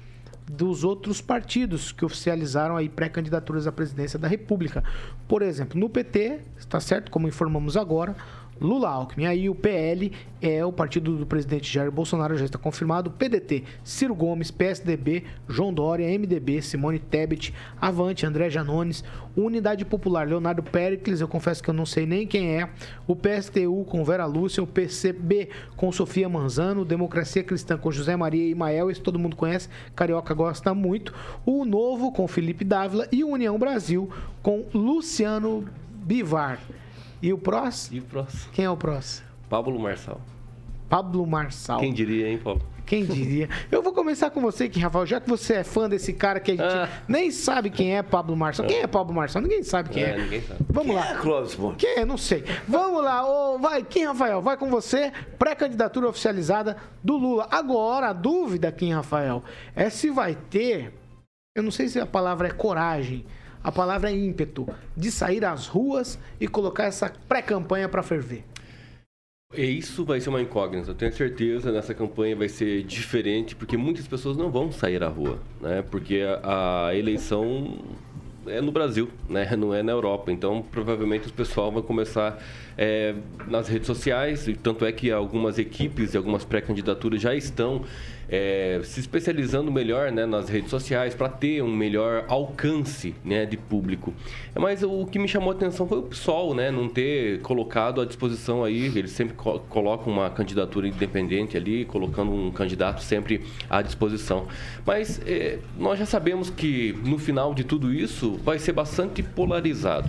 dos 0.51 0.84
outros 0.84 1.20
partidos 1.20 1.93
que 1.93 2.05
oficializaram 2.05 2.76
aí 2.76 2.88
pré-candidaturas 2.88 3.66
à 3.66 3.72
presidência 3.72 4.18
da 4.18 4.28
República. 4.28 4.82
Por 5.28 5.43
exemplo, 5.43 5.78
no 5.78 5.88
PT, 5.88 6.40
está 6.59 6.80
certo, 6.80 7.11
como 7.11 7.28
informamos 7.28 7.76
agora, 7.76 8.16
Lula 8.62 8.88
Alckmin. 8.88 9.26
Aí 9.26 9.50
o 9.50 9.54
PL 9.54 10.12
é 10.40 10.64
o 10.64 10.72
partido 10.72 11.16
do 11.16 11.26
presidente 11.26 11.72
Jair 11.72 11.90
Bolsonaro, 11.90 12.36
já 12.36 12.44
está 12.44 12.58
confirmado. 12.58 13.10
PDT, 13.10 13.64
Ciro 13.84 14.14
Gomes, 14.14 14.50
PSDB, 14.50 15.24
João 15.48 15.72
Dória, 15.72 16.06
MDB, 16.18 16.62
Simone 16.62 16.98
Tebet, 16.98 17.54
Avante, 17.80 18.26
André 18.26 18.50
Janones, 18.50 19.04
Unidade 19.36 19.84
Popular, 19.84 20.26
Leonardo 20.26 20.62
Pericles, 20.62 21.20
eu 21.20 21.28
confesso 21.28 21.62
que 21.62 21.70
eu 21.70 21.74
não 21.74 21.86
sei 21.86 22.06
nem 22.06 22.26
quem 22.26 22.60
é. 22.60 22.68
O 23.06 23.16
PSTU 23.16 23.84
com 23.84 24.04
Vera 24.04 24.26
Lúcia, 24.26 24.62
o 24.62 24.66
PCB 24.66 25.48
com 25.76 25.92
Sofia 25.92 26.28
Manzano, 26.28 26.84
Democracia 26.84 27.42
Cristã 27.42 27.76
com 27.76 27.90
José 27.90 28.16
Maria 28.16 28.48
Imael, 28.48 28.90
esse 28.90 29.00
todo 29.00 29.18
mundo 29.18 29.36
conhece, 29.36 29.68
Carioca 29.94 30.34
gosta 30.34 30.74
muito. 30.74 31.14
O 31.46 31.64
Novo 31.64 32.12
com 32.12 32.26
Felipe 32.28 32.64
Dávila 32.64 33.06
e 33.10 33.24
União 33.24 33.58
Brasil 33.58 34.10
com 34.42 34.64
Luciano 34.74 35.64
Bivar. 36.04 36.58
E 37.22 37.32
o 37.32 37.38
próximo? 37.38 37.96
E 37.96 38.00
o 38.00 38.02
próximo? 38.02 38.52
Quem 38.52 38.64
é 38.64 38.70
o 38.70 38.76
próximo? 38.76 39.26
Pablo 39.48 39.78
Marçal. 39.78 40.20
Pablo 40.88 41.26
Marçal. 41.26 41.78
Quem 41.80 41.92
diria, 41.92 42.28
hein, 42.28 42.36
Paulo? 42.38 42.60
Quem 42.84 43.06
diria? 43.06 43.48
Eu 43.70 43.80
vou 43.80 43.92
começar 43.92 44.28
com 44.30 44.40
você 44.40 44.64
aqui, 44.64 44.80
Rafael, 44.80 45.06
já 45.06 45.20
que 45.20 45.30
você 45.30 45.54
é 45.54 45.64
fã 45.64 45.88
desse 45.88 46.12
cara 46.12 46.40
que 46.40 46.50
a 46.50 46.54
gente 46.56 46.64
Ah. 46.76 46.88
nem 47.08 47.30
sabe 47.30 47.70
quem 47.70 47.96
é 47.96 48.02
Pablo 48.02 48.36
Marçal. 48.36 48.66
Quem 48.66 48.80
é 48.80 48.86
Pablo 48.86 49.14
Marçal? 49.14 49.40
Ninguém 49.40 49.62
sabe 49.62 49.88
quem 49.88 50.02
é. 50.02 50.10
É, 50.10 50.18
ninguém 50.18 50.42
sabe. 50.42 50.60
Vamos 50.68 50.94
lá. 50.96 51.14
Clóvis 51.16 51.54
Ponte. 51.54 51.76
Quem 51.86 51.98
é? 52.00 52.04
Não 52.04 52.18
sei. 52.18 52.44
Vamos 52.66 53.02
lá. 53.02 53.24
Ô, 53.24 53.58
vai, 53.58 53.82
Kim 53.84 54.04
Rafael, 54.04 54.42
vai 54.42 54.56
com 54.56 54.68
você. 54.68 55.12
Pré-candidatura 55.38 56.08
oficializada 56.08 56.76
do 57.02 57.16
Lula. 57.16 57.46
Agora, 57.50 58.08
a 58.08 58.12
dúvida, 58.12 58.70
Kim 58.72 58.92
Rafael, 58.92 59.42
é 59.76 59.88
se 59.88 60.10
vai 60.10 60.34
ter. 60.50 60.92
Eu 61.54 61.62
não 61.62 61.70
sei 61.70 61.88
se 61.88 62.00
a 62.00 62.04
palavra 62.06 62.48
é 62.48 62.50
coragem. 62.50 63.24
A 63.62 63.70
palavra 63.70 64.10
é 64.10 64.16
ímpeto, 64.16 64.68
de 64.96 65.10
sair 65.10 65.44
às 65.44 65.66
ruas 65.66 66.18
e 66.40 66.48
colocar 66.48 66.84
essa 66.84 67.12
pré-campanha 67.28 67.88
para 67.88 68.02
ferver? 68.02 68.44
Isso 69.54 70.04
vai 70.04 70.18
ser 70.18 70.30
uma 70.30 70.40
incógnita. 70.40 70.90
Eu 70.90 70.94
tenho 70.94 71.12
certeza 71.12 71.70
nessa 71.70 71.92
campanha 71.92 72.34
vai 72.34 72.48
ser 72.48 72.82
diferente, 72.84 73.54
porque 73.54 73.76
muitas 73.76 74.06
pessoas 74.06 74.36
não 74.36 74.50
vão 74.50 74.72
sair 74.72 75.02
à 75.02 75.08
rua, 75.08 75.38
né? 75.60 75.82
Porque 75.82 76.22
a, 76.42 76.86
a 76.86 76.96
eleição 76.96 77.78
é 78.46 78.60
no 78.60 78.72
Brasil, 78.72 79.10
né? 79.28 79.54
Não 79.54 79.74
é 79.74 79.82
na 79.82 79.92
Europa. 79.92 80.32
Então, 80.32 80.64
provavelmente 80.70 81.28
o 81.28 81.32
pessoal 81.32 81.70
vai 81.70 81.82
começar 81.82 82.42
é, 82.78 83.14
nas 83.46 83.68
redes 83.68 83.86
sociais, 83.86 84.48
e 84.48 84.54
tanto 84.54 84.86
é 84.86 84.92
que 84.92 85.10
algumas 85.10 85.58
equipes 85.58 86.14
e 86.14 86.16
algumas 86.16 86.44
pré-candidaturas 86.44 87.20
já 87.20 87.34
estão 87.34 87.84
é, 88.28 88.80
se 88.84 89.00
especializando 89.00 89.70
melhor 89.70 90.10
né, 90.10 90.26
nas 90.26 90.48
redes 90.48 90.70
sociais 90.70 91.14
para 91.14 91.28
ter 91.28 91.62
um 91.62 91.74
melhor 91.74 92.24
alcance 92.28 93.14
né, 93.24 93.46
de 93.46 93.56
público. 93.56 94.12
Mas 94.54 94.82
o 94.82 95.06
que 95.06 95.18
me 95.18 95.28
chamou 95.28 95.50
a 95.50 95.54
atenção 95.54 95.86
foi 95.86 95.98
o 95.98 96.02
PSOL, 96.02 96.54
né, 96.54 96.70
não 96.70 96.88
ter 96.88 97.40
colocado 97.40 98.00
à 98.00 98.04
disposição 98.04 98.64
aí, 98.64 98.86
eles 98.96 99.10
sempre 99.12 99.34
co 99.34 99.58
colocam 99.68 100.12
uma 100.12 100.30
candidatura 100.30 100.88
independente 100.88 101.56
ali, 101.56 101.84
colocando 101.84 102.32
um 102.32 102.50
candidato 102.50 103.02
sempre 103.02 103.42
à 103.68 103.82
disposição. 103.82 104.46
Mas 104.84 105.20
é, 105.26 105.58
nós 105.78 105.98
já 105.98 106.06
sabemos 106.06 106.50
que 106.50 106.94
no 107.04 107.18
final 107.18 107.54
de 107.54 107.64
tudo 107.64 107.92
isso 107.92 108.38
vai 108.44 108.58
ser 108.58 108.72
bastante 108.72 109.22
polarizado 109.22 110.08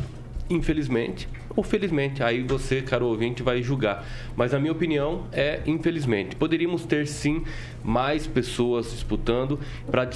infelizmente 0.53 1.27
ou 1.55 1.63
felizmente. 1.63 2.23
Aí 2.23 2.41
você, 2.41 2.81
caro 2.81 3.07
ouvinte, 3.07 3.43
vai 3.43 3.61
julgar. 3.61 4.05
Mas 4.35 4.53
a 4.53 4.59
minha 4.59 4.71
opinião 4.71 5.23
é 5.31 5.61
infelizmente. 5.65 6.35
Poderíamos 6.35 6.85
ter 6.85 7.07
sim 7.07 7.43
mais 7.83 8.25
pessoas 8.27 8.91
disputando 8.91 9.59
para 9.89 10.09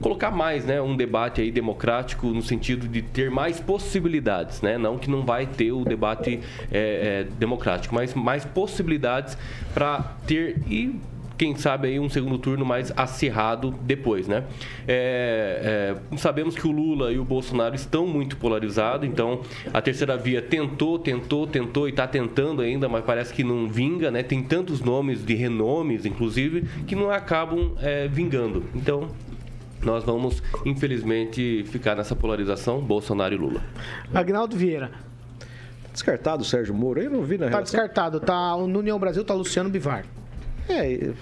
colocar 0.00 0.30
mais, 0.30 0.64
né, 0.64 0.80
um 0.80 0.96
debate 0.96 1.40
aí 1.40 1.50
democrático 1.50 2.28
no 2.28 2.40
sentido 2.40 2.86
de 2.86 3.02
ter 3.02 3.32
mais 3.32 3.58
possibilidades, 3.58 4.62
né, 4.62 4.78
não 4.78 4.96
que 4.96 5.10
não 5.10 5.24
vai 5.24 5.44
ter 5.44 5.72
o 5.72 5.84
debate 5.84 6.38
é, 6.70 7.26
é, 7.26 7.26
democrático, 7.36 7.92
mas 7.92 8.14
mais 8.14 8.44
possibilidades 8.44 9.36
para 9.74 10.14
ter 10.24 10.58
e 10.68 11.00
quem 11.38 11.54
sabe 11.54 11.86
aí 11.88 12.00
um 12.00 12.08
segundo 12.10 12.36
turno 12.36 12.64
mais 12.66 12.92
acirrado 12.96 13.70
depois, 13.82 14.26
né? 14.26 14.44
É, 14.86 15.94
é, 16.12 16.16
sabemos 16.16 16.56
que 16.56 16.66
o 16.66 16.72
Lula 16.72 17.12
e 17.12 17.18
o 17.18 17.24
Bolsonaro 17.24 17.76
estão 17.76 18.06
muito 18.06 18.36
polarizados, 18.36 19.08
então 19.08 19.40
a 19.72 19.80
terceira 19.80 20.16
via 20.16 20.42
tentou, 20.42 20.98
tentou, 20.98 21.46
tentou 21.46 21.86
e 21.86 21.90
está 21.90 22.06
tentando 22.08 22.60
ainda, 22.60 22.88
mas 22.88 23.04
parece 23.04 23.32
que 23.32 23.44
não 23.44 23.68
vinga, 23.68 24.10
né? 24.10 24.22
Tem 24.24 24.42
tantos 24.42 24.80
nomes 24.80 25.24
de 25.24 25.34
renomes, 25.34 26.04
inclusive, 26.04 26.62
que 26.86 26.96
não 26.96 27.08
acabam 27.10 27.72
é, 27.80 28.08
vingando. 28.08 28.64
Então, 28.74 29.08
nós 29.80 30.02
vamos, 30.02 30.42
infelizmente, 30.66 31.62
ficar 31.68 31.94
nessa 31.94 32.16
polarização 32.16 32.80
Bolsonaro 32.80 33.32
e 33.32 33.36
Lula. 33.38 33.62
Agnaldo 34.12 34.56
Vieira. 34.56 34.90
Descartado 35.92 36.42
o 36.42 36.44
Sérgio 36.44 36.74
Moro? 36.74 37.00
Eu 37.00 37.10
não 37.10 37.22
vi 37.22 37.38
na 37.38 37.46
Tá 37.46 37.50
relação. 37.58 37.62
descartado. 37.62 38.18
Tá, 38.20 38.56
no 38.56 38.78
União 38.80 38.98
Brasil 38.98 39.24
tá 39.24 39.34
Luciano 39.34 39.70
Bivar. 39.70 40.04
É, 40.68 41.12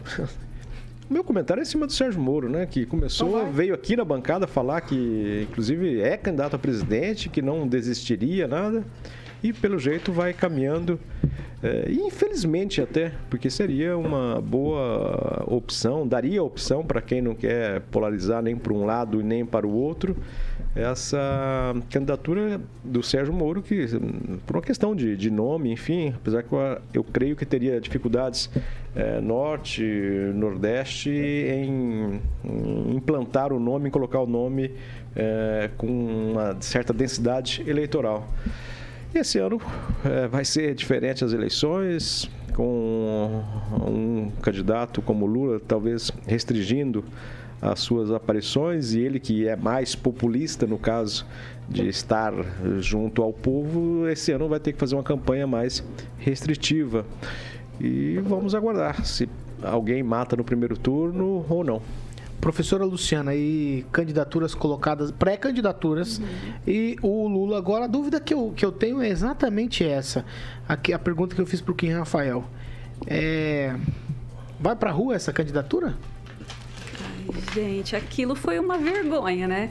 o 1.08 1.12
meu 1.12 1.22
comentário 1.22 1.60
é 1.60 1.62
em 1.62 1.66
cima 1.66 1.86
do 1.86 1.92
Sérgio 1.92 2.20
Moro, 2.20 2.48
né? 2.48 2.66
Que 2.66 2.84
começou, 2.84 3.40
então 3.40 3.52
veio 3.52 3.74
aqui 3.74 3.96
na 3.96 4.04
bancada 4.04 4.46
falar 4.46 4.80
que, 4.80 5.46
inclusive, 5.50 6.00
é 6.00 6.16
candidato 6.16 6.56
a 6.56 6.58
presidente, 6.58 7.28
que 7.28 7.40
não 7.40 7.66
desistiria, 7.66 8.46
nada. 8.46 8.84
E, 9.42 9.52
pelo 9.52 9.78
jeito, 9.78 10.12
vai 10.12 10.32
caminhando. 10.32 10.98
É, 11.62 11.90
infelizmente 11.90 12.82
até, 12.82 13.12
porque 13.30 13.48
seria 13.48 13.96
uma 13.96 14.40
boa 14.42 15.42
opção, 15.46 16.06
daria 16.06 16.42
opção 16.42 16.84
para 16.84 17.00
quem 17.00 17.22
não 17.22 17.34
quer 17.34 17.80
polarizar 17.90 18.42
nem 18.42 18.54
para 18.54 18.74
um 18.74 18.84
lado 18.84 19.20
e 19.20 19.24
nem 19.24 19.44
para 19.44 19.66
o 19.66 19.72
outro 19.72 20.14
essa 20.76 21.74
candidatura 21.90 22.60
do 22.84 23.02
Sérgio 23.02 23.32
Moro, 23.32 23.62
que 23.62 23.86
por 24.46 24.56
uma 24.56 24.62
questão 24.62 24.94
de, 24.94 25.16
de 25.16 25.30
nome, 25.30 25.72
enfim, 25.72 26.12
apesar 26.14 26.42
que 26.42 26.52
eu, 26.52 26.78
eu 26.92 27.04
creio 27.04 27.34
que 27.34 27.46
teria 27.46 27.80
dificuldades 27.80 28.50
é, 28.94 29.20
norte, 29.20 29.82
nordeste 30.34 31.10
em, 31.10 32.20
em, 32.44 32.94
implantar 32.94 33.52
o 33.52 33.58
nome, 33.58 33.88
em 33.88 33.90
colocar 33.90 34.20
o 34.20 34.26
nome 34.26 34.72
é, 35.14 35.70
com 35.78 35.86
uma 35.86 36.56
certa 36.60 36.92
densidade 36.92 37.64
eleitoral. 37.66 38.28
Esse 39.14 39.38
ano 39.38 39.58
é, 40.04 40.28
vai 40.28 40.44
ser 40.44 40.74
diferente 40.74 41.24
as 41.24 41.32
eleições, 41.32 42.30
com 42.54 43.42
um 43.80 44.30
candidato 44.42 45.00
como 45.00 45.24
Lula 45.26 45.60
talvez 45.66 46.10
restringindo 46.26 47.02
as 47.60 47.80
suas 47.80 48.10
aparições 48.10 48.92
e 48.92 49.00
ele 49.00 49.18
que 49.18 49.48
é 49.48 49.56
mais 49.56 49.94
populista 49.94 50.66
no 50.66 50.78
caso 50.78 51.26
de 51.68 51.88
estar 51.88 52.32
junto 52.78 53.22
ao 53.22 53.32
povo, 53.32 54.08
esse 54.08 54.30
ano 54.30 54.48
vai 54.48 54.60
ter 54.60 54.72
que 54.72 54.78
fazer 54.78 54.94
uma 54.94 55.02
campanha 55.02 55.46
mais 55.46 55.82
restritiva. 56.18 57.04
E 57.80 58.18
vamos 58.18 58.54
aguardar 58.54 59.04
se 59.04 59.28
alguém 59.62 60.02
mata 60.02 60.36
no 60.36 60.44
primeiro 60.44 60.76
turno 60.76 61.44
ou 61.48 61.64
não. 61.64 61.82
Professora 62.40 62.84
Luciana, 62.84 63.34
e 63.34 63.84
candidaturas 63.90 64.54
colocadas, 64.54 65.10
pré-candidaturas, 65.10 66.18
uhum. 66.18 66.26
e 66.66 66.96
o 67.02 67.26
Lula. 67.26 67.58
Agora, 67.58 67.86
a 67.86 67.88
dúvida 67.88 68.20
que 68.20 68.32
eu, 68.32 68.52
que 68.54 68.64
eu 68.64 68.70
tenho 68.70 69.02
é 69.02 69.08
exatamente 69.08 69.84
essa. 69.84 70.24
Aqui, 70.68 70.92
a 70.92 70.98
pergunta 70.98 71.34
que 71.34 71.40
eu 71.40 71.46
fiz 71.46 71.60
para 71.60 71.72
o 71.72 71.74
Kim 71.74 71.90
Rafael. 71.90 72.44
É, 73.06 73.74
vai 74.60 74.76
para 74.76 74.90
a 74.90 74.92
rua 74.92 75.16
essa 75.16 75.32
candidatura? 75.32 75.96
Gente, 77.54 77.96
aquilo 77.96 78.34
foi 78.34 78.58
uma 78.58 78.78
vergonha, 78.78 79.48
né? 79.48 79.70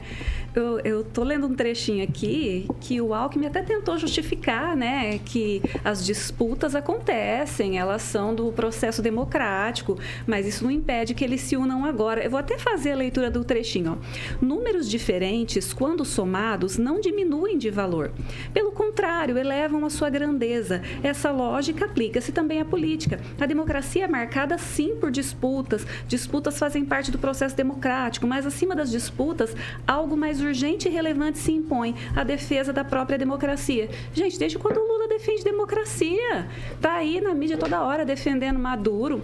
Eu, 0.56 0.80
eu 0.80 1.04
tô 1.04 1.22
lendo 1.22 1.46
um 1.46 1.54
trechinho 1.54 2.02
aqui 2.02 2.66
que 2.80 2.98
o 2.98 3.12
Alckmin 3.12 3.46
até 3.46 3.62
tentou 3.62 3.98
justificar, 3.98 4.74
né, 4.74 5.18
que 5.18 5.60
as 5.84 6.04
disputas 6.04 6.74
acontecem, 6.74 7.78
elas 7.78 8.00
são 8.00 8.34
do 8.34 8.50
processo 8.52 9.02
democrático, 9.02 9.98
mas 10.26 10.46
isso 10.46 10.64
não 10.64 10.70
impede 10.70 11.12
que 11.12 11.22
eles 11.22 11.42
se 11.42 11.58
unam 11.58 11.84
agora. 11.84 12.24
Eu 12.24 12.30
vou 12.30 12.40
até 12.40 12.56
fazer 12.56 12.92
a 12.92 12.96
leitura 12.96 13.30
do 13.30 13.44
trechinho. 13.44 13.98
Ó. 14.00 14.44
Números 14.44 14.88
diferentes, 14.88 15.74
quando 15.74 16.06
somados, 16.06 16.78
não 16.78 17.00
diminuem 17.00 17.58
de 17.58 17.70
valor. 17.70 18.10
Pelo 18.54 18.72
contrário, 18.72 19.36
elevam 19.36 19.84
a 19.84 19.90
sua 19.90 20.08
grandeza. 20.08 20.80
Essa 21.02 21.30
lógica 21.30 21.84
aplica-se 21.84 22.32
também 22.32 22.60
à 22.60 22.64
política. 22.64 23.20
A 23.38 23.44
democracia 23.44 24.04
é 24.04 24.08
marcada 24.08 24.56
sim 24.56 24.96
por 24.96 25.10
disputas. 25.10 25.86
Disputas 26.08 26.58
fazem 26.58 26.82
parte 26.82 27.10
do 27.10 27.18
processo 27.18 27.54
democrático, 27.54 28.26
mas 28.26 28.46
acima 28.46 28.74
das 28.74 28.90
disputas, 28.90 29.54
algo 29.86 30.16
mais 30.16 30.40
urgente 30.40 30.45
e 30.52 30.88
relevante 30.88 31.38
se 31.38 31.52
impõe 31.52 31.94
a 32.14 32.24
defesa 32.24 32.72
da 32.72 32.84
própria 32.84 33.18
democracia. 33.18 33.88
Gente, 34.12 34.38
desde 34.38 34.58
quando 34.58 34.78
o 34.78 34.86
Lula 34.86 35.08
defende 35.08 35.44
democracia? 35.44 36.46
Tá 36.80 36.94
aí 36.94 37.20
na 37.20 37.34
mídia 37.34 37.56
toda 37.56 37.82
hora 37.82 38.04
defendendo 38.04 38.58
Maduro, 38.58 39.22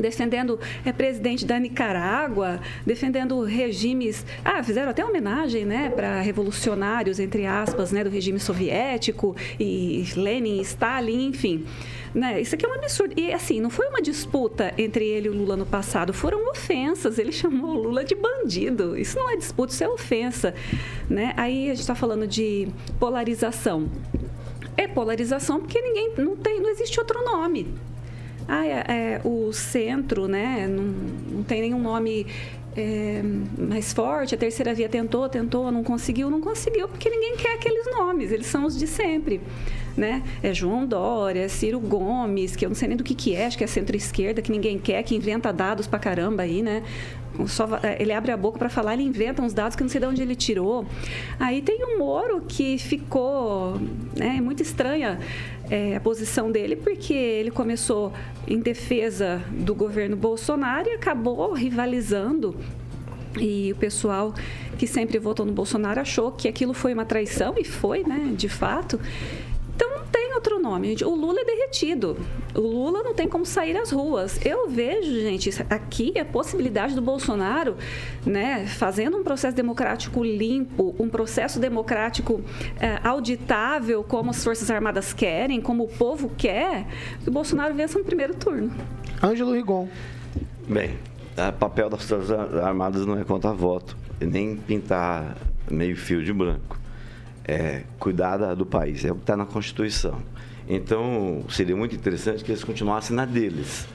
defendendo 0.00 0.58
é, 0.84 0.92
presidente 0.92 1.44
da 1.44 1.58
Nicarágua, 1.58 2.60
defendendo 2.84 3.42
regimes. 3.42 4.24
Ah, 4.44 4.62
fizeram 4.62 4.90
até 4.90 5.04
homenagem, 5.04 5.64
né, 5.64 5.90
para 5.90 6.20
revolucionários 6.20 7.18
entre 7.18 7.46
aspas, 7.46 7.92
né, 7.92 8.04
do 8.04 8.10
regime 8.10 8.38
soviético 8.38 9.34
e 9.58 10.04
Lenin, 10.16 10.60
Stalin, 10.60 11.28
enfim. 11.28 11.64
Né? 12.16 12.40
Isso 12.40 12.54
aqui 12.54 12.64
é 12.64 12.68
um 12.68 12.72
absurdo. 12.72 13.12
E 13.14 13.30
assim, 13.30 13.60
não 13.60 13.68
foi 13.68 13.86
uma 13.88 14.00
disputa 14.00 14.72
entre 14.78 15.06
ele 15.06 15.26
e 15.26 15.30
o 15.30 15.34
Lula 15.34 15.54
no 15.54 15.66
passado, 15.66 16.14
foram 16.14 16.48
ofensas. 16.48 17.18
Ele 17.18 17.30
chamou 17.30 17.72
o 17.72 17.82
Lula 17.82 18.02
de 18.04 18.14
bandido. 18.14 18.96
Isso 18.96 19.18
não 19.18 19.28
é 19.28 19.36
disputa, 19.36 19.70
isso 19.70 19.84
é 19.84 19.88
ofensa. 19.88 20.54
Né? 21.10 21.34
Aí 21.36 21.66
a 21.66 21.74
gente 21.74 21.80
está 21.80 21.94
falando 21.94 22.26
de 22.26 22.68
polarização. 22.98 23.90
É 24.78 24.88
polarização 24.88 25.60
porque 25.60 25.78
ninguém 25.78 26.14
não 26.16 26.34
tem, 26.36 26.58
não 26.58 26.70
existe 26.70 26.98
outro 26.98 27.22
nome. 27.22 27.68
Ah, 28.48 28.64
é, 28.64 28.84
é, 28.88 29.20
o 29.22 29.52
centro, 29.52 30.26
né? 30.26 30.66
Não, 30.68 30.84
não 30.84 31.42
tem 31.42 31.60
nenhum 31.60 31.80
nome 31.80 32.26
é, 32.76 33.22
mais 33.58 33.92
forte. 33.92 34.34
A 34.34 34.38
terceira 34.38 34.74
via 34.74 34.88
tentou, 34.88 35.28
tentou, 35.28 35.72
não 35.72 35.82
conseguiu, 35.82 36.30
não 36.30 36.40
conseguiu, 36.40 36.88
porque 36.88 37.08
ninguém 37.08 37.36
quer 37.36 37.54
aqueles 37.54 37.86
nomes, 37.90 38.30
eles 38.30 38.46
são 38.46 38.66
os 38.66 38.76
de 38.76 38.86
sempre 38.86 39.40
né? 39.96 40.22
É 40.42 40.52
João 40.52 40.86
Dória, 40.86 41.40
é 41.40 41.48
Ciro 41.48 41.80
Gomes, 41.80 42.54
que 42.54 42.64
eu 42.64 42.68
não 42.68 42.76
sei 42.76 42.88
nem 42.88 42.96
do 42.96 43.02
que, 43.02 43.14
que 43.14 43.34
é, 43.34 43.46
acho 43.46 43.56
que 43.56 43.64
é 43.64 43.66
centro-esquerda, 43.66 44.42
que 44.42 44.52
ninguém 44.52 44.78
quer, 44.78 45.02
que 45.02 45.14
inventa 45.14 45.52
dados 45.52 45.86
pra 45.86 45.98
caramba 45.98 46.42
aí, 46.42 46.62
né? 46.62 46.82
Só, 47.46 47.78
é, 47.82 48.00
ele 48.00 48.12
abre 48.12 48.32
a 48.32 48.36
boca 48.36 48.58
para 48.58 48.68
falar, 48.68 48.94
ele 48.94 49.02
inventa 49.02 49.42
uns 49.42 49.52
dados 49.52 49.76
que 49.76 49.82
não 49.82 49.90
sei 49.90 50.00
de 50.00 50.06
onde 50.06 50.22
ele 50.22 50.34
tirou. 50.34 50.86
Aí 51.38 51.60
tem 51.60 51.82
o 51.84 51.98
Moro 51.98 52.42
que 52.46 52.78
ficou 52.78 53.78
né, 54.16 54.40
muito 54.40 54.62
estranha 54.62 55.18
é, 55.70 55.96
a 55.96 56.00
posição 56.00 56.50
dele, 56.50 56.76
porque 56.76 57.14
ele 57.14 57.50
começou 57.50 58.12
em 58.46 58.58
defesa 58.60 59.42
do 59.50 59.74
governo 59.74 60.16
Bolsonaro 60.16 60.88
e 60.88 60.92
acabou 60.92 61.52
rivalizando. 61.52 62.56
E 63.38 63.72
o 63.72 63.76
pessoal 63.76 64.34
que 64.78 64.86
sempre 64.86 65.18
votou 65.18 65.44
no 65.44 65.52
Bolsonaro 65.52 66.00
achou 66.00 66.32
que 66.32 66.48
aquilo 66.48 66.72
foi 66.72 66.94
uma 66.94 67.04
traição, 67.04 67.54
e 67.58 67.64
foi, 67.64 68.02
né, 68.02 68.32
de 68.36 68.48
fato 68.48 68.98
outro 70.36 70.60
nome, 70.60 70.88
gente. 70.88 71.04
O 71.04 71.14
Lula 71.14 71.40
é 71.40 71.44
derretido. 71.44 72.16
O 72.54 72.60
Lula 72.60 73.02
não 73.02 73.14
tem 73.14 73.28
como 73.28 73.44
sair 73.44 73.76
às 73.76 73.90
ruas. 73.90 74.44
Eu 74.44 74.68
vejo, 74.68 75.12
gente, 75.20 75.50
aqui 75.68 76.18
a 76.18 76.24
possibilidade 76.24 76.94
do 76.94 77.02
Bolsonaro, 77.02 77.76
né, 78.24 78.66
fazendo 78.66 79.16
um 79.16 79.24
processo 79.24 79.56
democrático 79.56 80.22
limpo, 80.22 80.94
um 80.98 81.08
processo 81.08 81.58
democrático 81.58 82.42
é, 82.78 82.98
auditável, 83.02 84.04
como 84.04 84.30
as 84.30 84.42
Forças 84.42 84.70
Armadas 84.70 85.12
querem, 85.12 85.60
como 85.60 85.84
o 85.84 85.88
povo 85.88 86.30
quer, 86.36 86.86
que 87.22 87.28
o 87.28 87.32
Bolsonaro 87.32 87.74
vença 87.74 87.98
no 87.98 88.04
primeiro 88.04 88.34
turno. 88.34 88.70
Ângelo 89.22 89.52
Rigon. 89.52 89.88
Bem, 90.68 90.98
o 91.36 91.52
papel 91.52 91.90
das 91.90 92.04
Forças 92.04 92.30
Armadas 92.30 93.06
não 93.06 93.18
é 93.18 93.24
contar 93.24 93.52
voto, 93.52 93.96
nem 94.20 94.56
pintar 94.56 95.36
meio 95.70 95.96
fio 95.96 96.22
de 96.22 96.32
branco. 96.32 96.78
É 97.48 97.84
cuidar 97.98 98.54
do 98.54 98.66
país, 98.66 99.04
é 99.04 99.12
o 99.12 99.14
que 99.14 99.20
está 99.22 99.36
na 99.36 99.46
Constituição. 99.46 100.20
Então, 100.68 101.44
seria 101.48 101.76
muito 101.76 101.94
interessante 101.94 102.42
que 102.42 102.50
eles 102.50 102.64
continuassem 102.64 103.14
na 103.14 103.24
deles, 103.24 103.86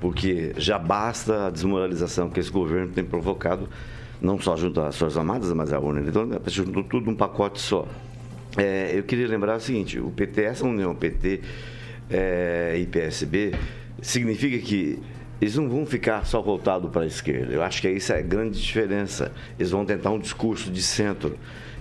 porque 0.00 0.52
já 0.56 0.78
basta 0.78 1.46
a 1.46 1.50
desmoralização 1.50 2.28
que 2.28 2.40
esse 2.40 2.50
governo 2.50 2.92
tem 2.92 3.04
provocado, 3.04 3.68
não 4.20 4.40
só 4.40 4.56
junto 4.56 4.80
às 4.80 4.98
Forças 4.98 5.16
Armadas, 5.16 5.52
mas 5.52 5.72
à 5.72 5.78
urna 5.78 6.00
eletrônica, 6.00 6.40
junto 6.50 6.82
tudo 6.82 7.06
num 7.06 7.14
pacote 7.14 7.60
só. 7.60 7.86
É, 8.56 8.90
eu 8.92 9.04
queria 9.04 9.28
lembrar 9.28 9.56
o 9.56 9.60
seguinte: 9.60 10.00
o 10.00 10.10
PT, 10.10 10.42
essa 10.42 10.66
união 10.66 10.92
PT 10.94 11.40
é, 12.10 12.76
e 12.78 12.86
PSB, 12.86 13.54
significa 14.02 14.58
que 14.58 14.98
eles 15.40 15.54
não 15.54 15.68
vão 15.68 15.86
ficar 15.86 16.26
só 16.26 16.42
voltados 16.42 16.90
para 16.90 17.02
a 17.02 17.06
esquerda. 17.06 17.52
Eu 17.52 17.62
acho 17.62 17.80
que 17.80 17.88
isso 17.88 18.12
é 18.12 18.18
a 18.18 18.22
grande 18.22 18.60
diferença. 18.60 19.30
Eles 19.56 19.70
vão 19.70 19.84
tentar 19.84 20.10
um 20.10 20.18
discurso 20.18 20.70
de 20.70 20.82
centro. 20.82 21.38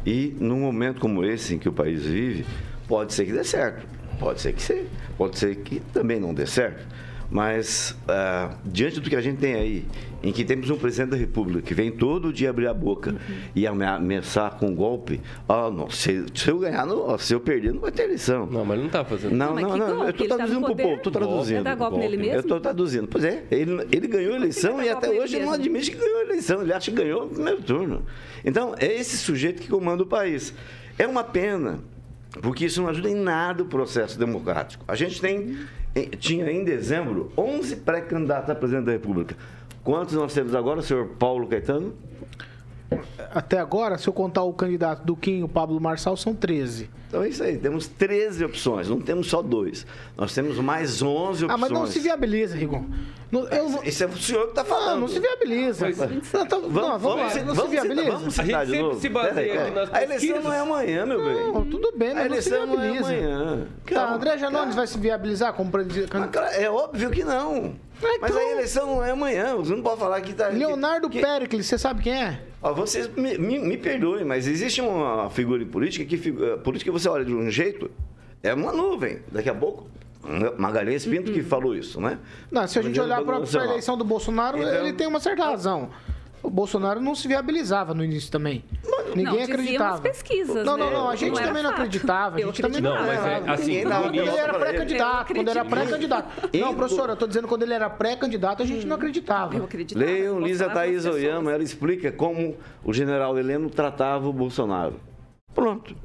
E 0.08 0.34
num 0.40 0.62
momento 0.62 1.02
como 1.02 1.22
esse 1.26 1.54
em 1.54 1.60
que 1.60 1.68
o 1.68 1.74
país 1.74 2.06
vive, 2.06 2.46
pode 2.88 3.14
ser 3.14 3.26
que 3.26 3.34
dê 3.34 3.44
certo. 3.44 3.86
Pode 4.18 4.40
ser 4.40 4.54
que 4.54 4.62
sim. 4.62 4.86
Pode 5.18 5.38
ser 5.38 5.54
que 5.58 5.82
também 5.82 6.18
não 6.18 6.34
dê 6.34 6.46
certo. 6.48 6.88
Mas, 7.30 7.92
uh, 8.04 8.56
diante 8.64 9.00
do 9.02 9.10
que 9.10 9.16
a 9.16 9.22
gente 9.22 9.38
tem 9.38 9.54
aí, 9.54 9.86
em 10.24 10.32
que 10.32 10.44
temos 10.44 10.70
um 10.70 10.78
presidente 10.78 11.12
da 11.12 11.18
República 11.18 11.62
que 11.62 11.74
vem 11.74 11.92
todo 11.92 12.32
dia 12.32 12.50
abrir 12.50 12.68
a 12.68 12.74
boca 12.74 13.12
uhum. 13.12 13.36
e 13.56 13.68
ameaçar 13.68 14.56
com 14.56 14.68
um 14.68 14.76
golpe, 14.76 15.22
oh, 15.48 15.70
não, 15.70 15.90
se, 15.90 16.26
se, 16.34 16.50
eu 16.50 16.60
ganhar, 16.60 16.86
não, 16.86 17.18
se 17.18 17.34
eu 17.34 17.40
perder, 17.40 17.74
não 17.74 17.82
vai 17.82 17.92
ter 17.92 18.04
eleição. 18.04 18.46
Não, 18.46 18.64
mas 18.64 18.74
ele 18.74 18.80
não 18.80 18.88
está 18.88 19.04
fazendo 19.04 19.36
Não, 19.36 19.54
não, 19.54 19.78
não, 19.78 19.88
não 19.88 20.04
eu 20.04 20.10
estou 20.10 20.28
tá 20.28 20.36
traduzindo 20.38 20.62
para 20.62 20.72
o 20.72 20.76
povo, 20.76 20.96
estou 20.96 21.12
traduzindo. 21.12 21.64
Dá 21.64 21.76
golpe 21.76 21.98
nele 21.98 22.18
mesmo? 22.18 22.34
Eu 22.34 22.40
estou 22.40 22.60
traduzindo. 22.60 23.08
Pois 23.08 23.24
é, 23.24 23.44
ele, 23.52 23.88
ele 23.92 24.08
ganhou 24.08 24.34
a 24.34 24.36
eleição 24.38 24.82
e 24.82 24.90
até 24.90 25.10
hoje 25.10 25.40
não 25.40 25.52
admite 25.52 25.92
que 25.92 25.98
ganhou 25.98 26.20
a 26.20 26.24
eleição, 26.24 26.62
ele 26.62 26.74
acha 26.74 26.90
que 26.90 26.98
ganhou 26.98 27.26
no 27.26 27.30
primeiro 27.32 27.62
turno. 27.62 28.06
Então, 28.44 28.74
é 28.80 28.86
esse 28.86 29.18
sujeito 29.18 29.62
que 29.62 29.68
comanda 29.68 30.04
o 30.04 30.08
país. 30.08 30.54
É 30.98 31.06
uma 31.06 31.24
pena, 31.24 31.80
porque 32.42 32.66
isso 32.66 32.82
não 32.82 32.90
ajuda 32.90 33.10
em 33.10 33.16
nada 33.16 33.64
o 33.64 33.66
processo 33.66 34.18
democrático. 34.18 34.84
A 34.88 34.96
gente 34.96 35.22
tem 35.22 35.58
tinha 36.06 36.52
em 36.52 36.64
dezembro 36.64 37.32
11 37.38 37.78
pré-candidatos 37.78 38.50
a 38.50 38.56
presidente 38.56 38.86
da 38.86 38.92
República. 38.92 39.36
Quantos 39.84 40.16
nós 40.16 40.34
temos 40.34 40.54
agora, 40.54 40.82
senhor 40.82 41.08
Paulo 41.18 41.48
Caetano? 41.48 41.94
Até 43.32 43.60
agora, 43.60 43.98
se 43.98 44.08
eu 44.08 44.14
contar 44.14 44.44
o 44.44 44.54
candidato 44.54 45.04
do 45.04 45.16
Kim 45.16 45.40
e 45.40 45.44
o 45.44 45.48
Pablo 45.48 45.80
Marçal, 45.80 46.16
são 46.16 46.34
13. 46.34 46.90
Então 47.08 47.24
é 47.24 47.30
isso 47.30 47.44
aí, 47.44 47.58
temos 47.58 47.88
13 47.88 48.44
opções, 48.46 48.90
não 48.90 49.00
temos 49.00 49.28
só 49.28 49.42
dois. 49.42 49.86
Nós 50.16 50.34
temos 50.34 50.58
mais 50.60 51.02
11 51.02 51.46
opções. 51.46 51.50
Ah, 51.50 51.58
mas 51.58 51.72
não 51.72 51.88
se 51.88 52.00
viabiliza, 52.00 52.56
Rigon. 52.56 52.86
Não, 53.32 53.48
eu. 53.48 53.84
Isso 53.84 54.04
é 54.04 54.08
o 54.08 54.18
senhor 54.18 54.44
que 54.44 54.50
está 54.52 54.64
falando. 54.64 54.92
Não, 54.92 55.00
não 55.02 55.08
se 55.08 55.20
viabiliza. 55.20 55.86
Mas, 55.86 55.98
não, 55.98 56.46
tá, 56.46 56.58
vamos, 56.58 56.74
não, 56.74 56.82
vamos, 56.82 57.02
vamos, 57.02 57.36
lá, 57.36 57.44
não 57.44 57.56
se 57.56 57.68
viabiliza. 57.68 58.12
Vamos 58.12 58.34
citar 58.34 58.66
de 58.66 58.80
novo. 58.82 59.00
Se 59.00 59.10
baseia 59.10 59.72
nas 59.72 59.94
a 59.94 60.04
eleição 60.04 60.42
não 60.42 60.54
é 60.54 60.60
amanhã, 60.60 61.06
meu 61.06 61.24
bem. 61.24 61.54
Não, 61.54 61.66
tudo 61.66 61.94
bem, 61.98 62.14
mas 62.14 62.24
a 62.24 62.26
eleição 62.26 62.66
não, 62.66 62.76
não 62.76 62.84
é 62.84 62.98
amanhã. 62.98 63.68
Tá, 63.86 64.14
André 64.14 64.38
Janones 64.38 64.76
vai 64.76 64.88
se 64.88 64.98
viabilizar 64.98 65.54
como 65.54 65.70
presidente? 65.70 66.12
É 66.58 66.70
óbvio 66.70 67.10
que 67.10 67.24
não. 67.24 67.76
Então... 67.98 68.18
Mas 68.22 68.36
a 68.36 68.44
eleição 68.44 68.86
não 68.88 69.04
é 69.04 69.12
amanhã. 69.12 69.56
Você 69.56 69.76
não 69.76 69.82
pode 69.82 70.00
falar 70.00 70.22
que 70.22 70.32
está... 70.32 70.50
Leonardo 70.50 71.10
que... 71.10 71.22
Pericles, 71.22 71.66
você 71.66 71.78
sabe 71.78 72.04
quem 72.04 72.14
é? 72.14 72.42
Ó, 72.62 72.74
vocês 72.74 73.08
me, 73.16 73.38
me, 73.38 73.60
me, 73.60 73.78
perdoem, 73.78 74.24
mas 74.24 74.48
existe 74.48 74.82
uma 74.82 75.30
figura 75.30 75.62
em 75.62 75.68
política 75.68 76.06
que 76.06 76.16
eh, 76.16 76.58
política 76.58 76.92
você 76.92 77.08
olha 77.08 77.24
de 77.24 77.34
um 77.34 77.50
jeito, 77.50 77.90
é 78.42 78.54
uma 78.54 78.72
nuvem. 78.72 79.20
Daqui 79.32 79.50
a 79.50 79.56
pouco, 79.56 79.88
Magalhães 80.58 81.06
Pinto 81.06 81.32
que 81.32 81.42
falou 81.42 81.76
isso, 81.76 82.02
né? 82.02 82.18
Não, 82.52 82.68
se 82.68 82.80
a 82.80 82.82
gente 82.82 83.00
olhar 83.00 83.24
para 83.24 83.38
a 83.38 83.66
eleição 83.66 83.98
do 83.98 84.04
Bolsonaro, 84.04 84.58
então, 84.58 84.74
ele 84.74 84.94
tem 84.94 85.08
uma 85.08 85.20
certa 85.20 85.46
razão. 85.46 85.90
O 86.44 86.50
Bolsonaro 86.50 87.02
não 87.02 87.16
se 87.16 87.28
viabilizava 87.28 87.94
no 87.94 88.04
início 88.04 88.32
também. 88.32 88.64
Ninguém 89.16 89.34
não, 89.34 89.44
acreditava. 89.44 90.02
pesquisas, 90.02 90.66
não, 90.66 90.78
não, 90.78 90.90
né? 90.90 90.96
não. 90.96 91.10
A 91.10 91.16
gente 91.16 91.34
não 91.34 91.42
também 91.42 91.64
não 91.64 91.70
acreditava. 91.72 92.38
A 92.38 92.42
gente 92.42 92.62
também 92.62 92.82
não, 92.82 92.96
mas 92.96 93.26
é, 93.26 93.44
assim, 93.48 93.84
não, 93.84 94.04
quando 94.04 94.16
ele 94.16 94.30
era 94.30 94.54
pré-candidato. 94.60 95.34
Quando 95.34 95.50
era 95.50 95.66
pré-candidato. 95.66 96.50
Não, 96.58 96.76
professor, 96.76 97.10
eu 97.10 97.14
estou 97.14 97.28
dizendo 97.28 97.48
quando 97.48 97.64
ele 97.64 97.74
era 97.74 97.90
pré-candidato, 97.90 98.64
a 98.64 98.66
gente 98.66 98.86
não 98.86 98.96
acreditava. 98.96 99.56
Eu 99.56 99.64
acreditava. 99.64 100.06
Leiam 100.06 100.40
Lisa 100.40 100.70
Thaís 100.70 101.06
Oyama, 101.06 101.52
ela 101.52 101.64
explica 101.64 102.12
como 102.12 102.56
o 102.84 102.94
general 102.94 103.38
Heleno 103.38 103.70
tratava 103.70 104.28
o 104.28 104.34
Bolsonaro. 104.34 105.00
Pronto. 105.54 105.96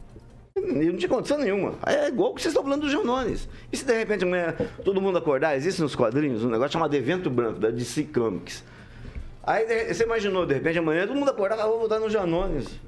Não 0.54 0.96
tinha 0.96 1.08
condição 1.08 1.38
nenhuma. 1.38 1.74
É 1.86 2.08
igual 2.08 2.32
o 2.32 2.34
que 2.34 2.42
vocês 2.42 2.52
estão 2.52 2.62
falando 2.62 2.82
dos 2.82 2.92
Janones. 2.92 3.48
E 3.72 3.76
se 3.76 3.84
de 3.84 3.96
repente 3.96 4.24
amanhã 4.24 4.54
todo 4.84 5.00
mundo 5.00 5.16
acordar, 5.18 5.56
existe 5.56 5.80
nos 5.80 5.94
quadrinhos 5.94 6.44
um 6.44 6.50
negócio 6.50 6.72
chamado 6.72 6.94
Evento 6.94 7.30
Branco, 7.30 7.58
da 7.58 7.70
DC 7.70 8.04
Comics. 8.04 8.62
Aí 9.45 9.93
você 9.93 10.05
imaginou, 10.05 10.47
de 10.47 10.55
repente, 10.55 10.78
amanhã 10.78 11.07
todo 11.07 11.18
mundo 11.18 11.30
acordar, 11.30 11.59
ah, 11.59 11.66
vou 11.66 11.80
votar 11.80 11.99
no 11.99 12.09
Janones. 12.09 12.80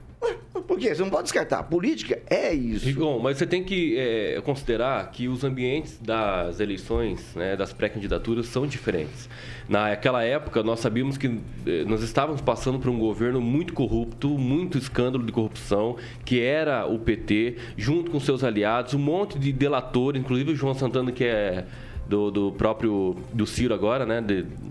Por 0.66 0.78
quê? 0.78 0.94
Você 0.94 1.02
não 1.02 1.10
pode 1.10 1.24
descartar. 1.24 1.58
A 1.58 1.62
política 1.62 2.22
é 2.28 2.52
isso. 2.52 2.86
Rigon, 2.86 3.18
mas 3.18 3.36
você 3.36 3.46
tem 3.46 3.62
que 3.62 3.98
é, 3.98 4.40
considerar 4.42 5.10
que 5.10 5.28
os 5.28 5.44
ambientes 5.44 5.98
das 5.98 6.60
eleições, 6.60 7.34
né, 7.34 7.54
das 7.54 7.72
pré-candidaturas, 7.72 8.46
são 8.46 8.66
diferentes. 8.66 9.28
Naquela 9.68 10.22
época, 10.24 10.62
nós 10.62 10.80
sabíamos 10.80 11.18
que 11.18 11.38
eh, 11.66 11.84
nós 11.86 12.02
estávamos 12.02 12.40
passando 12.40 12.78
por 12.78 12.88
um 12.88 12.98
governo 12.98 13.40
muito 13.40 13.74
corrupto, 13.74 14.28
muito 14.38 14.78
escândalo 14.78 15.24
de 15.24 15.32
corrupção, 15.32 15.96
que 16.24 16.40
era 16.40 16.86
o 16.86 16.98
PT, 16.98 17.56
junto 17.76 18.10
com 18.10 18.18
seus 18.20 18.42
aliados, 18.42 18.94
um 18.94 18.98
monte 18.98 19.38
de 19.38 19.52
delatores, 19.52 20.20
inclusive 20.20 20.52
o 20.52 20.56
João 20.56 20.74
Santana, 20.74 21.12
que 21.12 21.24
é 21.24 21.66
do, 22.08 22.30
do 22.30 22.52
próprio 22.52 23.16
do 23.32 23.46
Ciro 23.46 23.74
agora, 23.74 24.06
né, 24.06 24.22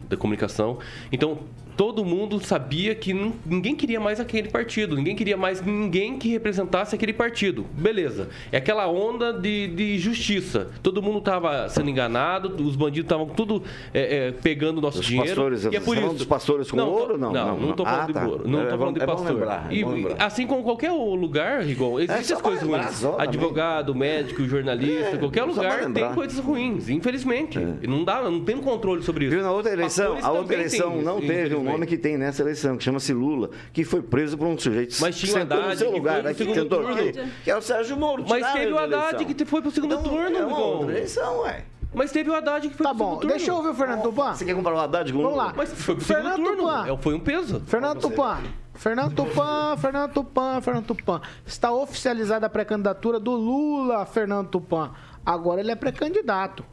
da 0.10 0.18
comunicação. 0.18 0.80
Então, 1.12 1.40
todo 1.76 2.04
mundo 2.06 2.44
sabia 2.44 2.96
que 2.96 3.14
ninguém 3.46 3.76
queria 3.76 4.00
mais 4.00 4.20
aquele 4.20 4.50
partido, 4.50 4.96
ninguém 4.96 5.16
queria 5.16 5.38
mais 5.38 5.62
ninguém 5.62 6.18
que 6.18 6.30
representasse 6.30 6.96
aquele 6.96 7.14
partido. 7.14 7.66
Beleza. 7.74 8.30
É 8.52 8.58
aquela 8.58 8.88
onda 8.88 9.34
de, 9.34 9.68
de 9.68 9.98
justiça. 9.98 10.70
Todo 10.82 11.02
mundo 11.02 11.20
estava 11.20 11.70
sendo 11.70 11.90
enganado, 11.90 12.64
os 12.64 12.76
bandidos 12.76 13.06
estavam 13.06 13.28
tudo 13.28 13.64
é, 13.94 14.28
é, 14.28 14.32
pegando 14.32 14.82
nosso 14.82 15.00
os 15.00 15.06
dinheiro. 15.06 15.30
Pastores, 15.30 15.66
e 15.66 15.76
é 15.76 15.80
por 15.80 15.98
isso. 15.98 16.14
dos 16.14 16.26
pastores 16.26 16.70
com 16.70 16.78
não, 16.78 16.90
ouro? 16.90 17.18
Não, 17.18 17.32
não, 17.32 17.60
não 17.60 17.70
estou 17.72 17.86
falando 17.86 18.18
ah, 18.18 18.20
de 18.20 18.28
ouro. 18.28 18.48
Não 18.48 18.62
estou 18.62 18.76
é, 18.76 18.80
falando 18.80 19.00
de 19.00 19.06
pastor. 19.06 19.34
Lembrar, 19.34 19.68
e, 19.72 19.84
assim 20.20 20.48
como 20.48 20.64
qualquer 20.64 20.92
lugar, 20.92 21.62
Rigon, 21.62 22.00
é, 22.00 22.04
existem 22.04 22.36
as 22.36 22.42
coisas 22.42 22.64
ruins. 22.64 23.04
Advogado, 23.18 23.96
médico, 23.96 24.44
jornalista, 24.46 25.18
qualquer 25.18 25.44
lugar 25.44 25.92
tem 25.92 26.14
coisas 26.14 26.40
ruins, 26.40 26.90
infelizmente. 26.90 27.60
Não 27.88 28.04
dá, 28.04 28.22
não 28.22 28.42
tem 28.42 28.58
controle 28.58 29.02
sobre 29.04 29.26
isso. 29.26 29.36
Viu, 29.36 29.44
na 29.44 29.52
outra 29.52 29.72
eleição, 29.72 30.18
a 30.22 30.32
outra 30.32 30.56
eleição 30.56 31.02
não 31.02 31.20
teve 31.20 31.56
um 31.56 31.63
nome 31.64 31.86
que 31.86 31.98
tem 31.98 32.18
nessa 32.18 32.42
eleição, 32.42 32.78
que 32.78 32.84
chama-se 32.84 33.14
Lula, 33.14 33.50
que 33.72 33.84
foi 33.84 34.02
preso 34.02 34.38
por 34.38 34.48
um 34.48 34.58
sujeito 34.58 34.96
Mas 35.00 35.18
tinha 35.18 35.38
o 35.38 35.42
Haddad, 35.42 35.70
no 35.70 35.78
seu 35.78 35.92
lugar, 35.92 36.24
né, 36.24 36.34
que 36.34 36.44
aqui, 36.44 37.32
que 37.44 37.52
é 37.52 37.56
o 37.56 37.62
Sérgio 37.62 37.98
Moro. 37.98 38.26
Mas 38.28 38.52
teve 38.54 38.72
o 38.72 38.78
Haddad 38.78 39.26
que 39.26 39.46
foi 39.46 39.62
pro 39.62 39.72
segundo 39.72 39.96
então, 39.96 40.04
turno, 40.04 40.38
é 40.38 40.46
uma 40.46 40.58
outra 40.60 40.92
eleição, 40.92 41.42
ué. 41.42 41.66
Mas 41.94 42.12
teve 42.12 42.30
o 42.30 42.36
Haddad 42.36 42.68
que 42.68 42.76
foi 42.76 42.84
tá 42.84 42.90
pro 42.90 42.98
bom, 42.98 43.16
turno. 43.18 43.30
deixa 43.30 43.52
eu 43.52 43.56
ouvir 43.56 43.70
o 43.70 43.74
Fernando 43.76 44.02
Tupan. 44.02 44.34
Você 44.34 44.46
quer 44.46 44.56
comparar 44.56 44.76
o 44.76 44.80
Haddad 44.80 45.14
com 45.14 45.20
o 45.20 45.24
Vamos 45.24 45.38
lá. 45.38 45.54
Mas 45.56 45.72
foi 45.74 45.96
pro 45.96 46.04
Fernando 46.04 46.36
segundo 46.36 46.48
turno. 46.48 46.64
Tupan. 46.64 46.94
É, 46.94 46.98
foi 46.98 47.14
um 47.14 47.20
peso. 47.20 47.62
Fernando 47.68 48.02
Tupan. 48.02 48.38
Fernando 48.74 49.14
Tupan, 49.14 49.78
Fernando 49.78 50.12
Tupan, 50.12 50.62
Fernando 50.62 50.86
Tupan. 50.86 51.22
Está 51.46 51.72
oficializada 51.72 52.48
a 52.48 52.50
pré-candidatura 52.50 53.20
do 53.20 53.32
Lula, 53.32 54.06
Fernando 54.06 54.50
Tupan. 54.50 54.92
Agora 55.24 55.62
ele 55.62 55.72
é 55.72 55.76
pré-candidato. 55.76 56.66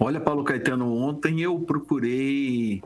Olha, 0.00 0.20
Paulo 0.20 0.44
Caetano, 0.44 0.96
ontem 0.96 1.40
eu 1.40 1.58
procurei 1.60 2.82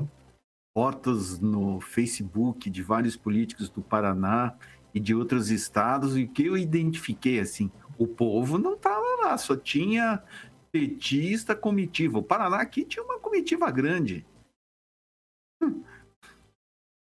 fotos 0.74 1.38
no 1.38 1.80
Facebook 1.80 2.70
de 2.70 2.82
vários 2.82 3.16
políticos 3.16 3.68
do 3.68 3.82
Paraná 3.82 4.56
e 4.94 5.00
de 5.00 5.14
outros 5.14 5.50
estados 5.50 6.16
e 6.16 6.26
que 6.26 6.46
eu 6.46 6.56
identifiquei 6.56 7.40
assim, 7.40 7.70
o 7.98 8.06
povo 8.06 8.58
não 8.58 8.74
estava 8.74 9.04
lá, 9.22 9.36
só 9.38 9.56
tinha 9.56 10.22
petista 10.70 11.54
comitiva. 11.54 12.18
O 12.18 12.22
Paraná 12.22 12.60
aqui 12.60 12.84
tinha 12.84 13.04
uma 13.04 13.18
comitiva 13.18 13.70
grande. 13.70 14.26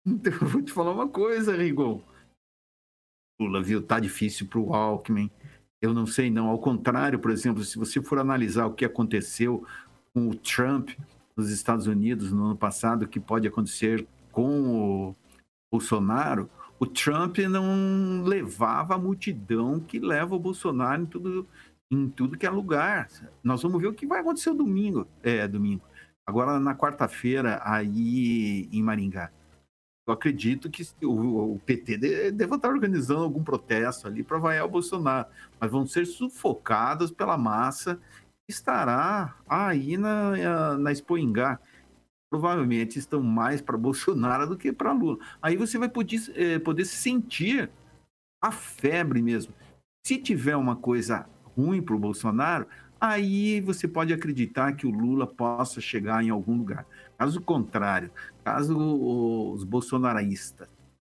Então, 0.06 0.32
eu 0.32 0.46
vou 0.48 0.62
te 0.62 0.72
falar 0.72 0.92
uma 0.92 1.08
coisa, 1.08 1.54
Rigon. 1.54 2.02
Lula, 3.38 3.62
viu? 3.62 3.82
Tá 3.82 4.00
difícil 4.00 4.46
para 4.46 4.58
o 4.58 4.74
Alckmin. 4.74 5.30
Eu 5.80 5.94
não 5.94 6.06
sei, 6.06 6.30
não. 6.30 6.48
Ao 6.48 6.58
contrário, 6.58 7.18
por 7.18 7.30
exemplo, 7.30 7.62
se 7.64 7.78
você 7.78 8.02
for 8.02 8.18
analisar 8.18 8.66
o 8.66 8.74
que 8.74 8.84
aconteceu 8.84 9.66
com 10.12 10.28
o 10.28 10.34
Trump 10.34 10.90
nos 11.40 11.50
Estados 11.50 11.86
Unidos 11.86 12.30
no 12.30 12.44
ano 12.44 12.56
passado, 12.56 13.08
que 13.08 13.18
pode 13.18 13.48
acontecer 13.48 14.06
com 14.30 15.08
o 15.08 15.16
Bolsonaro, 15.72 16.48
o 16.78 16.86
Trump 16.86 17.38
não 17.38 18.22
levava 18.24 18.94
a 18.94 18.98
multidão 18.98 19.80
que 19.80 19.98
leva 19.98 20.34
o 20.34 20.38
Bolsonaro 20.38 21.02
em 21.02 21.06
tudo 21.06 21.46
em 21.92 22.08
tudo 22.08 22.38
que 22.38 22.46
é 22.46 22.50
lugar. 22.50 23.08
Nós 23.42 23.62
vamos 23.62 23.80
ver 23.80 23.88
o 23.88 23.94
que 23.94 24.06
vai 24.06 24.20
acontecer 24.20 24.54
domingo. 24.54 25.08
É, 25.24 25.48
domingo. 25.48 25.82
Agora, 26.24 26.60
na 26.60 26.72
quarta-feira, 26.76 27.60
aí 27.64 28.68
em 28.70 28.80
Maringá. 28.80 29.32
Eu 30.06 30.14
acredito 30.14 30.70
que 30.70 30.86
o, 31.04 31.54
o 31.54 31.58
PT 31.58 32.30
deva 32.30 32.54
estar 32.54 32.68
organizando 32.68 33.24
algum 33.24 33.42
protesto 33.42 34.06
ali 34.06 34.22
para 34.22 34.38
vaiar 34.38 34.64
o 34.64 34.70
Bolsonaro, 34.70 35.26
mas 35.58 35.70
vão 35.70 35.84
ser 35.84 36.06
sufocados 36.06 37.10
pela 37.10 37.36
massa 37.36 38.00
estará 38.50 39.36
aí 39.48 39.96
na, 39.96 40.76
na 40.76 40.92
Expoingá. 40.92 41.58
Provavelmente 42.30 42.98
estão 42.98 43.22
mais 43.22 43.60
para 43.60 43.76
Bolsonaro 43.78 44.46
do 44.46 44.56
que 44.56 44.72
para 44.72 44.92
Lula. 44.92 45.18
Aí 45.40 45.56
você 45.56 45.78
vai 45.78 45.88
poder, 45.88 46.20
é, 46.34 46.58
poder 46.58 46.84
sentir 46.84 47.70
a 48.42 48.52
febre 48.52 49.22
mesmo. 49.22 49.54
Se 50.06 50.18
tiver 50.18 50.56
uma 50.56 50.76
coisa 50.76 51.26
ruim 51.56 51.82
para 51.82 51.94
o 51.94 51.98
Bolsonaro, 51.98 52.66
aí 53.00 53.60
você 53.60 53.88
pode 53.88 54.12
acreditar 54.12 54.72
que 54.72 54.86
o 54.86 54.90
Lula 54.90 55.26
possa 55.26 55.80
chegar 55.80 56.22
em 56.22 56.30
algum 56.30 56.56
lugar. 56.56 56.86
Caso 57.18 57.40
contrário, 57.40 58.10
caso 58.44 58.76
os 58.76 59.64
bolsonaristas 59.64 60.68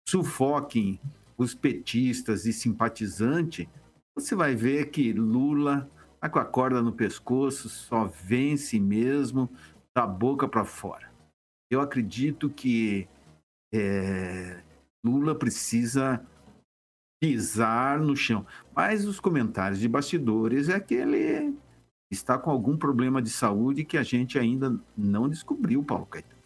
sufoquem 0.09 1.01
os 1.37 1.55
petistas 1.55 2.45
e 2.45 2.53
simpatizantes, 2.53 3.67
você 4.15 4.35
vai 4.35 4.55
ver 4.55 4.91
que 4.91 5.13
Lula 5.13 5.89
está 6.23 6.31
com 6.31 6.39
a 6.39 6.45
corda 6.45 6.81
no 6.81 6.93
pescoço, 6.93 7.69
só 7.69 8.05
vence 8.05 8.79
mesmo 8.79 9.51
da 9.93 10.07
boca 10.07 10.47
para 10.47 10.65
fora. 10.65 11.11
Eu 11.69 11.81
acredito 11.81 12.49
que 12.49 13.09
é, 13.75 14.63
Lula 15.05 15.35
precisa 15.35 16.25
pisar 17.21 17.99
no 17.99 18.15
chão. 18.15 18.47
Mas 18.73 19.05
os 19.05 19.19
comentários 19.19 19.81
de 19.81 19.89
bastidores 19.89 20.69
é 20.69 20.79
que 20.79 20.95
ele 20.95 21.59
está 22.09 22.39
com 22.39 22.51
algum 22.51 22.77
problema 22.77 23.21
de 23.21 23.31
saúde 23.31 23.85
que 23.85 23.99
a 23.99 24.03
gente 24.05 24.39
ainda 24.39 24.79
não 24.97 25.29
descobriu, 25.29 25.83
Paulo 25.83 26.07
Caetano. 26.07 26.41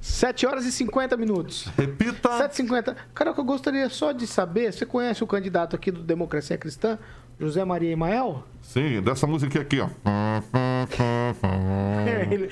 7 0.00 0.46
horas 0.46 0.64
e 0.66 0.72
50 0.72 1.16
minutos. 1.16 1.66
Repita. 1.76 2.28
7h50. 2.48 2.96
Cara, 3.14 3.30
eu 3.36 3.44
gostaria 3.44 3.88
só 3.88 4.12
de 4.12 4.26
saber, 4.26 4.72
você 4.72 4.86
conhece 4.86 5.22
o 5.22 5.26
candidato 5.26 5.76
aqui 5.76 5.90
do 5.90 6.02
Democracia 6.02 6.56
Cristã, 6.56 6.98
José 7.38 7.64
Maria 7.64 7.92
Emael? 7.92 8.42
Sim, 8.66 9.00
dessa 9.00 9.26
música 9.26 9.60
aqui, 9.60 9.80
ó. 9.80 9.88
ele, 12.28 12.50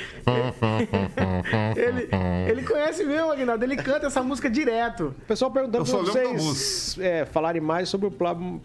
ele, 1.77 2.09
ele, 2.51 2.63
conhece 2.63 3.05
mesmo, 3.05 3.33
Aguinaldo. 3.33 3.65
Ele 3.65 3.77
canta 3.77 4.07
essa 4.07 4.23
música 4.23 4.49
direto. 4.49 5.15
O 5.19 5.27
pessoal 5.27 5.51
perguntando 5.51 5.85
pra 5.85 5.99
vocês 5.99 6.97
é, 7.01 7.25
falarem 7.25 7.61
mais 7.61 7.89
sobre 7.89 8.07
o 8.07 8.13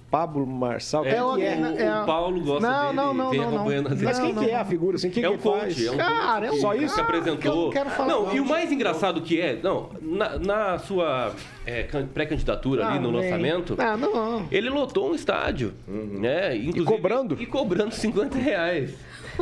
Pablo 0.09 0.45
Marçal. 0.45 1.05
É, 1.05 1.23
o, 1.23 1.37
é, 1.37 1.81
é, 1.81 2.01
o 2.01 2.05
Paulo 2.05 2.39
gosta 2.39 2.69
não, 2.69 2.83
dele. 2.83 2.95
Não, 2.95 3.13
não, 3.13 3.33
não, 3.33 3.51
não. 3.51 3.97
Mas 4.03 4.19
quem 4.19 4.35
que 4.35 4.49
é 4.49 4.55
a 4.55 4.65
figura? 4.65 4.95
Assim, 4.95 5.09
quem 5.09 5.25
é 5.25 5.31
que 5.31 5.37
coach, 5.39 5.59
faz? 5.59 5.85
É 5.85 5.91
um 5.91 5.97
cara, 5.97 6.45
é 6.47 6.51
um 6.51 6.61
Só 6.61 6.75
isso? 6.75 6.95
que 6.95 7.01
apresentou. 7.01 7.71
Que 7.71 7.77
eu 7.79 7.85
não, 7.85 7.91
falar, 7.91 8.09
não, 8.09 8.35
e 8.35 8.39
o 8.39 8.45
mais 8.45 8.71
engraçado 8.71 9.21
que 9.21 9.41
é, 9.41 9.59
não, 9.61 9.89
na, 10.01 10.37
na 10.37 10.77
sua 10.77 11.33
é, 11.65 11.83
pré-candidatura 12.13 12.87
ali 12.87 12.99
no 12.99 13.11
lançamento, 13.11 13.75
não, 13.75 13.97
não. 13.97 14.47
ele 14.51 14.69
lotou 14.69 15.11
um 15.11 15.15
estádio, 15.15 15.73
né? 15.87 16.55
e 16.55 16.83
cobrando? 16.83 17.38
E 17.39 17.45
cobrando 17.45 17.95
50 17.95 18.37
reais. 18.37 18.91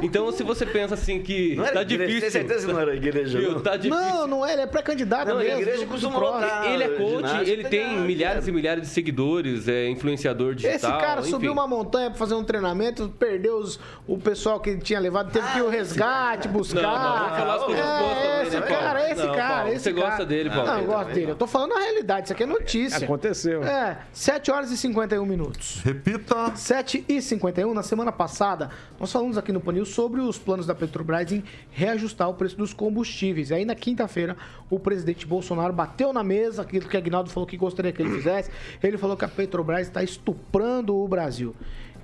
Então, 0.01 0.31
se 0.31 0.43
você 0.43 0.65
pensa 0.65 0.93
assim 0.93 1.21
que 1.21 1.55
não 1.55 1.63
tá 1.65 1.81
igreja, 1.81 2.05
difícil. 2.05 2.21
Tem 2.21 2.29
certeza 2.29 2.67
que 2.67 2.73
não 2.73 2.79
era 2.79 2.95
igreja? 2.95 3.39
Viu, 3.39 3.59
tá 3.59 3.75
difícil. 3.75 4.03
Não, 4.03 4.27
não 4.27 4.45
é, 4.45 4.53
ele 4.53 4.61
é 4.61 4.67
pré-candidato 4.67 5.29
não, 5.29 5.37
mesmo. 5.37 5.57
A 5.57 5.61
igreja 5.61 5.85
costuma 5.85 6.17
lotar. 6.17 6.71
Ele 6.71 6.83
é 6.83 6.89
coach, 6.89 7.15
ginástica, 7.17 7.49
ele 7.49 7.63
tem 7.63 7.89
pegar, 7.89 8.01
milhares 8.01 8.47
e 8.47 8.51
milhares 8.51 8.83
de 8.83 8.89
seguidores, 8.89 9.67
é 9.67 9.87
influenciador 9.89 10.55
digital. 10.55 10.75
Esse 10.75 11.05
cara 11.05 11.21
enfim. 11.21 11.29
subiu 11.29 11.51
uma 11.51 11.67
montanha 11.67 12.09
pra 12.09 12.19
fazer 12.19 12.35
um 12.35 12.43
treinamento, 12.43 13.13
perdeu 13.19 13.57
os, 13.57 13.79
o 14.07 14.17
pessoal 14.17 14.59
que 14.59 14.69
ele 14.69 14.81
tinha 14.81 14.99
levado, 14.99 15.31
teve 15.31 15.47
que 15.51 15.59
ir 15.59 15.61
o 15.61 15.69
resgate, 15.69 16.47
buscar. 16.47 16.81
Não, 16.81 16.91
não, 16.91 17.19
vamos 17.19 17.37
falar 17.37 17.55
as 17.55 17.63
coisas 17.63 17.85
é, 17.85 17.99
boas 17.99 18.17
também, 18.17 18.41
esse 18.41 18.55
né, 18.55 18.61
Paulo? 18.61 18.83
cara, 18.83 19.11
esse 19.11 19.23
Não, 19.23 19.35
cara, 19.35 19.55
Paulo, 19.55 19.73
esse 19.73 19.83
você 19.83 19.93
cara. 19.93 20.07
gosta 20.07 20.25
dele, 20.25 20.49
Paulo? 20.49 20.67
Não, 20.67 20.79
eu 20.79 20.85
gosto 20.85 21.13
dele. 21.13 21.31
Eu 21.31 21.35
tô 21.35 21.47
falando 21.47 21.73
a 21.73 21.79
realidade, 21.79 22.27
isso 22.27 22.33
aqui 22.33 22.43
é 22.43 22.45
notícia. 22.45 23.03
Aconteceu. 23.03 23.63
É, 23.63 23.99
7 24.11 24.51
horas 24.51 24.71
e 24.71 24.77
51 24.77 25.25
minutos. 25.25 25.81
Repita. 25.83 26.55
7 26.55 27.05
e 27.07 27.21
51, 27.21 27.73
na 27.73 27.83
semana 27.83 28.11
passada, 28.11 28.69
nós 28.99 29.11
falamos 29.11 29.37
aqui 29.37 29.51
no 29.51 29.59
Panil 29.59 29.85
sobre 29.87 30.21
os 30.21 30.37
planos 30.37 30.65
da 30.65 30.75
Petrobras 30.75 31.31
em 31.31 31.43
reajustar 31.71 32.29
o 32.29 32.33
preço 32.33 32.57
dos 32.57 32.73
combustíveis. 32.73 33.49
E 33.49 33.55
aí, 33.55 33.65
na 33.65 33.75
quinta-feira, 33.75 34.37
o 34.69 34.79
presidente 34.79 35.25
Bolsonaro 35.25 35.73
bateu 35.73 36.13
na 36.13 36.23
mesa, 36.23 36.61
aquilo 36.61 36.87
que 36.87 36.97
Agnaldo 36.97 37.29
falou 37.29 37.47
que 37.47 37.57
gostaria 37.57 37.91
que 37.91 38.01
ele 38.01 38.11
fizesse. 38.11 38.51
Ele 38.81 38.97
falou 38.97 39.17
que 39.17 39.25
a 39.25 39.27
Petrobras 39.27 39.87
está 39.87 40.03
estuprando 40.03 40.95
o 40.95 41.07
Brasil. 41.07 41.55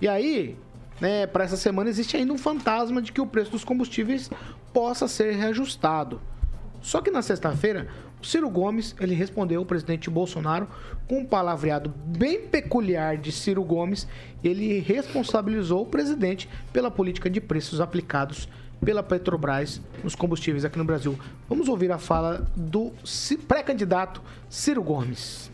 E 0.02 0.08
aí, 0.08 0.58
né, 1.00 1.28
para 1.28 1.44
essa 1.44 1.58
semana, 1.58 1.90
existe 1.90 2.18
ainda 2.18 2.34
um 2.34 2.38
fantasma 2.38 3.02
de 3.02 3.12
que 3.12 3.22
o 3.22 3.28
preço 3.28 3.52
dos 3.52 3.64
combustíveis 3.64 4.30
possa 4.74 5.08
ser 5.08 5.34
reajustado. 5.34 6.20
Só 6.82 7.02
que 7.02 7.10
na 7.10 7.22
sexta-feira, 7.22 7.88
Ciro 8.24 8.50
Gomes 8.50 8.96
ele 9.00 9.14
respondeu 9.14 9.60
ao 9.60 9.66
presidente 9.66 10.10
Bolsonaro 10.10 10.68
com 11.08 11.20
um 11.20 11.26
palavreado 11.26 11.94
bem 12.06 12.48
peculiar 12.48 13.18
de 13.18 13.32
Ciro 13.32 13.64
Gomes. 13.64 14.08
Ele 14.44 14.80
responsabilizou 14.80 15.84
o 15.84 15.86
presidente 15.86 16.50
pela 16.72 16.90
política 16.90 17.30
de 17.30 17.42
preços 17.42 17.82
aplicados 17.82 18.48
pela 18.84 19.04
Petrobras 19.04 19.82
nos 20.04 20.16
combustíveis 20.16 20.66
aqui 20.66 20.78
no 20.78 20.84
Brasil. 20.84 21.18
Vamos 21.48 21.68
ouvir 21.68 21.92
a 21.92 21.98
fala 21.98 22.46
do 22.56 22.92
pré-candidato 23.48 24.22
Ciro 24.50 24.84
Gomes. 24.84 25.52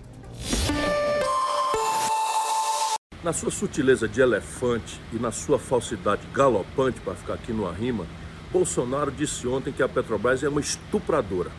Na 3.24 3.34
sua 3.34 3.52
sutileza 3.52 4.08
de 4.08 4.22
elefante 4.22 5.00
e 5.12 5.18
na 5.18 5.32
sua 5.32 5.60
falsidade 5.60 6.26
galopante, 6.34 7.02
para 7.02 7.16
ficar 7.16 7.34
aqui 7.34 7.52
numa 7.52 7.74
rima, 7.74 8.08
Bolsonaro 8.52 9.12
disse 9.12 9.46
ontem 9.46 9.74
que 9.74 9.84
a 9.84 9.90
Petrobras 9.90 10.42
é 10.42 10.50
uma 10.50 10.62
estupradora, 10.62 11.52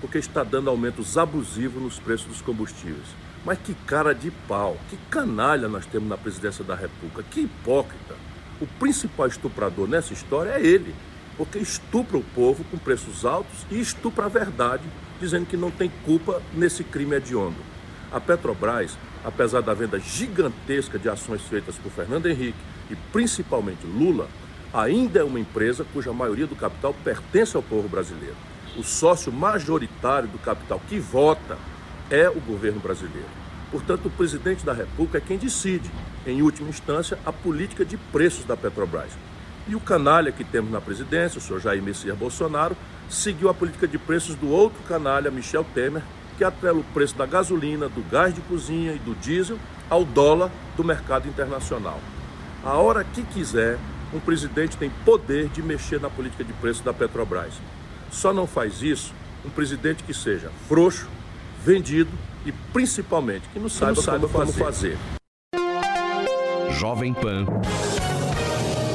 porque 0.00 0.18
está 0.18 0.42
dando 0.42 0.70
aumentos 0.70 1.16
abusivos 1.16 1.82
nos 1.82 1.98
preços 1.98 2.26
dos 2.26 2.42
combustíveis. 2.42 3.06
Mas 3.44 3.58
que 3.58 3.74
cara 3.86 4.14
de 4.14 4.30
pau, 4.48 4.76
que 4.88 4.96
canalha 5.10 5.68
nós 5.68 5.86
temos 5.86 6.08
na 6.08 6.16
presidência 6.16 6.64
da 6.64 6.74
República, 6.74 7.24
que 7.30 7.42
hipócrita. 7.42 8.14
O 8.60 8.66
principal 8.66 9.26
estuprador 9.26 9.88
nessa 9.88 10.12
história 10.12 10.50
é 10.50 10.64
ele, 10.64 10.94
porque 11.36 11.58
estupra 11.58 12.16
o 12.16 12.24
povo 12.34 12.64
com 12.64 12.78
preços 12.78 13.24
altos 13.24 13.66
e 13.70 13.80
estupra 13.80 14.26
a 14.26 14.28
verdade, 14.28 14.84
dizendo 15.20 15.46
que 15.46 15.56
não 15.56 15.70
tem 15.70 15.90
culpa 16.04 16.40
nesse 16.52 16.84
crime 16.84 17.16
hediondo. 17.16 17.58
A 18.12 18.20
Petrobras, 18.20 18.96
apesar 19.24 19.60
da 19.60 19.74
venda 19.74 19.98
gigantesca 19.98 20.98
de 20.98 21.08
ações 21.08 21.42
feitas 21.42 21.76
por 21.76 21.90
Fernando 21.90 22.26
Henrique 22.26 22.58
e 22.90 22.96
principalmente 23.12 23.86
Lula, 23.86 24.28
ainda 24.72 25.20
é 25.20 25.24
uma 25.24 25.40
empresa 25.40 25.84
cuja 25.92 26.12
maioria 26.12 26.46
do 26.46 26.56
capital 26.56 26.94
pertence 27.04 27.56
ao 27.56 27.62
povo 27.62 27.88
brasileiro. 27.88 28.36
O 28.76 28.82
sócio 28.82 29.32
majoritário 29.32 30.28
do 30.28 30.38
capital 30.38 30.80
que 30.88 30.98
vota 30.98 31.56
é 32.10 32.28
o 32.28 32.40
governo 32.40 32.80
brasileiro. 32.80 33.28
Portanto, 33.70 34.06
o 34.06 34.10
presidente 34.10 34.64
da 34.64 34.72
República 34.72 35.18
é 35.18 35.20
quem 35.20 35.38
decide, 35.38 35.90
em 36.26 36.42
última 36.42 36.68
instância, 36.68 37.18
a 37.24 37.32
política 37.32 37.84
de 37.84 37.96
preços 37.96 38.44
da 38.44 38.56
Petrobras. 38.56 39.12
E 39.66 39.74
o 39.74 39.80
canalha 39.80 40.32
que 40.32 40.44
temos 40.44 40.70
na 40.70 40.80
presidência, 40.80 41.38
o 41.38 41.40
senhor 41.40 41.60
Jair 41.60 41.82
Messias 41.82 42.16
Bolsonaro, 42.16 42.76
seguiu 43.08 43.48
a 43.48 43.54
política 43.54 43.86
de 43.86 43.96
preços 43.96 44.34
do 44.34 44.48
outro 44.48 44.82
canalha, 44.84 45.30
Michel 45.30 45.64
Temer, 45.74 46.02
que 46.36 46.44
atrela 46.44 46.78
o 46.78 46.84
preço 46.84 47.16
da 47.16 47.26
gasolina, 47.26 47.88
do 47.88 48.02
gás 48.10 48.34
de 48.34 48.40
cozinha 48.42 48.92
e 48.92 48.98
do 48.98 49.14
diesel 49.14 49.58
ao 49.88 50.04
dólar 50.04 50.50
do 50.76 50.82
mercado 50.82 51.28
internacional. 51.28 52.00
A 52.64 52.74
hora 52.74 53.04
que 53.04 53.22
quiser, 53.22 53.78
um 54.12 54.20
presidente 54.20 54.76
tem 54.76 54.90
poder 55.04 55.48
de 55.48 55.62
mexer 55.62 56.00
na 56.00 56.10
política 56.10 56.42
de 56.42 56.52
preço 56.54 56.82
da 56.82 56.92
Petrobras. 56.92 57.54
Só 58.14 58.32
não 58.32 58.46
faz 58.46 58.80
isso 58.80 59.12
um 59.44 59.50
presidente 59.50 60.04
que 60.04 60.14
seja 60.14 60.50
frouxo, 60.68 61.08
vendido 61.62 62.10
e 62.46 62.52
principalmente 62.72 63.46
que 63.52 63.58
não 63.58 63.68
saiba, 63.68 63.94
não 63.96 64.02
saiba 64.02 64.28
como, 64.28 64.52
fazer. 64.52 64.96
Jovem 66.70 67.12
Pan. 67.12 67.44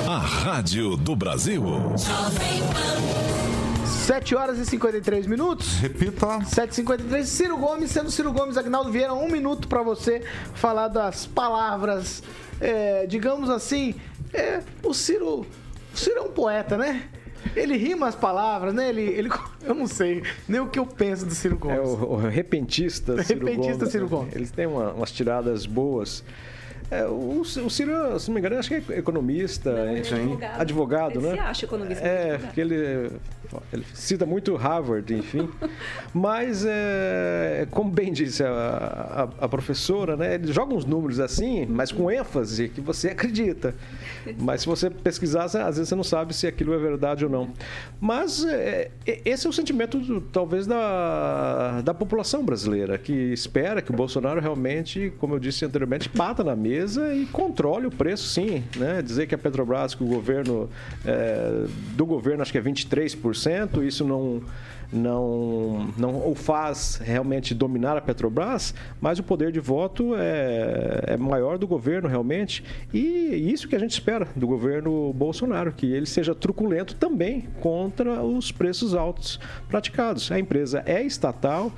A 0.08 0.18
Rádio 0.18 0.96
do 0.96 1.16
Brasil. 1.16 1.62
Jovem 1.98 2.62
Pan. 2.74 3.86
7 3.86 4.36
horas 4.36 4.58
e 4.58 4.66
53 4.66 5.28
minutos. 5.28 5.76
Repita. 5.80 6.26
7h53. 6.40 7.24
Ciro 7.26 7.58
Gomes, 7.58 7.92
sendo 7.92 8.10
Ciro 8.10 8.32
Gomes, 8.32 8.58
Agnaldo 8.58 8.92
Vieira, 8.92 9.14
um 9.14 9.30
minuto 9.30 9.68
para 9.68 9.84
você 9.84 10.24
falar 10.56 10.88
das 10.88 11.28
palavras, 11.28 12.24
é, 12.60 13.06
digamos 13.06 13.50
assim, 13.50 13.94
é, 14.34 14.64
o 14.82 14.94
Ciro. 14.94 15.46
O 15.94 15.98
Ciro 15.98 16.20
é 16.20 16.22
um 16.22 16.32
poeta, 16.32 16.78
né? 16.78 17.10
Ele 17.56 17.76
rima 17.78 18.08
as 18.08 18.16
palavras, 18.16 18.74
né? 18.74 18.90
Ele, 18.90 19.02
ele, 19.02 19.30
eu 19.64 19.74
não 19.74 19.88
sei 19.88 20.24
nem 20.48 20.60
o 20.60 20.68
que 20.68 20.80
eu 20.80 20.86
penso 20.86 21.26
do 21.26 21.34
Ciro 21.34 21.58
Gomes. 21.58 21.78
É 21.78 21.82
o, 21.82 22.12
o 22.12 22.16
repentista 22.18 23.22
Ciro 23.24 23.46
repentista 23.46 23.78
Gomes. 23.78 23.92
Ciro 23.92 24.08
Gomes. 24.08 24.36
Eles 24.36 24.52
têm 24.52 24.66
uma, 24.68 24.92
umas 24.94 25.12
tiradas 25.12 25.66
boas. 25.66 26.24
É, 26.92 27.06
o, 27.06 27.42
o 27.42 27.46
Ciro, 27.46 28.20
se 28.20 28.28
não 28.30 28.34
me 28.36 28.40
engano, 28.40 28.58
acho 28.58 28.70
que 28.70 28.92
é 28.94 28.98
economista, 28.98 29.72
Não, 29.72 29.88
ele 29.90 29.98
é 29.98 30.00
advogado. 30.02 30.62
advogado, 30.62 31.20
Ele 31.20 31.28
né? 31.28 31.34
se 31.34 31.40
acha 31.40 31.66
economista, 31.66 32.04
É, 32.04 32.20
advogado. 32.22 32.42
porque 32.48 32.62
ele, 32.62 33.12
ele 33.72 33.86
cita 33.94 34.26
muito 34.26 34.56
Harvard, 34.56 35.14
enfim. 35.14 35.48
Mas, 36.14 36.66
é, 36.68 37.68
como 37.72 37.92
bem 37.92 38.12
disse 38.12 38.44
a, 38.44 39.30
a- 39.40 39.46
a 39.46 39.48
professora, 39.48 40.16
né? 40.18 40.36
Ele 40.36 40.52
joga 40.52 40.74
uns 40.74 40.86
números 40.86 41.20
assim, 41.20 41.66
mas 41.68 41.92
com 41.92 42.10
ênfase, 42.10 42.70
que 42.70 42.82
você 42.82 43.10
acredita. 43.10 43.76
Mas 44.40 44.62
se 44.62 44.68
você 44.68 44.90
pesquisar, 44.90 45.44
às 45.46 45.54
vezes 45.54 45.88
você 45.90 45.96
não 45.96 46.04
sabe 46.04 46.34
se 46.34 46.48
aquilo 46.48 46.74
é 46.74 46.78
verdade 46.78 47.24
ou 47.26 47.30
não. 47.32 47.50
Mas 48.02 48.44
é, 48.46 48.90
é, 49.06 49.22
esse 49.26 49.46
é 49.46 49.50
o 49.50 49.54
sentimento, 49.54 50.22
talvez, 50.32 50.66
da, 50.66 51.82
da 51.82 51.94
população 51.94 52.44
brasileira, 52.44 52.98
que 52.98 53.14
espera 53.14 53.82
que 53.82 53.92
o 53.92 53.96
Bolsonaro 53.96 54.40
realmente, 54.42 55.14
como 55.20 55.36
eu 55.36 55.40
disse 55.40 55.64
anteriormente, 55.66 56.10
bata 56.14 56.44
na 56.44 56.56
mesa 56.56 56.79
e 57.14 57.26
controle 57.28 57.88
o 57.88 57.92
preço, 57.92 58.28
sim. 58.28 58.64
Né? 58.76 59.02
Dizer 59.02 59.28
que 59.28 59.36
a 59.36 59.38
Petrobras, 59.38 59.96
que 59.96 60.04
o 60.04 60.08
governo, 60.08 60.70
é, 61.06 61.66
do 61.96 62.06
governo, 62.06 62.42
acho 62.42 62.52
que 62.52 62.58
é 62.58 62.62
23%, 62.62 63.84
isso 63.84 64.04
não 64.06 64.42
não, 64.92 65.88
não 65.98 66.30
o 66.30 66.34
faz 66.34 67.00
realmente 67.04 67.54
dominar 67.54 67.96
a 67.96 68.02
Petrobras, 68.02 68.74
mas 69.00 69.20
o 69.20 69.24
poder 69.24 69.52
de 69.52 69.60
voto 69.60 70.16
é, 70.16 71.14
é 71.14 71.18
maior 71.18 71.58
do 71.58 71.68
governo 71.68 72.08
realmente. 72.08 72.64
E 72.94 73.00
isso 73.52 73.68
que 73.68 73.76
a 73.76 73.80
gente 73.80 73.92
espera 73.92 74.28
do 74.36 74.48
governo 74.48 75.14
Bolsonaro, 75.14 75.72
que 75.72 75.86
ele 75.86 76.06
seja 76.06 76.34
truculento 76.34 76.96
também 76.96 77.48
contra 77.62 78.24
os 78.24 78.52
preços 78.52 78.96
altos 78.96 79.40
praticados. 79.68 80.32
A 80.32 80.40
empresa 80.40 80.84
é 80.86 81.04
estatal, 81.04 81.72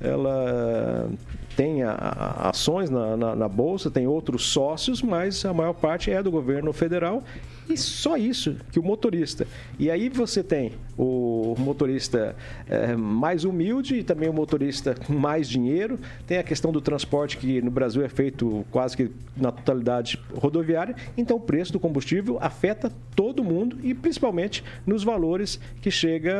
ela 0.00 1.10
tem 1.58 1.82
a- 1.82 1.90
a- 1.90 2.50
ações 2.50 2.88
na, 2.88 3.16
na- 3.16 3.34
na 3.34 3.48
bolsa, 3.48 3.90
tem 3.90 4.06
outros 4.06 4.46
sócios, 4.46 5.02
mas 5.02 5.44
a 5.44 5.52
maior 5.52 5.72
parte 5.72 6.08
é 6.08 6.22
do 6.22 6.30
governo 6.30 6.72
federal 6.72 7.20
e 7.68 7.76
só 7.76 8.16
isso 8.16 8.56
que 8.72 8.78
o 8.78 8.82
motorista. 8.82 9.46
E 9.78 9.90
aí 9.90 10.08
você 10.08 10.42
tem 10.42 10.72
o 10.96 11.54
motorista 11.58 12.34
eh, 12.68 12.96
mais 12.96 13.44
humilde 13.44 13.96
e 13.96 14.02
também 14.02 14.28
o 14.28 14.32
motorista 14.32 14.94
com 14.94 15.12
mais 15.12 15.48
dinheiro. 15.48 15.98
Tem 16.26 16.38
a 16.38 16.42
questão 16.42 16.72
do 16.72 16.80
transporte 16.80 17.36
que 17.36 17.60
no 17.62 17.70
Brasil 17.70 18.02
é 18.04 18.08
feito 18.08 18.64
quase 18.70 18.96
que 18.96 19.10
na 19.36 19.52
totalidade 19.52 20.18
rodoviária. 20.34 20.96
Então 21.16 21.36
o 21.36 21.40
preço 21.40 21.72
do 21.72 21.78
combustível 21.78 22.38
afeta 22.40 22.90
todo 23.14 23.44
mundo 23.44 23.78
e 23.82 23.94
principalmente 23.94 24.64
nos 24.86 25.04
valores 25.04 25.60
que 25.80 25.90
chega 25.90 26.34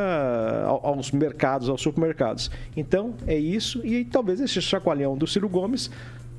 ao- 0.67 0.87
aos 0.87 1.13
mercados, 1.13 1.69
aos 1.69 1.81
supermercados. 1.81 2.51
Então 2.77 3.15
é 3.27 3.39
isso 3.39 3.85
e 3.87 4.05
talvez 4.05 4.41
esse 4.41 4.61
chacoalhão 4.61 5.17
do 5.17 5.27
Ciro 5.27 5.49
Gomes 5.49 5.91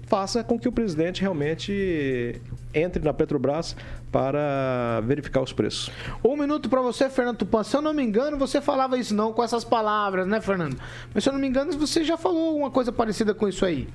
faça 0.09 0.43
com 0.43 0.59
que 0.59 0.67
o 0.67 0.71
presidente 0.71 1.21
realmente 1.21 2.41
entre 2.73 3.03
na 3.03 3.13
Petrobras 3.13 3.75
para 4.11 5.01
verificar 5.05 5.41
os 5.41 5.53
preços. 5.53 5.91
Um 6.23 6.35
minuto 6.35 6.67
pra 6.67 6.81
você, 6.81 7.09
Fernando 7.09 7.37
Tupan. 7.37 7.63
Se 7.63 7.77
eu 7.77 7.81
não 7.81 7.93
me 7.93 8.03
engano, 8.03 8.35
você 8.35 8.59
falava 8.59 8.97
isso 8.97 9.13
não 9.13 9.31
com 9.31 9.43
essas 9.43 9.63
palavras, 9.63 10.27
né, 10.27 10.41
Fernando? 10.41 10.77
Mas 11.13 11.23
se 11.23 11.29
eu 11.29 11.33
não 11.33 11.39
me 11.39 11.47
engano, 11.47 11.71
você 11.73 12.03
já 12.03 12.17
falou 12.17 12.57
uma 12.57 12.71
coisa 12.71 12.91
parecida 12.91 13.33
com 13.35 13.47
isso 13.47 13.63
aí. 13.63 13.87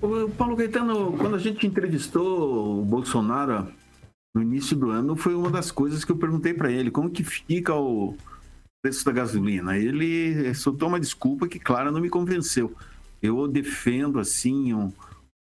O 0.00 0.30
Paulo 0.30 0.56
Caetano, 0.56 1.12
quando 1.18 1.34
a 1.34 1.38
gente 1.38 1.66
entrevistou 1.66 2.80
o 2.80 2.84
Bolsonaro 2.84 3.68
no 4.34 4.40
início 4.40 4.76
do 4.76 4.90
ano, 4.90 5.16
foi 5.16 5.34
uma 5.34 5.50
das 5.50 5.72
coisas 5.72 6.04
que 6.04 6.12
eu 6.12 6.16
perguntei 6.16 6.54
para 6.54 6.70
ele, 6.70 6.90
como 6.90 7.10
que 7.10 7.24
fica 7.24 7.74
o 7.74 8.16
preço 8.80 9.04
da 9.04 9.12
gasolina? 9.12 9.76
Ele 9.76 10.54
soltou 10.54 10.88
uma 10.88 11.00
desculpa 11.00 11.48
que, 11.48 11.58
claro, 11.58 11.90
não 11.90 12.00
me 12.00 12.08
convenceu. 12.08 12.74
Eu 13.22 13.46
defendo, 13.48 14.18
assim, 14.18 14.72
um- 14.74 14.92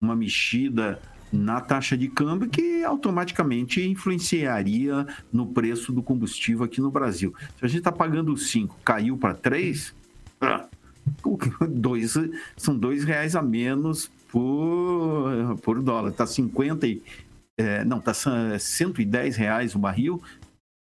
uma 0.01 0.15
mexida 0.15 0.99
na 1.32 1.59
taxa 1.59 1.97
de 1.97 2.07
câmbio 2.07 2.47
que 2.49 2.84
automaticamente 2.84 3.82
influenciaria 3.82 5.07
no 5.32 5.47
preço 5.47 5.91
do 5.91 6.03
combustível 6.03 6.63
aqui 6.63 6.80
no 6.80 6.91
Brasil. 6.91 7.34
Se 7.57 7.65
a 7.65 7.67
gente 7.67 7.80
está 7.80 7.91
pagando 7.91 8.38
5, 8.38 8.78
caiu 8.86 9.17
para 9.17 9.34
3, 9.34 9.95
dois, 11.69 12.13
são 12.55 12.78
dois 12.78 13.03
reais 13.03 13.36
a 13.36 13.41
menos 13.41 14.11
por, 14.30 15.57
por 15.63 15.82
dólar. 15.82 16.09
Está 16.09 16.26
50 16.28 16.88
e, 16.88 17.01
é, 17.57 17.84
não, 17.84 17.97
está 17.97 18.13
110 18.13 19.36
reais 19.36 19.76
o 19.76 19.80
barril. 19.80 20.21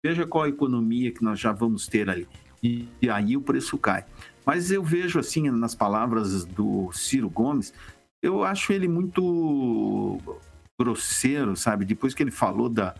Veja 0.04 0.26
qual 0.26 0.44
a 0.44 0.48
economia 0.48 1.10
que 1.12 1.22
nós 1.22 1.38
já 1.38 1.52
vamos 1.52 1.86
ter 1.86 2.08
ali. 2.08 2.26
E, 2.62 2.88
e 3.02 3.10
aí 3.10 3.36
o 3.36 3.40
preço 3.40 3.76
cai. 3.78 4.04
Mas 4.48 4.70
eu 4.70 4.82
vejo 4.82 5.18
assim 5.18 5.50
nas 5.50 5.74
palavras 5.74 6.46
do 6.46 6.90
Ciro 6.90 7.28
Gomes, 7.28 7.74
eu 8.22 8.42
acho 8.42 8.72
ele 8.72 8.88
muito 8.88 10.18
grosseiro, 10.80 11.54
sabe? 11.54 11.84
Depois 11.84 12.14
que 12.14 12.22
ele 12.22 12.30
falou 12.30 12.70
da, 12.70 12.94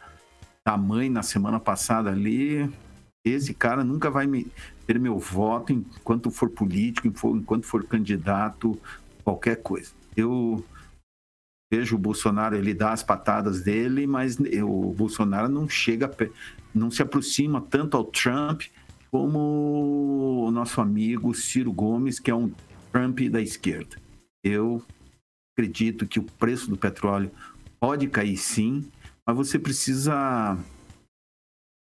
da 0.62 0.76
mãe 0.76 1.09
na 1.09 1.22
semana 1.22 1.59
passada 1.59 2.11
ali, 2.11 2.70
esse 3.24 3.55
cara 3.55 3.82
nunca 3.82 4.11
vai 4.11 4.26
me, 4.26 4.46
ter 4.86 5.01
meu 5.01 5.18
voto 5.18 5.72
enquanto 5.72 6.30
for 6.30 6.51
político, 6.51 7.09
enquanto 7.09 7.64
for 7.64 7.82
candidato, 7.82 8.78
qualquer 9.24 9.57
coisa. 9.62 9.92
Eu 10.14 10.62
vejo 11.72 11.96
o 11.96 11.99
Bolsonaro 11.99 12.57
ele 12.57 12.74
dá 12.74 12.92
as 12.92 13.03
patadas 13.03 13.62
dele, 13.62 14.07
mas 14.07 14.38
o 14.38 14.92
Bolsonaro 14.92 15.49
não 15.49 15.66
chega, 15.66 16.14
não 16.74 16.90
se 16.90 17.01
aproxima 17.01 17.59
tanto 17.59 17.96
ao 17.96 18.05
Trump 18.05 18.64
como 19.11 20.46
o 20.46 20.50
nosso 20.50 20.80
amigo 20.80 21.34
Ciro 21.34 21.72
Gomes, 21.72 22.18
que 22.18 22.30
é 22.30 22.34
um 22.34 22.52
Trump 22.92 23.20
da 23.30 23.40
esquerda. 23.40 23.96
Eu 24.44 24.82
acredito 25.56 26.06
que 26.06 26.18
o 26.18 26.22
preço 26.24 26.70
do 26.70 26.76
petróleo 26.76 27.30
pode 27.80 28.09
cair 28.09 28.36
sim, 28.36 28.90
mas 29.26 29.36
você 29.36 29.59
precisa 29.59 30.56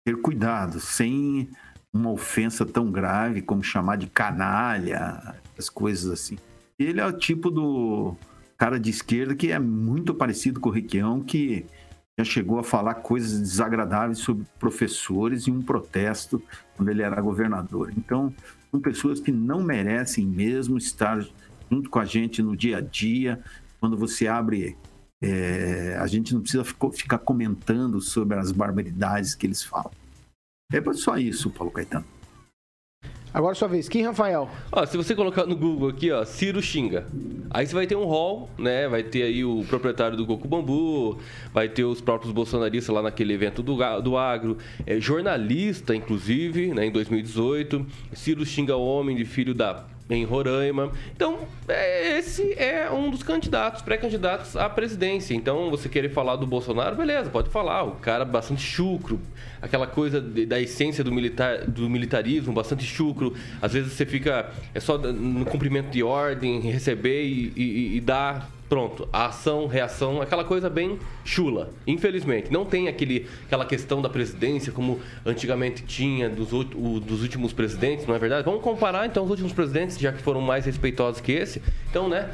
ter 0.06 0.16
cuidado, 0.22 0.80
sem 0.80 1.50
uma 1.94 2.12
ofensa 2.12 2.66
tão 2.66 2.92
grave 2.92 3.42
como 3.42 3.64
chamar 3.64 3.98
de 3.98 4.08
canalha, 4.08 5.36
as 5.58 5.70
coisas 5.70 6.12
assim. 6.12 6.38
Ele 6.80 7.02
é 7.02 7.06
o 7.06 7.18
tipo 7.18 7.50
do 7.50 8.16
cara 8.58 8.80
de 8.80 8.90
esquerda 8.90 9.36
que 9.36 9.52
é 9.52 9.60
muito 9.60 10.14
parecido 10.14 10.60
com 10.60 10.70
o 10.70 10.72
Requião, 10.72 11.22
que 11.22 11.66
já 12.18 12.24
chegou 12.24 12.58
a 12.58 12.64
falar 12.64 12.96
coisas 12.96 13.40
desagradáveis 13.40 14.20
sobre 14.20 14.46
professores 14.58 15.48
em 15.48 15.52
um 15.52 15.62
protesto 15.62 16.42
quando 16.76 16.90
ele 16.90 17.04
era 17.04 17.22
governador. 17.22 17.94
Então, 17.96 18.34
são 18.72 18.80
pessoas 18.82 19.20
que 19.20 19.32
não 19.32 19.62
merecem 19.62 20.26
mesmo 20.26 20.78
estar 20.78 21.24
junto 21.70 21.90
com 21.90 22.00
a 22.00 22.06
gente 22.06 22.42
no 22.42 22.56
dia 22.56 22.78
a 22.78 22.82
dia. 22.82 23.40
Quando 23.80 23.96
você 23.96 24.28
abre, 24.28 24.76
é, 25.22 25.96
a 26.00 26.08
gente 26.08 26.34
não 26.34 26.42
precisa 26.42 26.64
ficar 26.64 27.20
comentando 27.20 28.02
sobre 28.02 28.38
as 28.38 28.52
barbaridades 28.52 29.36
que 29.36 29.46
eles 29.46 29.62
falam. 29.62 29.92
É 30.74 30.82
só 30.94 31.18
isso, 31.18 31.52
Paulo 31.52 31.72
Caetano. 31.72 32.17
Agora 33.38 33.54
sua 33.54 33.68
vez, 33.68 33.88
quem, 33.88 34.04
Rafael? 34.04 34.50
Ó, 34.72 34.84
se 34.84 34.98
você 34.98 35.14
colocar 35.14 35.46
no 35.46 35.56
Google 35.56 35.90
aqui, 35.90 36.10
ó, 36.12 36.26
Ciro 36.26 36.60
xinga. 36.60 37.06
Aí 37.52 37.68
você 37.68 37.76
vai 37.76 37.86
ter 37.86 37.96
um 37.96 38.04
hall, 38.06 38.50
né? 38.58 38.88
Vai 38.88 39.04
ter 39.04 39.22
aí 39.22 39.46
o 39.46 39.64
proprietário 39.70 40.18
do 40.18 40.26
Goku 40.26 40.48
Bambu, 40.48 41.20
vai 41.54 41.70
ter 41.70 41.84
os 41.84 42.02
próprios 42.02 42.34
bolsonaristas 42.34 42.96
lá 42.96 43.00
naquele 43.00 43.36
evento 43.36 43.62
do, 43.62 43.78
do 44.02 44.18
agro, 44.18 44.58
é, 44.88 45.00
jornalista, 45.00 45.96
inclusive, 45.96 46.74
né, 46.74 46.88
em 46.88 46.92
2018. 46.92 47.86
Ciro 48.12 48.44
xinga 48.44 48.76
homem 48.76 49.16
de 49.16 49.24
filho 49.24 49.54
da 49.54 49.86
em 50.10 50.24
Roraima. 50.24 50.92
Então, 51.16 51.40
é, 51.68 52.18
esse 52.18 52.54
é 52.54 52.90
um 52.92 53.10
dos 53.10 53.24
candidatos, 53.24 53.82
pré-candidatos 53.82 54.56
à 54.56 54.70
presidência. 54.70 55.34
Então, 55.34 55.70
você 55.70 55.90
querer 55.90 56.10
falar 56.10 56.36
do 56.36 56.48
Bolsonaro, 56.48 56.96
beleza, 56.96 57.30
pode 57.30 57.50
falar. 57.50 57.84
O 57.84 57.92
cara 57.94 58.24
bastante 58.24 58.62
chucro, 58.62 59.20
aquela 59.62 59.88
coisa 59.88 60.22
de, 60.22 60.46
da 60.46 60.60
essência 60.60 61.04
do, 61.04 61.12
militar, 61.12 61.66
do 61.66 61.90
militarismo, 61.90 62.54
bastante 62.54 62.84
chucro. 62.84 63.34
Às 63.62 63.74
vezes 63.74 63.94
você 63.94 64.06
fica 64.06 64.52
é 64.74 64.80
só 64.80 64.98
no 64.98 65.46
cumprimento 65.46 65.90
de 65.90 66.04
ordem, 66.04 66.60
receber 66.62 67.24
e, 67.24 67.54
e, 67.56 67.98
e 67.98 68.02
dar 68.02 68.57
pronto, 68.70 69.08
ação, 69.12 69.68
reação, 69.68 70.22
aquela 70.22 70.44
coisa 70.44 70.70
bem 70.70 71.00
chula. 71.24 71.70
Infelizmente, 71.86 72.52
não 72.52 72.66
tem 72.66 72.88
aquele, 72.88 73.28
aquela 73.46 73.66
questão 73.66 74.02
da 74.02 74.10
presidência 74.10 74.72
como 74.72 75.00
antigamente 75.26 75.84
tinha 75.84 76.30
dos, 76.30 76.52
o, 76.52 76.64
dos 77.00 77.22
últimos 77.22 77.54
presidentes, 77.54 78.06
não 78.06 78.16
é 78.16 78.20
verdade? 78.20 78.44
Vamos 78.44 78.62
comparar 78.62 79.06
então 79.06 79.24
os 79.24 79.30
últimos 79.30 79.54
presidentes, 79.54 79.98
já 79.98 80.12
que 80.12 80.22
foram 80.22 80.42
mais 80.42 80.66
respeitosos 80.66 81.22
que 81.22 81.32
esse. 81.32 81.62
Então, 81.90 82.10
né? 82.10 82.30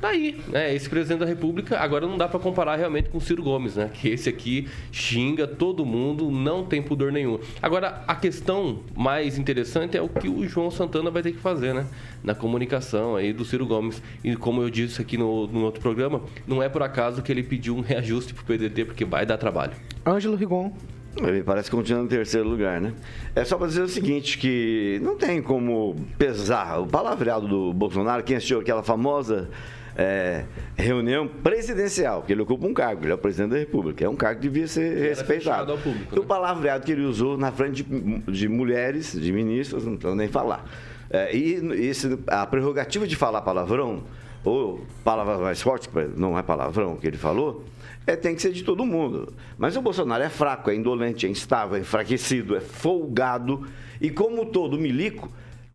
Tá 0.00 0.08
aí, 0.08 0.40
né? 0.48 0.74
Esse 0.74 0.88
presidente 0.88 1.20
da 1.20 1.26
República, 1.26 1.78
agora 1.78 2.06
não 2.06 2.16
dá 2.16 2.26
para 2.26 2.40
comparar 2.40 2.76
realmente 2.76 3.08
com 3.08 3.18
o 3.18 3.20
Ciro 3.20 3.42
Gomes, 3.42 3.76
né? 3.76 3.90
Que 3.92 4.08
esse 4.08 4.28
aqui 4.28 4.68
xinga 4.90 5.46
todo 5.46 5.84
mundo, 5.84 6.30
não 6.30 6.64
tem 6.64 6.82
pudor 6.82 7.12
nenhum. 7.12 7.38
Agora, 7.62 8.02
a 8.06 8.14
questão 8.14 8.80
mais 8.94 9.38
interessante 9.38 9.96
é 9.96 10.02
o 10.02 10.08
que 10.08 10.28
o 10.28 10.46
João 10.46 10.70
Santana 10.70 11.10
vai 11.10 11.22
ter 11.22 11.32
que 11.32 11.38
fazer, 11.38 11.74
né? 11.74 11.86
Na 12.22 12.34
comunicação 12.34 13.16
aí 13.16 13.32
do 13.32 13.44
Ciro 13.44 13.66
Gomes. 13.66 14.02
E 14.24 14.34
como 14.36 14.62
eu 14.62 14.70
disse 14.70 15.00
aqui 15.00 15.16
no, 15.16 15.46
no 15.46 15.64
outro 15.64 15.80
programa, 15.80 16.22
não 16.46 16.62
é 16.62 16.68
por 16.68 16.82
acaso 16.82 17.22
que 17.22 17.30
ele 17.30 17.42
pediu 17.42 17.76
um 17.76 17.80
reajuste 17.80 18.34
pro 18.34 18.44
PDT, 18.44 18.86
porque 18.86 19.04
vai 19.04 19.26
dar 19.26 19.36
trabalho. 19.36 19.72
Ângelo 20.04 20.36
Rigon. 20.36 20.72
Ele 21.16 21.42
parece 21.42 21.70
que 21.70 21.76
continua 21.76 22.02
em 22.02 22.06
terceiro 22.06 22.48
lugar, 22.48 22.80
né? 22.80 22.92
É 23.34 23.44
só 23.44 23.56
para 23.56 23.68
dizer 23.68 23.82
o 23.82 23.88
seguinte, 23.88 24.36
que 24.36 25.00
não 25.02 25.16
tem 25.16 25.40
como 25.42 25.96
pesar 26.18 26.78
o 26.80 26.86
palavreado 26.86 27.48
do 27.48 27.72
Bolsonaro. 27.72 28.22
Quem 28.22 28.36
assistiu 28.36 28.60
aquela 28.60 28.82
famosa 28.82 29.48
é, 29.96 30.44
reunião 30.76 31.26
presidencial, 31.26 32.20
porque 32.20 32.32
ele 32.34 32.42
ocupa 32.42 32.66
um 32.66 32.74
cargo, 32.74 33.04
ele 33.04 33.12
é 33.12 33.14
o 33.14 33.18
presidente 33.18 33.50
da 33.50 33.56
República, 33.58 34.04
é 34.04 34.08
um 34.08 34.14
cargo 34.14 34.40
que 34.40 34.48
devia 34.48 34.68
ser 34.68 34.96
respeitado. 35.08 35.72
Ao 35.72 35.78
público, 35.78 36.14
E 36.14 36.18
o 36.18 36.22
né? 36.22 36.28
palavreado 36.28 36.84
que 36.84 36.92
ele 36.92 37.04
usou 37.04 37.38
na 37.38 37.50
frente 37.50 37.82
de, 37.82 38.20
de 38.30 38.48
mulheres, 38.48 39.18
de 39.18 39.32
ministros, 39.32 39.84
não 39.86 39.94
estou 39.94 40.14
nem 40.14 40.28
falar. 40.28 40.68
É, 41.08 41.34
e 41.34 41.54
esse, 41.86 42.18
a 42.26 42.44
prerrogativa 42.46 43.06
de 43.06 43.16
falar 43.16 43.40
palavrão, 43.40 44.02
ou 44.44 44.84
palavra 45.02 45.38
mais 45.38 45.62
forte, 45.62 45.88
que 45.88 45.98
não 46.16 46.38
é 46.38 46.42
palavrão 46.42 46.96
que 46.96 47.06
ele 47.06 47.16
falou, 47.16 47.64
é, 48.06 48.14
tem 48.16 48.34
que 48.34 48.42
ser 48.42 48.52
de 48.52 48.62
todo 48.62 48.84
mundo. 48.86 49.34
Mas 49.58 49.76
o 49.76 49.82
Bolsonaro 49.82 50.22
é 50.22 50.28
fraco, 50.28 50.70
é 50.70 50.74
indolente, 50.74 51.26
é 51.26 51.28
instável, 51.28 51.76
é 51.76 51.80
enfraquecido, 51.80 52.56
é 52.56 52.60
folgado. 52.60 53.66
E 54.00 54.10
como 54.10 54.46
todo 54.46 54.78
milico, 54.78 55.30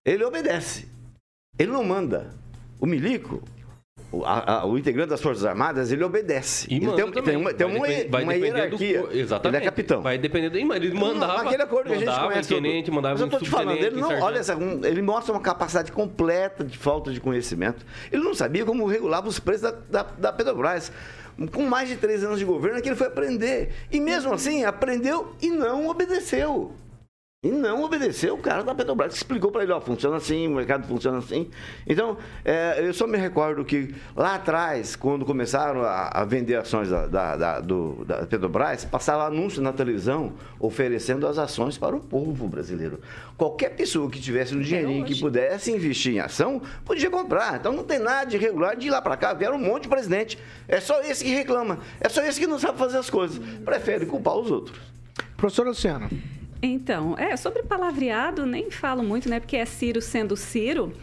ele 0.06 0.24
obedece. 0.24 0.88
Ele 1.60 1.72
não 1.72 1.84
manda. 1.84 2.30
O 2.80 2.86
milico, 2.86 3.44
o, 4.12 4.24
a- 4.26 4.62
a- 4.62 4.66
o 4.66 4.78
integrante 4.78 5.10
das 5.10 5.22
Forças 5.22 5.46
Armadas, 5.46 5.92
ele 5.92 6.04
obedece. 6.04 6.68
E 6.72 6.78
ele 6.78 6.92
tem, 6.94 7.12
tem 7.24 7.36
uma, 7.38 7.54
tem 7.54 7.68
Vai 7.68 7.76
uma, 7.78 7.88
depen- 7.88 8.10
vai 8.10 8.24
uma 8.24 8.34
do 8.34 8.40
hierarquia. 8.46 9.02
co- 9.04 9.12
Exatamente. 9.12 9.56
Ele 9.58 9.64
é 9.64 9.70
capitão. 9.70 10.02
Vai 10.02 10.18
depender 10.18 10.50
do. 10.50 10.58
Ele 10.58 10.94
mandava. 10.94 11.34
Não, 11.38 11.48
aquele 11.48 11.62
acordo 11.64 11.88
que 11.88 11.94
a 11.94 11.98
gente 11.98 12.06
mandava 12.08 12.28
conhece. 12.30 12.50
tenente, 12.50 12.92
mandava 12.92 13.14
Mas 13.16 13.22
eu 13.22 13.30
tô 13.30 13.40
te 13.44 13.50
falando, 13.50 13.78
ele 13.78 14.02
não, 14.02 14.20
olha 14.22 14.40
essa, 14.40 14.56
um- 14.56 14.84
ele 14.86 15.02
mostra 15.02 15.34
uma 15.34 15.42
capacidade 15.42 15.92
completa 15.92 16.64
de 16.64 16.78
falta 16.78 17.12
de 17.12 17.20
conhecimento. 17.20 17.86
Ele 18.12 18.24
não 18.24 18.34
sabia 18.34 18.66
como 18.66 18.86
regulava 18.86 19.28
os 19.28 19.40
preços 19.40 19.62
da, 19.64 19.72
da, 19.72 20.04
da 20.04 20.34
Petrobras. 20.34 20.92
Com 21.48 21.64
mais 21.64 21.90
de 21.90 21.96
três 21.96 22.24
anos 22.24 22.40
de 22.40 22.46
governo, 22.46 22.78
é 22.78 22.82
que 22.82 22.90
ele 22.90 22.96
foi 22.96 23.08
aprender. 23.08 23.74
E 23.92 24.00
mesmo 24.00 24.34
assim, 24.34 24.64
aprendeu 24.64 25.34
e 25.42 25.50
não 25.50 25.88
obedeceu. 25.88 26.74
E 27.44 27.50
não 27.50 27.82
obedeceu 27.84 28.36
o 28.36 28.38
cara 28.38 28.62
da 28.64 28.76
Petrobras, 28.76 29.14
que 29.14 29.18
explicou 29.18 29.52
para 29.52 29.64
ele, 29.64 29.72
ó, 29.72 29.82
funciona 29.82 30.18
assim, 30.18 30.46
o 30.48 30.52
mercado 30.52 30.88
funciona 30.88 31.18
assim. 31.18 31.50
Então, 31.88 32.16
é, 32.46 32.76
eu 32.88 32.94
só 32.94 33.08
me 33.08 33.18
recordo 33.18 33.66
que 33.66 33.96
lá 34.16 34.36
atrás, 34.36 34.96
quando 34.96 35.26
começaram 35.26 35.82
a, 35.82 36.10
a 36.22 36.24
vender 36.24 36.56
ações 36.56 36.88
da, 36.92 37.08
da, 37.08 37.36
da- 37.36 37.60
do- 37.60 38.06
da 38.06 38.28
Petrobras, 38.28 38.86
passava 38.86 39.26
anúncio 39.26 39.60
na 39.60 39.74
televisão 39.74 40.34
oferecendo 40.60 41.26
as 41.26 41.40
ações 41.40 41.80
para 41.80 41.96
o 41.96 42.00
povo 42.00 42.48
brasileiro. 42.48 43.00
Qualquer 43.36 43.70
pessoa 43.70 44.08
que 44.08 44.22
tivesse 44.22 44.56
um 44.56 44.62
dinheirinho 44.62 45.04
que 45.04 45.20
pudesse 45.20 45.72
investir 45.72 46.14
em 46.14 46.20
ação, 46.20 46.62
podia 46.86 47.10
comprar. 47.10 47.56
Então 47.60 47.74
não 47.74 47.84
tem 47.84 47.98
nada 47.98 48.26
de 48.30 48.36
irregular 48.38 48.76
de 48.78 48.86
ir 48.86 48.92
lá 48.92 49.02
para 49.02 49.18
cá, 49.18 49.34
vieram 49.34 49.56
um 49.56 49.66
monte 49.66 49.84
de 49.84 49.90
presidente. 49.90 50.38
É 50.68 50.80
só 50.80 51.02
esse 51.02 51.24
que 51.24 51.32
reclama, 51.34 51.80
é 52.00 52.08
só 52.08 52.22
esse 52.24 52.40
que 52.40 52.46
não 52.46 52.60
sabe 52.60 52.78
fazer 52.78 53.00
as 53.00 53.10
coisas. 53.10 53.40
Prefere 53.66 54.06
culpar 54.06 54.36
os 54.36 54.52
outros. 54.52 54.80
Professor 55.36 55.66
Luciano. 55.66 56.08
Então, 56.62 57.16
é, 57.18 57.36
sobre 57.36 57.64
palavreado, 57.64 58.46
nem 58.46 58.70
falo 58.70 59.04
muito, 59.04 59.28
né? 59.28 59.40
Porque 59.40 59.58
é 59.58 59.66
Ciro 59.66 60.02
sendo 60.02 60.38
Ciro. 60.38 60.94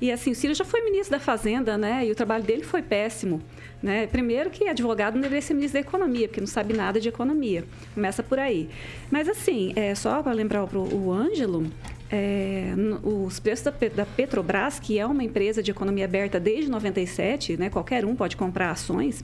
E 0.00 0.10
assim, 0.10 0.32
o 0.32 0.34
Ciro 0.34 0.54
já 0.54 0.64
foi 0.64 0.82
ministro 0.82 1.12
da 1.12 1.20
Fazenda, 1.20 1.78
né? 1.78 2.04
E 2.04 2.10
o 2.10 2.14
trabalho 2.14 2.42
dele 2.42 2.64
foi 2.64 2.82
péssimo. 2.82 3.40
Né? 3.82 4.06
Primeiro 4.06 4.50
que 4.50 4.66
advogado 4.66 5.14
não 5.14 5.20
deveria 5.20 5.42
ser 5.42 5.54
ministro 5.54 5.80
da 5.80 5.86
Economia, 5.86 6.26
porque 6.26 6.40
não 6.40 6.46
sabe 6.46 6.72
nada 6.72 6.98
de 6.98 7.08
economia. 7.08 7.64
Começa 7.94 8.22
por 8.22 8.38
aí. 8.38 8.68
Mas 9.10 9.28
assim, 9.28 9.72
é, 9.76 9.94
só 9.94 10.22
para 10.22 10.32
lembrar 10.32 10.66
pro, 10.66 10.80
o 10.80 11.12
Ângelo, 11.12 11.70
é, 12.10 12.72
os 13.02 13.38
preços 13.38 13.64
da, 13.64 13.72
da 13.94 14.06
Petrobras, 14.06 14.80
que 14.80 14.98
é 14.98 15.04
uma 15.04 15.22
empresa 15.22 15.62
de 15.62 15.70
economia 15.70 16.06
aberta 16.06 16.40
desde 16.40 16.70
97, 16.70 17.58
né? 17.58 17.68
Qualquer 17.68 18.04
um 18.06 18.16
pode 18.16 18.36
comprar 18.36 18.70
ações. 18.70 19.22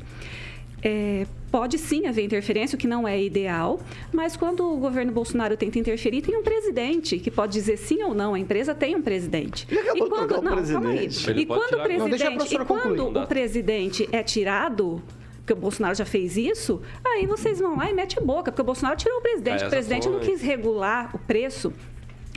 É, 0.83 1.27
pode 1.51 1.77
sim 1.79 2.07
haver 2.07 2.25
interferência, 2.25 2.75
o 2.77 2.79
que 2.79 2.87
não 2.87 3.07
é 3.07 3.21
ideal, 3.23 3.81
mas 4.13 4.37
quando 4.37 4.65
o 4.73 4.77
governo 4.79 5.13
Bolsonaro 5.13 5.57
tenta 5.57 5.79
interferir, 5.79 6.23
tem 6.23 6.37
um 6.37 6.43
presidente 6.43 7.19
que 7.19 7.31
pode 7.31 7.53
dizer 7.53 7.77
sim 7.77 8.03
ou 8.03 8.15
não. 8.15 8.35
A 8.35 8.39
empresa 8.39 8.75
tem 8.75 8.97
um 8.97 9.03
presidente. 9.03 9.67
Ele 9.71 9.81
acabou 9.81 10.07
e 10.07 10.11
quando, 10.11 10.31
não, 10.31 10.41
calma 10.43 10.51
aí. 10.91 10.97
presidente. 10.99 11.31
E 11.33 11.47
quando 11.47 11.73
o 11.75 11.77
Não, 11.77 11.85
presidente, 11.85 12.35
professora 12.37 12.63
e 12.63 12.67
quando 12.67 12.83
concluir. 13.05 13.25
o 13.25 13.27
presidente 13.27 14.09
é 14.13 14.23
tirado, 14.23 15.03
porque 15.39 15.53
o 15.53 15.57
Bolsonaro 15.57 15.95
já 15.95 16.05
fez 16.05 16.37
isso, 16.37 16.81
aí 17.05 17.27
vocês 17.27 17.59
vão 17.59 17.77
lá 17.77 17.91
e 17.91 17.95
mete 17.95 18.19
a 18.19 18.23
boca, 18.23 18.51
porque 18.53 18.63
o 18.63 18.65
Bolsonaro 18.65 18.97
tirou 18.97 19.19
o 19.19 19.23
presidente, 19.23 19.63
Aí 19.63 19.67
o 19.67 19.71
presidente 19.71 20.09
não 20.09 20.19
ações. 20.19 20.31
quis 20.33 20.43
regular 20.43 21.11
o 21.15 21.19
preço. 21.19 21.73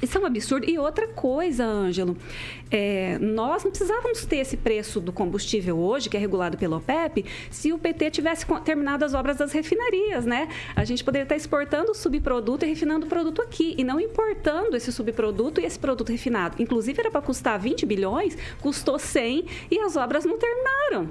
Isso 0.03 0.17
é 0.17 0.21
um 0.21 0.25
absurdo. 0.25 0.69
E 0.69 0.77
outra 0.77 1.07
coisa, 1.07 1.63
Ângelo, 1.63 2.17
é, 2.69 3.17
nós 3.19 3.63
não 3.63 3.71
precisávamos 3.71 4.25
ter 4.25 4.37
esse 4.37 4.57
preço 4.57 4.99
do 4.99 5.13
combustível 5.13 5.79
hoje, 5.79 6.09
que 6.09 6.17
é 6.17 6.19
regulado 6.19 6.57
pelo 6.57 6.75
OPEP, 6.75 7.23
se 7.49 7.71
o 7.71 7.77
PT 7.77 8.11
tivesse 8.11 8.45
terminado 8.65 9.05
as 9.05 9.13
obras 9.13 9.37
das 9.37 9.53
refinarias, 9.53 10.25
né? 10.25 10.49
A 10.75 10.83
gente 10.83 11.05
poderia 11.05 11.23
estar 11.23 11.37
exportando 11.37 11.91
o 11.91 11.95
subproduto 11.95 12.65
e 12.65 12.67
refinando 12.67 13.05
o 13.05 13.09
produto 13.09 13.41
aqui, 13.41 13.75
e 13.77 13.83
não 13.85 13.97
importando 13.97 14.75
esse 14.75 14.91
subproduto 14.91 15.61
e 15.61 15.65
esse 15.65 15.79
produto 15.79 16.09
refinado. 16.09 16.61
Inclusive, 16.61 16.99
era 16.99 17.09
para 17.09 17.21
custar 17.21 17.57
20 17.57 17.85
bilhões, 17.85 18.37
custou 18.59 18.99
100 18.99 19.45
e 19.71 19.79
as 19.79 19.95
obras 19.95 20.25
não 20.25 20.37
terminaram. 20.37 21.09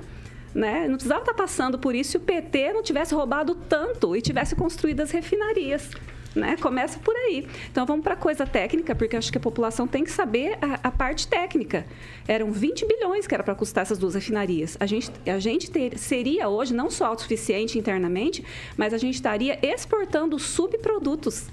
Né? 0.55 0.87
Não 0.87 0.97
precisava 0.97 1.23
estar 1.23 1.33
passando 1.33 1.79
por 1.79 1.95
isso 1.95 2.11
se 2.11 2.17
o 2.19 2.21
PT 2.21 2.75
não 2.75 2.83
tivesse 2.83 3.15
roubado 3.15 3.55
tanto 3.55 4.15
e 4.15 4.21
tivesse 4.21 4.55
construído 4.55 5.01
as 5.01 5.11
refinarias. 5.11 5.89
Né? 6.35 6.57
Começa 6.61 6.99
por 6.99 7.15
aí. 7.15 7.47
Então 7.71 7.85
vamos 7.85 8.03
para 8.03 8.15
a 8.15 8.17
coisa 8.17 8.47
técnica, 8.47 8.95
porque 8.95 9.17
acho 9.17 9.31
que 9.31 9.37
a 9.37 9.41
população 9.41 9.87
tem 9.87 10.03
que 10.03 10.11
saber 10.11 10.57
a, 10.63 10.89
a 10.89 10.91
parte 10.91 11.29
técnica. 11.29 11.85
Eram 12.27 12.51
20 12.51 12.87
bilhões 12.87 13.27
que 13.27 13.35
era 13.35 13.43
para 13.43 13.55
custar 13.55 13.83
essas 13.83 13.99
duas 13.99 14.15
refinarias. 14.15 14.77
A 14.81 14.87
gente, 14.87 15.11
a 15.27 15.39
gente 15.39 15.71
ter- 15.71 15.99
seria 15.99 16.49
hoje 16.49 16.73
não 16.73 16.91
só 16.91 17.07
autossuficiente 17.07 17.79
internamente, 17.79 18.43
mas 18.79 18.95
a 18.95 18.99
gente 18.99 19.15
estaria 19.15 19.59
exportando 19.63 20.39
subprodutos 20.39 21.49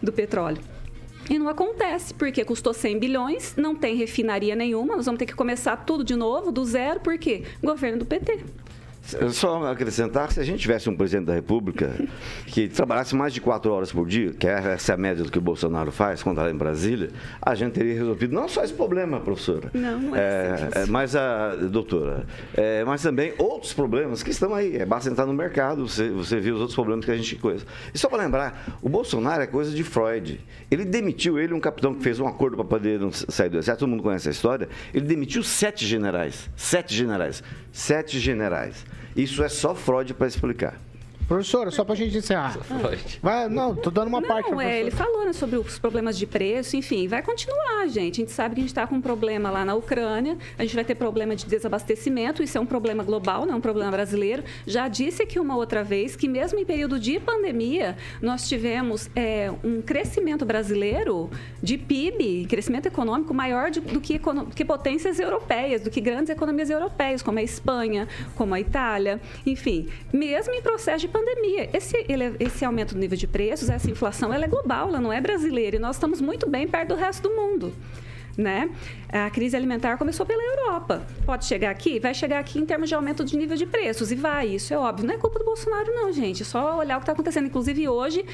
do 0.00 0.12
petróleo. 0.12 0.62
E 1.28 1.38
não 1.38 1.48
acontece, 1.48 2.14
porque 2.14 2.44
custou 2.44 2.72
100 2.72 2.98
bilhões, 2.98 3.54
não 3.56 3.74
tem 3.74 3.94
refinaria 3.96 4.56
nenhuma, 4.56 4.96
nós 4.96 5.06
vamos 5.06 5.18
ter 5.18 5.26
que 5.26 5.34
começar 5.34 5.76
tudo 5.76 6.02
de 6.02 6.16
novo, 6.16 6.50
do 6.50 6.64
zero, 6.64 7.00
por 7.00 7.16
quê? 7.18 7.44
Governo 7.62 7.98
do 7.98 8.06
PT. 8.06 8.44
Só 9.32 9.64
acrescentar 9.66 10.28
que 10.28 10.34
se 10.34 10.40
a 10.40 10.44
gente 10.44 10.60
tivesse 10.60 10.88
um 10.88 10.96
presidente 10.96 11.26
da 11.26 11.34
República 11.34 11.94
que 12.46 12.68
trabalhasse 12.68 13.14
mais 13.14 13.32
de 13.32 13.40
quatro 13.40 13.72
horas 13.72 13.90
por 13.90 14.06
dia, 14.06 14.32
que 14.32 14.46
é 14.46 14.52
essa 14.52 14.92
é 14.92 14.94
a 14.94 14.98
média 14.98 15.24
do 15.24 15.30
que 15.30 15.38
o 15.38 15.40
Bolsonaro 15.40 15.90
faz 15.90 16.22
quando 16.22 16.36
está 16.36 16.44
lá 16.44 16.50
em 16.50 16.56
Brasília, 16.56 17.10
a 17.40 17.54
gente 17.54 17.72
teria 17.72 17.94
resolvido 17.94 18.34
não 18.34 18.48
só 18.48 18.62
esse 18.62 18.72
problema, 18.72 19.20
professora. 19.20 19.70
Não, 19.74 19.98
não 19.98 20.16
é 20.16 20.56
simples. 20.56 20.76
é, 20.76 20.86
mas 20.86 21.16
a 21.16 21.54
doutora, 21.56 22.26
é, 22.54 22.84
mas 22.84 23.02
também 23.02 23.32
outros 23.38 23.72
problemas 23.72 24.22
que 24.22 24.30
estão 24.30 24.54
aí. 24.54 24.76
É 24.76 24.86
basta 24.86 25.10
entrar 25.10 25.26
no 25.26 25.32
mercado, 25.32 25.88
você, 25.88 26.10
você 26.10 26.38
viu 26.38 26.54
os 26.54 26.60
outros 26.60 26.74
problemas 26.74 27.04
que 27.04 27.10
a 27.10 27.16
gente 27.16 27.36
coisa. 27.36 27.64
E 27.92 27.98
só 27.98 28.08
para 28.08 28.22
lembrar, 28.22 28.78
o 28.82 28.88
Bolsonaro 28.88 29.42
é 29.42 29.46
coisa 29.46 29.70
de 29.70 29.82
Freud. 29.82 30.40
Ele 30.70 30.84
demitiu 30.84 31.38
ele, 31.38 31.52
um 31.52 31.60
capitão 31.60 31.94
que 31.94 32.02
fez 32.02 32.20
um 32.20 32.26
acordo 32.26 32.56
para 32.56 32.64
poder 32.64 33.00
sair 33.12 33.48
do 33.48 33.58
exército, 33.58 33.80
todo 33.80 33.88
mundo 33.88 34.02
conhece 34.02 34.28
a 34.28 34.30
história. 34.30 34.68
Ele 34.92 35.06
demitiu 35.06 35.42
sete 35.42 35.86
generais. 35.86 36.48
Sete 36.54 36.94
generais. 36.94 37.42
Sete 37.72 38.18
generais. 38.18 38.84
Isso 39.16 39.42
é 39.42 39.48
só 39.48 39.74
Freud 39.74 40.14
para 40.14 40.26
explicar. 40.26 40.78
Professora, 41.30 41.70
só 41.70 41.84
pra 41.84 41.94
gente 41.94 42.16
encerrar. 42.18 42.58
Vai, 43.22 43.48
não, 43.48 43.72
tô 43.72 43.88
dando 43.88 44.08
uma 44.08 44.20
parte 44.20 44.46
pra 44.46 44.54
Não, 44.56 44.60
é, 44.60 44.80
ele 44.80 44.90
falou 44.90 45.24
né, 45.24 45.32
sobre 45.32 45.56
os 45.56 45.78
problemas 45.78 46.18
de 46.18 46.26
preço, 46.26 46.76
enfim, 46.76 47.06
vai 47.06 47.22
continuar, 47.22 47.86
gente. 47.86 48.20
A 48.20 48.24
gente 48.24 48.32
sabe 48.32 48.56
que 48.56 48.60
a 48.60 48.64
gente 48.64 48.70
está 48.70 48.84
com 48.84 48.96
um 48.96 49.00
problema 49.00 49.48
lá 49.48 49.64
na 49.64 49.76
Ucrânia, 49.76 50.36
a 50.58 50.62
gente 50.64 50.74
vai 50.74 50.84
ter 50.84 50.96
problema 50.96 51.36
de 51.36 51.46
desabastecimento, 51.46 52.42
isso 52.42 52.58
é 52.58 52.60
um 52.60 52.66
problema 52.66 53.04
global, 53.04 53.46
não 53.46 53.54
é 53.54 53.56
um 53.56 53.60
problema 53.60 53.92
brasileiro. 53.92 54.42
Já 54.66 54.88
disse 54.88 55.22
aqui 55.22 55.38
uma 55.38 55.54
outra 55.54 55.84
vez 55.84 56.16
que 56.16 56.26
mesmo 56.26 56.58
em 56.58 56.64
período 56.64 56.98
de 56.98 57.20
pandemia, 57.20 57.96
nós 58.20 58.48
tivemos 58.48 59.08
é, 59.14 59.52
um 59.62 59.80
crescimento 59.80 60.44
brasileiro 60.44 61.30
de 61.62 61.78
PIB, 61.78 62.46
crescimento 62.50 62.86
econômico 62.86 63.32
maior 63.32 63.70
de- 63.70 63.78
do 63.78 64.00
que, 64.00 64.20
que 64.56 64.64
potências 64.64 65.20
europeias, 65.20 65.80
do 65.82 65.90
que 65.90 66.00
grandes 66.00 66.28
economias 66.28 66.70
europeias, 66.70 67.22
como 67.22 67.38
a 67.38 67.42
Espanha, 67.42 68.08
como 68.34 68.52
a 68.52 68.58
Itália, 68.58 69.20
enfim, 69.46 69.88
mesmo 70.12 70.52
em 70.54 70.60
processo 70.60 70.98
de 70.98 71.06
pandemia. 71.06 71.19
Esse, 71.72 72.04
ele- 72.08 72.36
esse 72.40 72.64
aumento 72.64 72.94
do 72.94 73.00
nível 73.00 73.16
de 73.16 73.26
preços, 73.26 73.68
essa 73.68 73.90
inflação, 73.90 74.32
ela 74.32 74.44
é 74.44 74.48
global, 74.48 74.88
ela 74.88 75.00
não 75.00 75.12
é 75.12 75.20
brasileira, 75.20 75.76
e 75.76 75.78
nós 75.78 75.96
estamos 75.96 76.20
muito 76.20 76.48
bem 76.48 76.66
perto 76.66 76.88
do 76.90 76.94
resto 76.96 77.28
do 77.28 77.34
mundo. 77.34 77.72
Né? 78.38 78.70
A 79.12 79.28
crise 79.28 79.56
alimentar 79.56 79.98
começou 79.98 80.24
pela 80.24 80.42
Europa. 80.42 81.02
Pode 81.26 81.44
chegar 81.44 81.70
aqui? 81.70 81.98
Vai 82.00 82.14
chegar 82.14 82.38
aqui 82.38 82.58
em 82.58 82.64
termos 82.64 82.88
de 82.88 82.94
aumento 82.94 83.24
de 83.24 83.36
nível 83.36 83.56
de 83.56 83.66
preços. 83.66 84.10
E 84.10 84.14
vai, 84.14 84.46
isso 84.48 84.72
é 84.72 84.78
óbvio. 84.78 85.06
Não 85.06 85.14
é 85.14 85.18
culpa 85.18 85.38
do 85.38 85.44
Bolsonaro, 85.44 85.92
não, 85.92 86.10
gente. 86.12 86.42
É 86.42 86.44
só 86.46 86.78
olhar 86.78 86.96
o 86.96 87.00
que 87.00 87.02
está 87.02 87.12
acontecendo. 87.12 87.46
Inclusive, 87.48 87.86
hoje, 87.88 88.24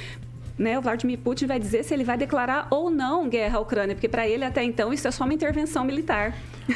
né, 0.56 0.78
o 0.78 0.82
Vladimir 0.82 1.18
Putin 1.18 1.46
vai 1.46 1.58
dizer 1.58 1.82
se 1.82 1.92
ele 1.92 2.04
vai 2.04 2.16
declarar 2.16 2.68
ou 2.70 2.88
não 2.88 3.28
guerra 3.28 3.58
à 3.58 3.60
Ucrânia, 3.60 3.96
porque 3.96 4.08
para 4.08 4.28
ele, 4.28 4.44
até 4.44 4.62
então, 4.62 4.92
isso 4.92 5.08
é 5.08 5.10
só 5.10 5.24
uma 5.24 5.34
intervenção 5.34 5.84
militar. 5.84 6.34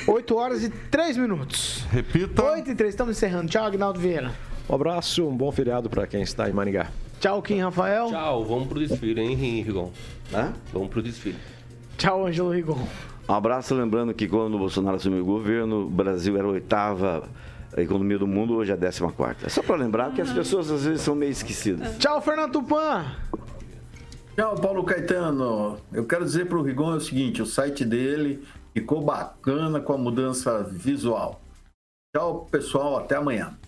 8 0.09 0.35
horas 0.37 0.65
e 0.65 0.71
3 0.71 1.17
minutos. 1.17 1.85
Repita. 1.93 2.43
8 2.43 2.71
e 2.71 2.75
3, 2.75 2.93
estamos 2.95 3.17
encerrando. 3.17 3.49
Tchau, 3.51 3.65
Agnaldo 3.65 4.01
Vieira. 4.01 4.33
Um 4.71 4.75
abraço, 4.77 5.27
um 5.27 5.37
bom 5.37 5.51
feriado 5.51 5.91
para 5.91 6.07
quem 6.07 6.23
está 6.23 6.49
em 6.49 6.53
Maringá. 6.53 6.93
Tchau, 7.19 7.43
Kim 7.43 7.59
Rafael. 7.59 8.07
Tchau, 8.07 8.45
vamos 8.45 8.69
pro 8.69 8.79
desfile, 8.79 9.21
hein, 9.21 9.63
Rigon? 9.63 9.91
Hã? 10.33 10.53
Vamos 10.73 10.89
pro 10.91 11.03
desfile. 11.03 11.37
Tchau, 11.99 12.25
Ângelo 12.25 12.53
Rigon. 12.53 12.79
Um 13.29 13.35
abraço, 13.35 13.75
lembrando 13.75 14.15
que 14.15 14.29
quando 14.29 14.55
o 14.55 14.59
Bolsonaro 14.59 14.95
assumiu 14.95 15.23
o 15.23 15.27
governo, 15.27 15.87
o 15.87 15.91
Brasil 15.91 16.37
era 16.39 16.47
a 16.47 16.51
oitava 16.51 17.29
economia 17.77 18.17
do 18.17 18.29
mundo, 18.29 18.55
hoje 18.55 18.71
é 18.71 18.75
a 18.75 18.77
décima 18.77 19.11
quarta. 19.11 19.45
É 19.45 19.49
só 19.49 19.61
para 19.61 19.75
lembrar 19.75 20.13
que 20.13 20.21
as 20.21 20.33
pessoas 20.33 20.71
às 20.71 20.85
vezes 20.85 21.01
são 21.01 21.17
meio 21.17 21.33
esquecidas. 21.33 21.99
Tchau, 21.99 22.23
Fernando 22.23 22.53
Tupan. 22.53 23.07
Tchau, 24.37 24.55
Paulo 24.55 24.85
Caetano. 24.85 25.79
Eu 25.93 26.07
quero 26.07 26.25
dizer 26.25 26.47
para 26.47 26.59
o 26.59 26.63
Rigon 26.63 26.95
o 26.95 27.01
seguinte: 27.01 27.43
o 27.43 27.47
site 27.47 27.85
dele 27.85 28.45
ficou 28.73 29.01
bacana 29.03 29.81
com 29.81 29.95
a 29.95 29.99
mudança 29.99 30.63
visual. 30.63 31.41
Tchau, 32.15 32.47
pessoal. 32.53 32.99
Até 32.99 33.17
amanhã. 33.17 33.59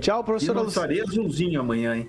Tchau, 0.00 0.20
E 0.20 0.24
professora 0.24 0.54
não 0.58 0.64
Luciana. 0.64 0.92
estarei 0.92 1.00
azulzinho 1.02 1.60
amanhã, 1.60 1.96
hein? 1.96 2.08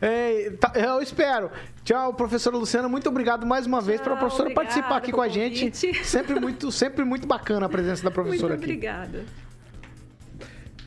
É, 0.00 0.50
tá, 0.60 0.72
eu 0.74 1.00
espero. 1.02 1.50
Tchau, 1.84 2.14
professora 2.14 2.56
Luciana. 2.56 2.88
Muito 2.88 3.08
obrigado 3.08 3.46
mais 3.46 3.66
uma 3.66 3.80
vez 3.80 4.00
pela 4.00 4.16
professora 4.16 4.44
obrigada 4.50 4.66
participar 4.66 4.96
aqui 4.96 5.12
com 5.12 5.20
a 5.20 5.28
gente. 5.28 5.70
convite. 5.70 6.02
Sempre 6.06 6.38
muito, 6.40 6.70
sempre 6.72 7.04
muito 7.04 7.26
bacana 7.26 7.66
a 7.66 7.68
presença 7.68 8.02
da 8.02 8.10
professora 8.10 8.54
Muito 8.54 8.62
aqui. 8.64 8.72
obrigada. 8.72 9.24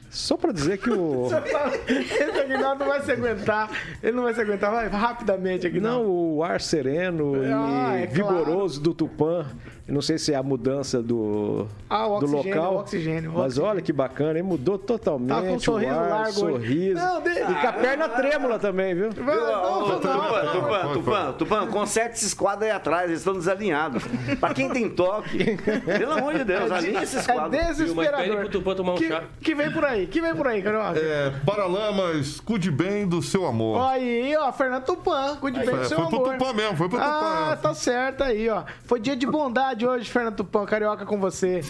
Só 0.09 0.37
para 0.37 0.53
dizer 0.53 0.77
que 0.77 0.89
o. 0.89 1.27
Esse 1.87 2.39
Aguinaldo 2.39 2.79
não 2.85 2.87
vai 2.87 3.01
se 3.01 3.11
aguentar. 3.11 3.69
Ele 4.01 4.13
não 4.13 4.23
vai 4.23 4.33
se 4.33 4.39
aguentar. 4.39 4.71
Vai 4.71 4.87
rapidamente 4.87 5.67
aqui. 5.67 5.79
Não, 5.81 6.05
o 6.05 6.41
ar 6.43 6.61
sereno 6.61 7.33
Ah, 7.43 7.97
e 7.99 8.03
é 8.03 8.07
claro. 8.07 8.37
vigoroso 8.37 8.81
do 8.81 8.93
Tupã. 8.93 9.45
Eu 9.87 9.93
não 9.93 10.01
sei 10.01 10.17
se 10.17 10.33
é 10.33 10.35
a 10.35 10.41
mudança 10.41 10.99
do, 10.99 11.67
Ah, 11.87 12.07
o 12.07 12.19
do 12.19 12.25
oxigênio, 12.25 12.55
local. 12.55 12.73
o 12.73 12.79
oxigênio, 12.79 13.29
o 13.29 13.33
mas 13.35 13.43
oxigênio. 13.45 13.69
olha 13.69 13.81
que 13.81 13.93
bacana, 13.93 14.39
hein? 14.39 14.43
Mudou 14.43 14.79
totalmente. 14.79 15.29
Tá 15.29 15.41
com 15.43 15.53
um 15.53 15.59
sorriso 15.59 15.91
o 15.93 15.99
ar, 15.99 16.09
largo 16.09 16.31
sorriso. 16.33 16.95
Não, 16.99 17.21
de- 17.21 17.29
E 17.29 17.55
com 17.61 17.67
a 17.67 17.73
perna 17.73 18.09
trêmula 18.09 18.57
também, 18.57 18.95
viu? 18.95 19.09
Tupã, 19.09 20.93
Tupã, 20.93 21.33
Tupã, 21.33 21.67
conserte 21.67 22.15
esses 22.15 22.33
quadros 22.33 22.63
aí 22.63 22.71
atrás, 22.71 23.05
eles 23.09 23.19
estão 23.19 23.33
desalinhados. 23.33 24.03
Pra 24.39 24.53
quem 24.53 24.69
tem 24.69 24.89
toque, 24.89 25.57
pelo 25.85 26.11
amor 26.13 26.33
de 26.33 26.43
Deus, 26.43 26.71
alinha 26.71 27.03
esses 27.03 27.27
É 27.27 27.33
quadros. 27.33 27.61
desesperador. 27.67 28.49
que, 28.97 29.09
que 29.41 29.55
vem 29.55 29.71
por 29.71 29.85
aí, 29.85 30.07
que 30.07 30.21
vem 30.21 30.35
por 30.35 30.47
aí, 30.47 30.61
Carioca. 30.61 30.99
É, 30.99 31.31
Paralamas, 31.45 32.39
cuide 32.39 32.71
bem 32.71 33.07
do 33.07 33.21
seu 33.21 33.45
amor. 33.45 33.81
Aí, 33.89 34.35
ó, 34.37 34.51
Fernando 34.51 34.83
Tupã, 34.83 35.35
cuide 35.39 35.59
bem 35.59 35.69
É, 35.75 35.77
do 35.79 35.85
seu 35.85 35.97
foi 35.99 36.07
pro 36.07 36.17
amor. 36.25 36.37
Tupã 36.37 36.53
mesmo, 36.53 36.77
foi 36.77 36.89
pro 36.89 36.97
Tupã, 36.97 37.09
Ah, 37.11 37.49
essa. 37.53 37.61
tá 37.61 37.73
certo 37.73 38.23
aí, 38.23 38.49
ó. 38.49 38.63
Foi 38.85 38.99
dia 38.99 39.15
de 39.15 39.25
bondade 39.27 39.74
hoje, 39.83 40.09
Fernando 40.09 40.35
Tupã, 40.35 40.63
Carioca 40.65 41.05
com 41.05 41.19
você. 41.19 41.61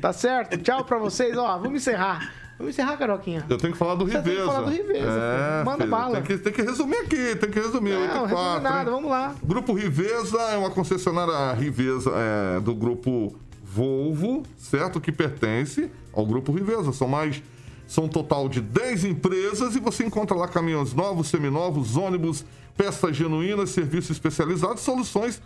Tá 0.00 0.12
certo? 0.12 0.56
Tchau 0.56 0.84
pra 0.84 0.96
vocês, 0.96 1.36
ó, 1.36 1.58
vamos 1.58 1.82
encerrar. 1.82 2.32
Vamos 2.58 2.74
encerrar, 2.74 2.96
Carioquinha. 2.96 3.44
Eu 3.48 3.58
tenho 3.58 3.72
que 3.72 3.78
falar 3.78 3.94
do 3.96 4.06
Você 4.06 4.12
tem 4.12 4.22
que 4.22 4.28
Riveza. 4.30 4.46
falar 4.46 4.60
do 4.62 4.70
Riveza, 4.70 5.20
É. 5.60 5.64
Manda 5.64 5.78
filho, 5.78 5.90
bala. 5.90 6.12
Tem 6.20 6.22
que, 6.22 6.38
tem 6.42 6.52
que 6.52 6.62
resumir 6.62 6.96
aqui, 6.96 7.36
tem 7.36 7.50
que 7.50 7.60
resumir. 7.60 7.90
Não, 7.92 8.00
8 8.02 8.10
e 8.10 8.12
resume 8.20 8.32
4, 8.32 8.62
nada, 8.62 8.78
hein? 8.90 8.94
vamos 8.96 9.10
lá. 9.10 9.34
Grupo 9.42 9.72
Riveza 9.74 10.38
é 10.38 10.56
uma 10.56 10.70
concessionária 10.70 11.52
Riveza 11.54 12.10
é, 12.14 12.60
do 12.60 12.74
grupo 12.74 13.34
Volvo, 13.64 14.42
certo? 14.56 15.00
Que 15.00 15.10
pertence 15.10 15.90
ao 16.12 16.24
grupo 16.24 16.52
Riveza. 16.52 16.92
São 16.92 17.08
mais. 17.08 17.42
São 17.86 18.04
um 18.04 18.08
total 18.08 18.48
de 18.48 18.60
10 18.60 19.04
empresas 19.06 19.74
e 19.76 19.80
você 19.80 20.04
encontra 20.04 20.36
lá 20.36 20.46
caminhões 20.48 20.94
novos, 20.94 21.28
seminovos, 21.28 21.96
ônibus, 21.96 22.44
peças 22.76 23.14
genuínas, 23.16 23.70
serviços 23.70 24.10
especializados, 24.12 24.82
soluções 24.82 25.42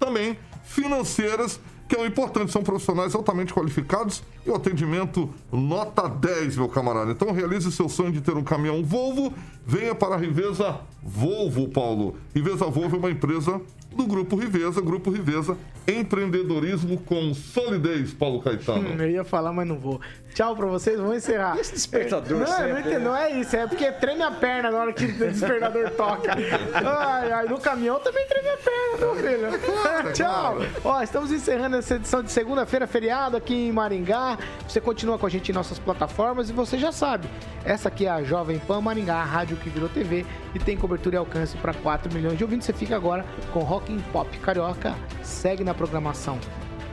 também 0.00 0.36
financeiras, 0.64 1.60
que 1.86 1.94
é 1.94 2.00
o 2.00 2.06
importante. 2.06 2.50
São 2.50 2.62
profissionais 2.62 3.14
altamente 3.14 3.52
qualificados 3.52 4.22
e 4.44 4.50
o 4.50 4.54
atendimento 4.54 5.28
nota 5.52 6.08
10, 6.08 6.56
meu 6.56 6.68
camarada. 6.68 7.12
Então 7.12 7.30
realize 7.30 7.70
seu 7.70 7.88
sonho 7.88 8.10
de 8.10 8.20
ter 8.20 8.34
um 8.36 8.42
caminhão 8.42 8.82
Volvo. 8.82 9.32
Venha 9.66 9.94
para 9.94 10.14
a 10.14 10.18
Riveza 10.18 10.80
Volvo, 11.02 11.68
Paulo. 11.68 12.16
Riveza 12.34 12.64
Volvo 12.64 12.96
é 12.96 12.98
uma 12.98 13.10
empresa 13.10 13.60
do 13.94 14.06
Grupo 14.06 14.36
Riveza. 14.36 14.80
Grupo 14.80 15.10
Riveza, 15.10 15.56
empreendedorismo 15.98 16.98
com 17.00 17.34
solidez, 17.34 18.12
Paulo 18.12 18.40
Caetano. 18.40 18.90
Hum, 18.90 18.96
eu 18.98 19.10
ia 19.10 19.24
falar, 19.24 19.52
mas 19.52 19.66
não 19.66 19.78
vou. 19.78 20.00
Tchau 20.34 20.54
pra 20.54 20.66
vocês, 20.66 20.98
vamos 20.98 21.16
encerrar. 21.16 21.58
Esse 21.58 21.72
despertador 21.72 22.38
não, 22.38 22.46
sempre, 22.46 22.72
não, 22.72 22.80
entendo, 22.80 23.02
não 23.02 23.16
é 23.16 23.30
isso, 23.32 23.56
é 23.56 23.66
porque 23.66 23.90
treme 23.92 24.22
a 24.22 24.30
perna 24.30 24.70
na 24.70 24.78
hora 24.78 24.92
que 24.92 25.04
o 25.04 25.12
despertador 25.12 25.90
toca. 25.90 26.36
Ai, 26.74 27.32
ai, 27.32 27.46
no 27.46 27.58
caminhão 27.58 27.98
também 27.98 28.26
treme 28.28 28.48
a 28.48 28.56
perna, 28.56 28.98
meu 28.98 29.14
filho. 29.16 30.12
Tchau. 30.14 30.58
Ó, 30.84 31.02
estamos 31.02 31.32
encerrando 31.32 31.76
essa 31.76 31.96
edição 31.96 32.22
de 32.22 32.30
segunda-feira, 32.30 32.86
feriado 32.86 33.36
aqui 33.36 33.54
em 33.54 33.72
Maringá. 33.72 34.38
Você 34.68 34.80
continua 34.80 35.18
com 35.18 35.26
a 35.26 35.30
gente 35.30 35.50
em 35.50 35.54
nossas 35.54 35.78
plataformas 35.78 36.48
e 36.48 36.52
você 36.52 36.78
já 36.78 36.92
sabe, 36.92 37.28
essa 37.64 37.88
aqui 37.88 38.06
é 38.06 38.10
a 38.10 38.22
Jovem 38.22 38.58
Pan 38.58 38.80
Maringá, 38.80 39.16
a 39.16 39.24
rádio 39.24 39.56
que 39.56 39.68
virou 39.68 39.88
TV 39.88 40.24
e 40.54 40.58
tem 40.58 40.76
cobertura 40.76 41.16
e 41.16 41.18
alcance 41.18 41.56
para 41.56 41.74
4 41.74 42.12
milhões 42.12 42.38
de 42.38 42.44
ouvintes. 42.44 42.66
Você 42.66 42.72
fica 42.72 42.94
agora 42.96 43.24
com 43.52 43.60
Rock 43.60 43.92
and 43.92 44.00
Pop 44.12 44.38
Carioca. 44.38 44.94
Segue 45.22 45.64
na 45.64 45.74
programação. 45.80 46.38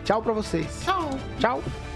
Tchau 0.06 0.22
pra 0.22 0.32
vocês. 0.32 0.82
Tchau. 0.86 1.10
Tchau. 1.40 1.87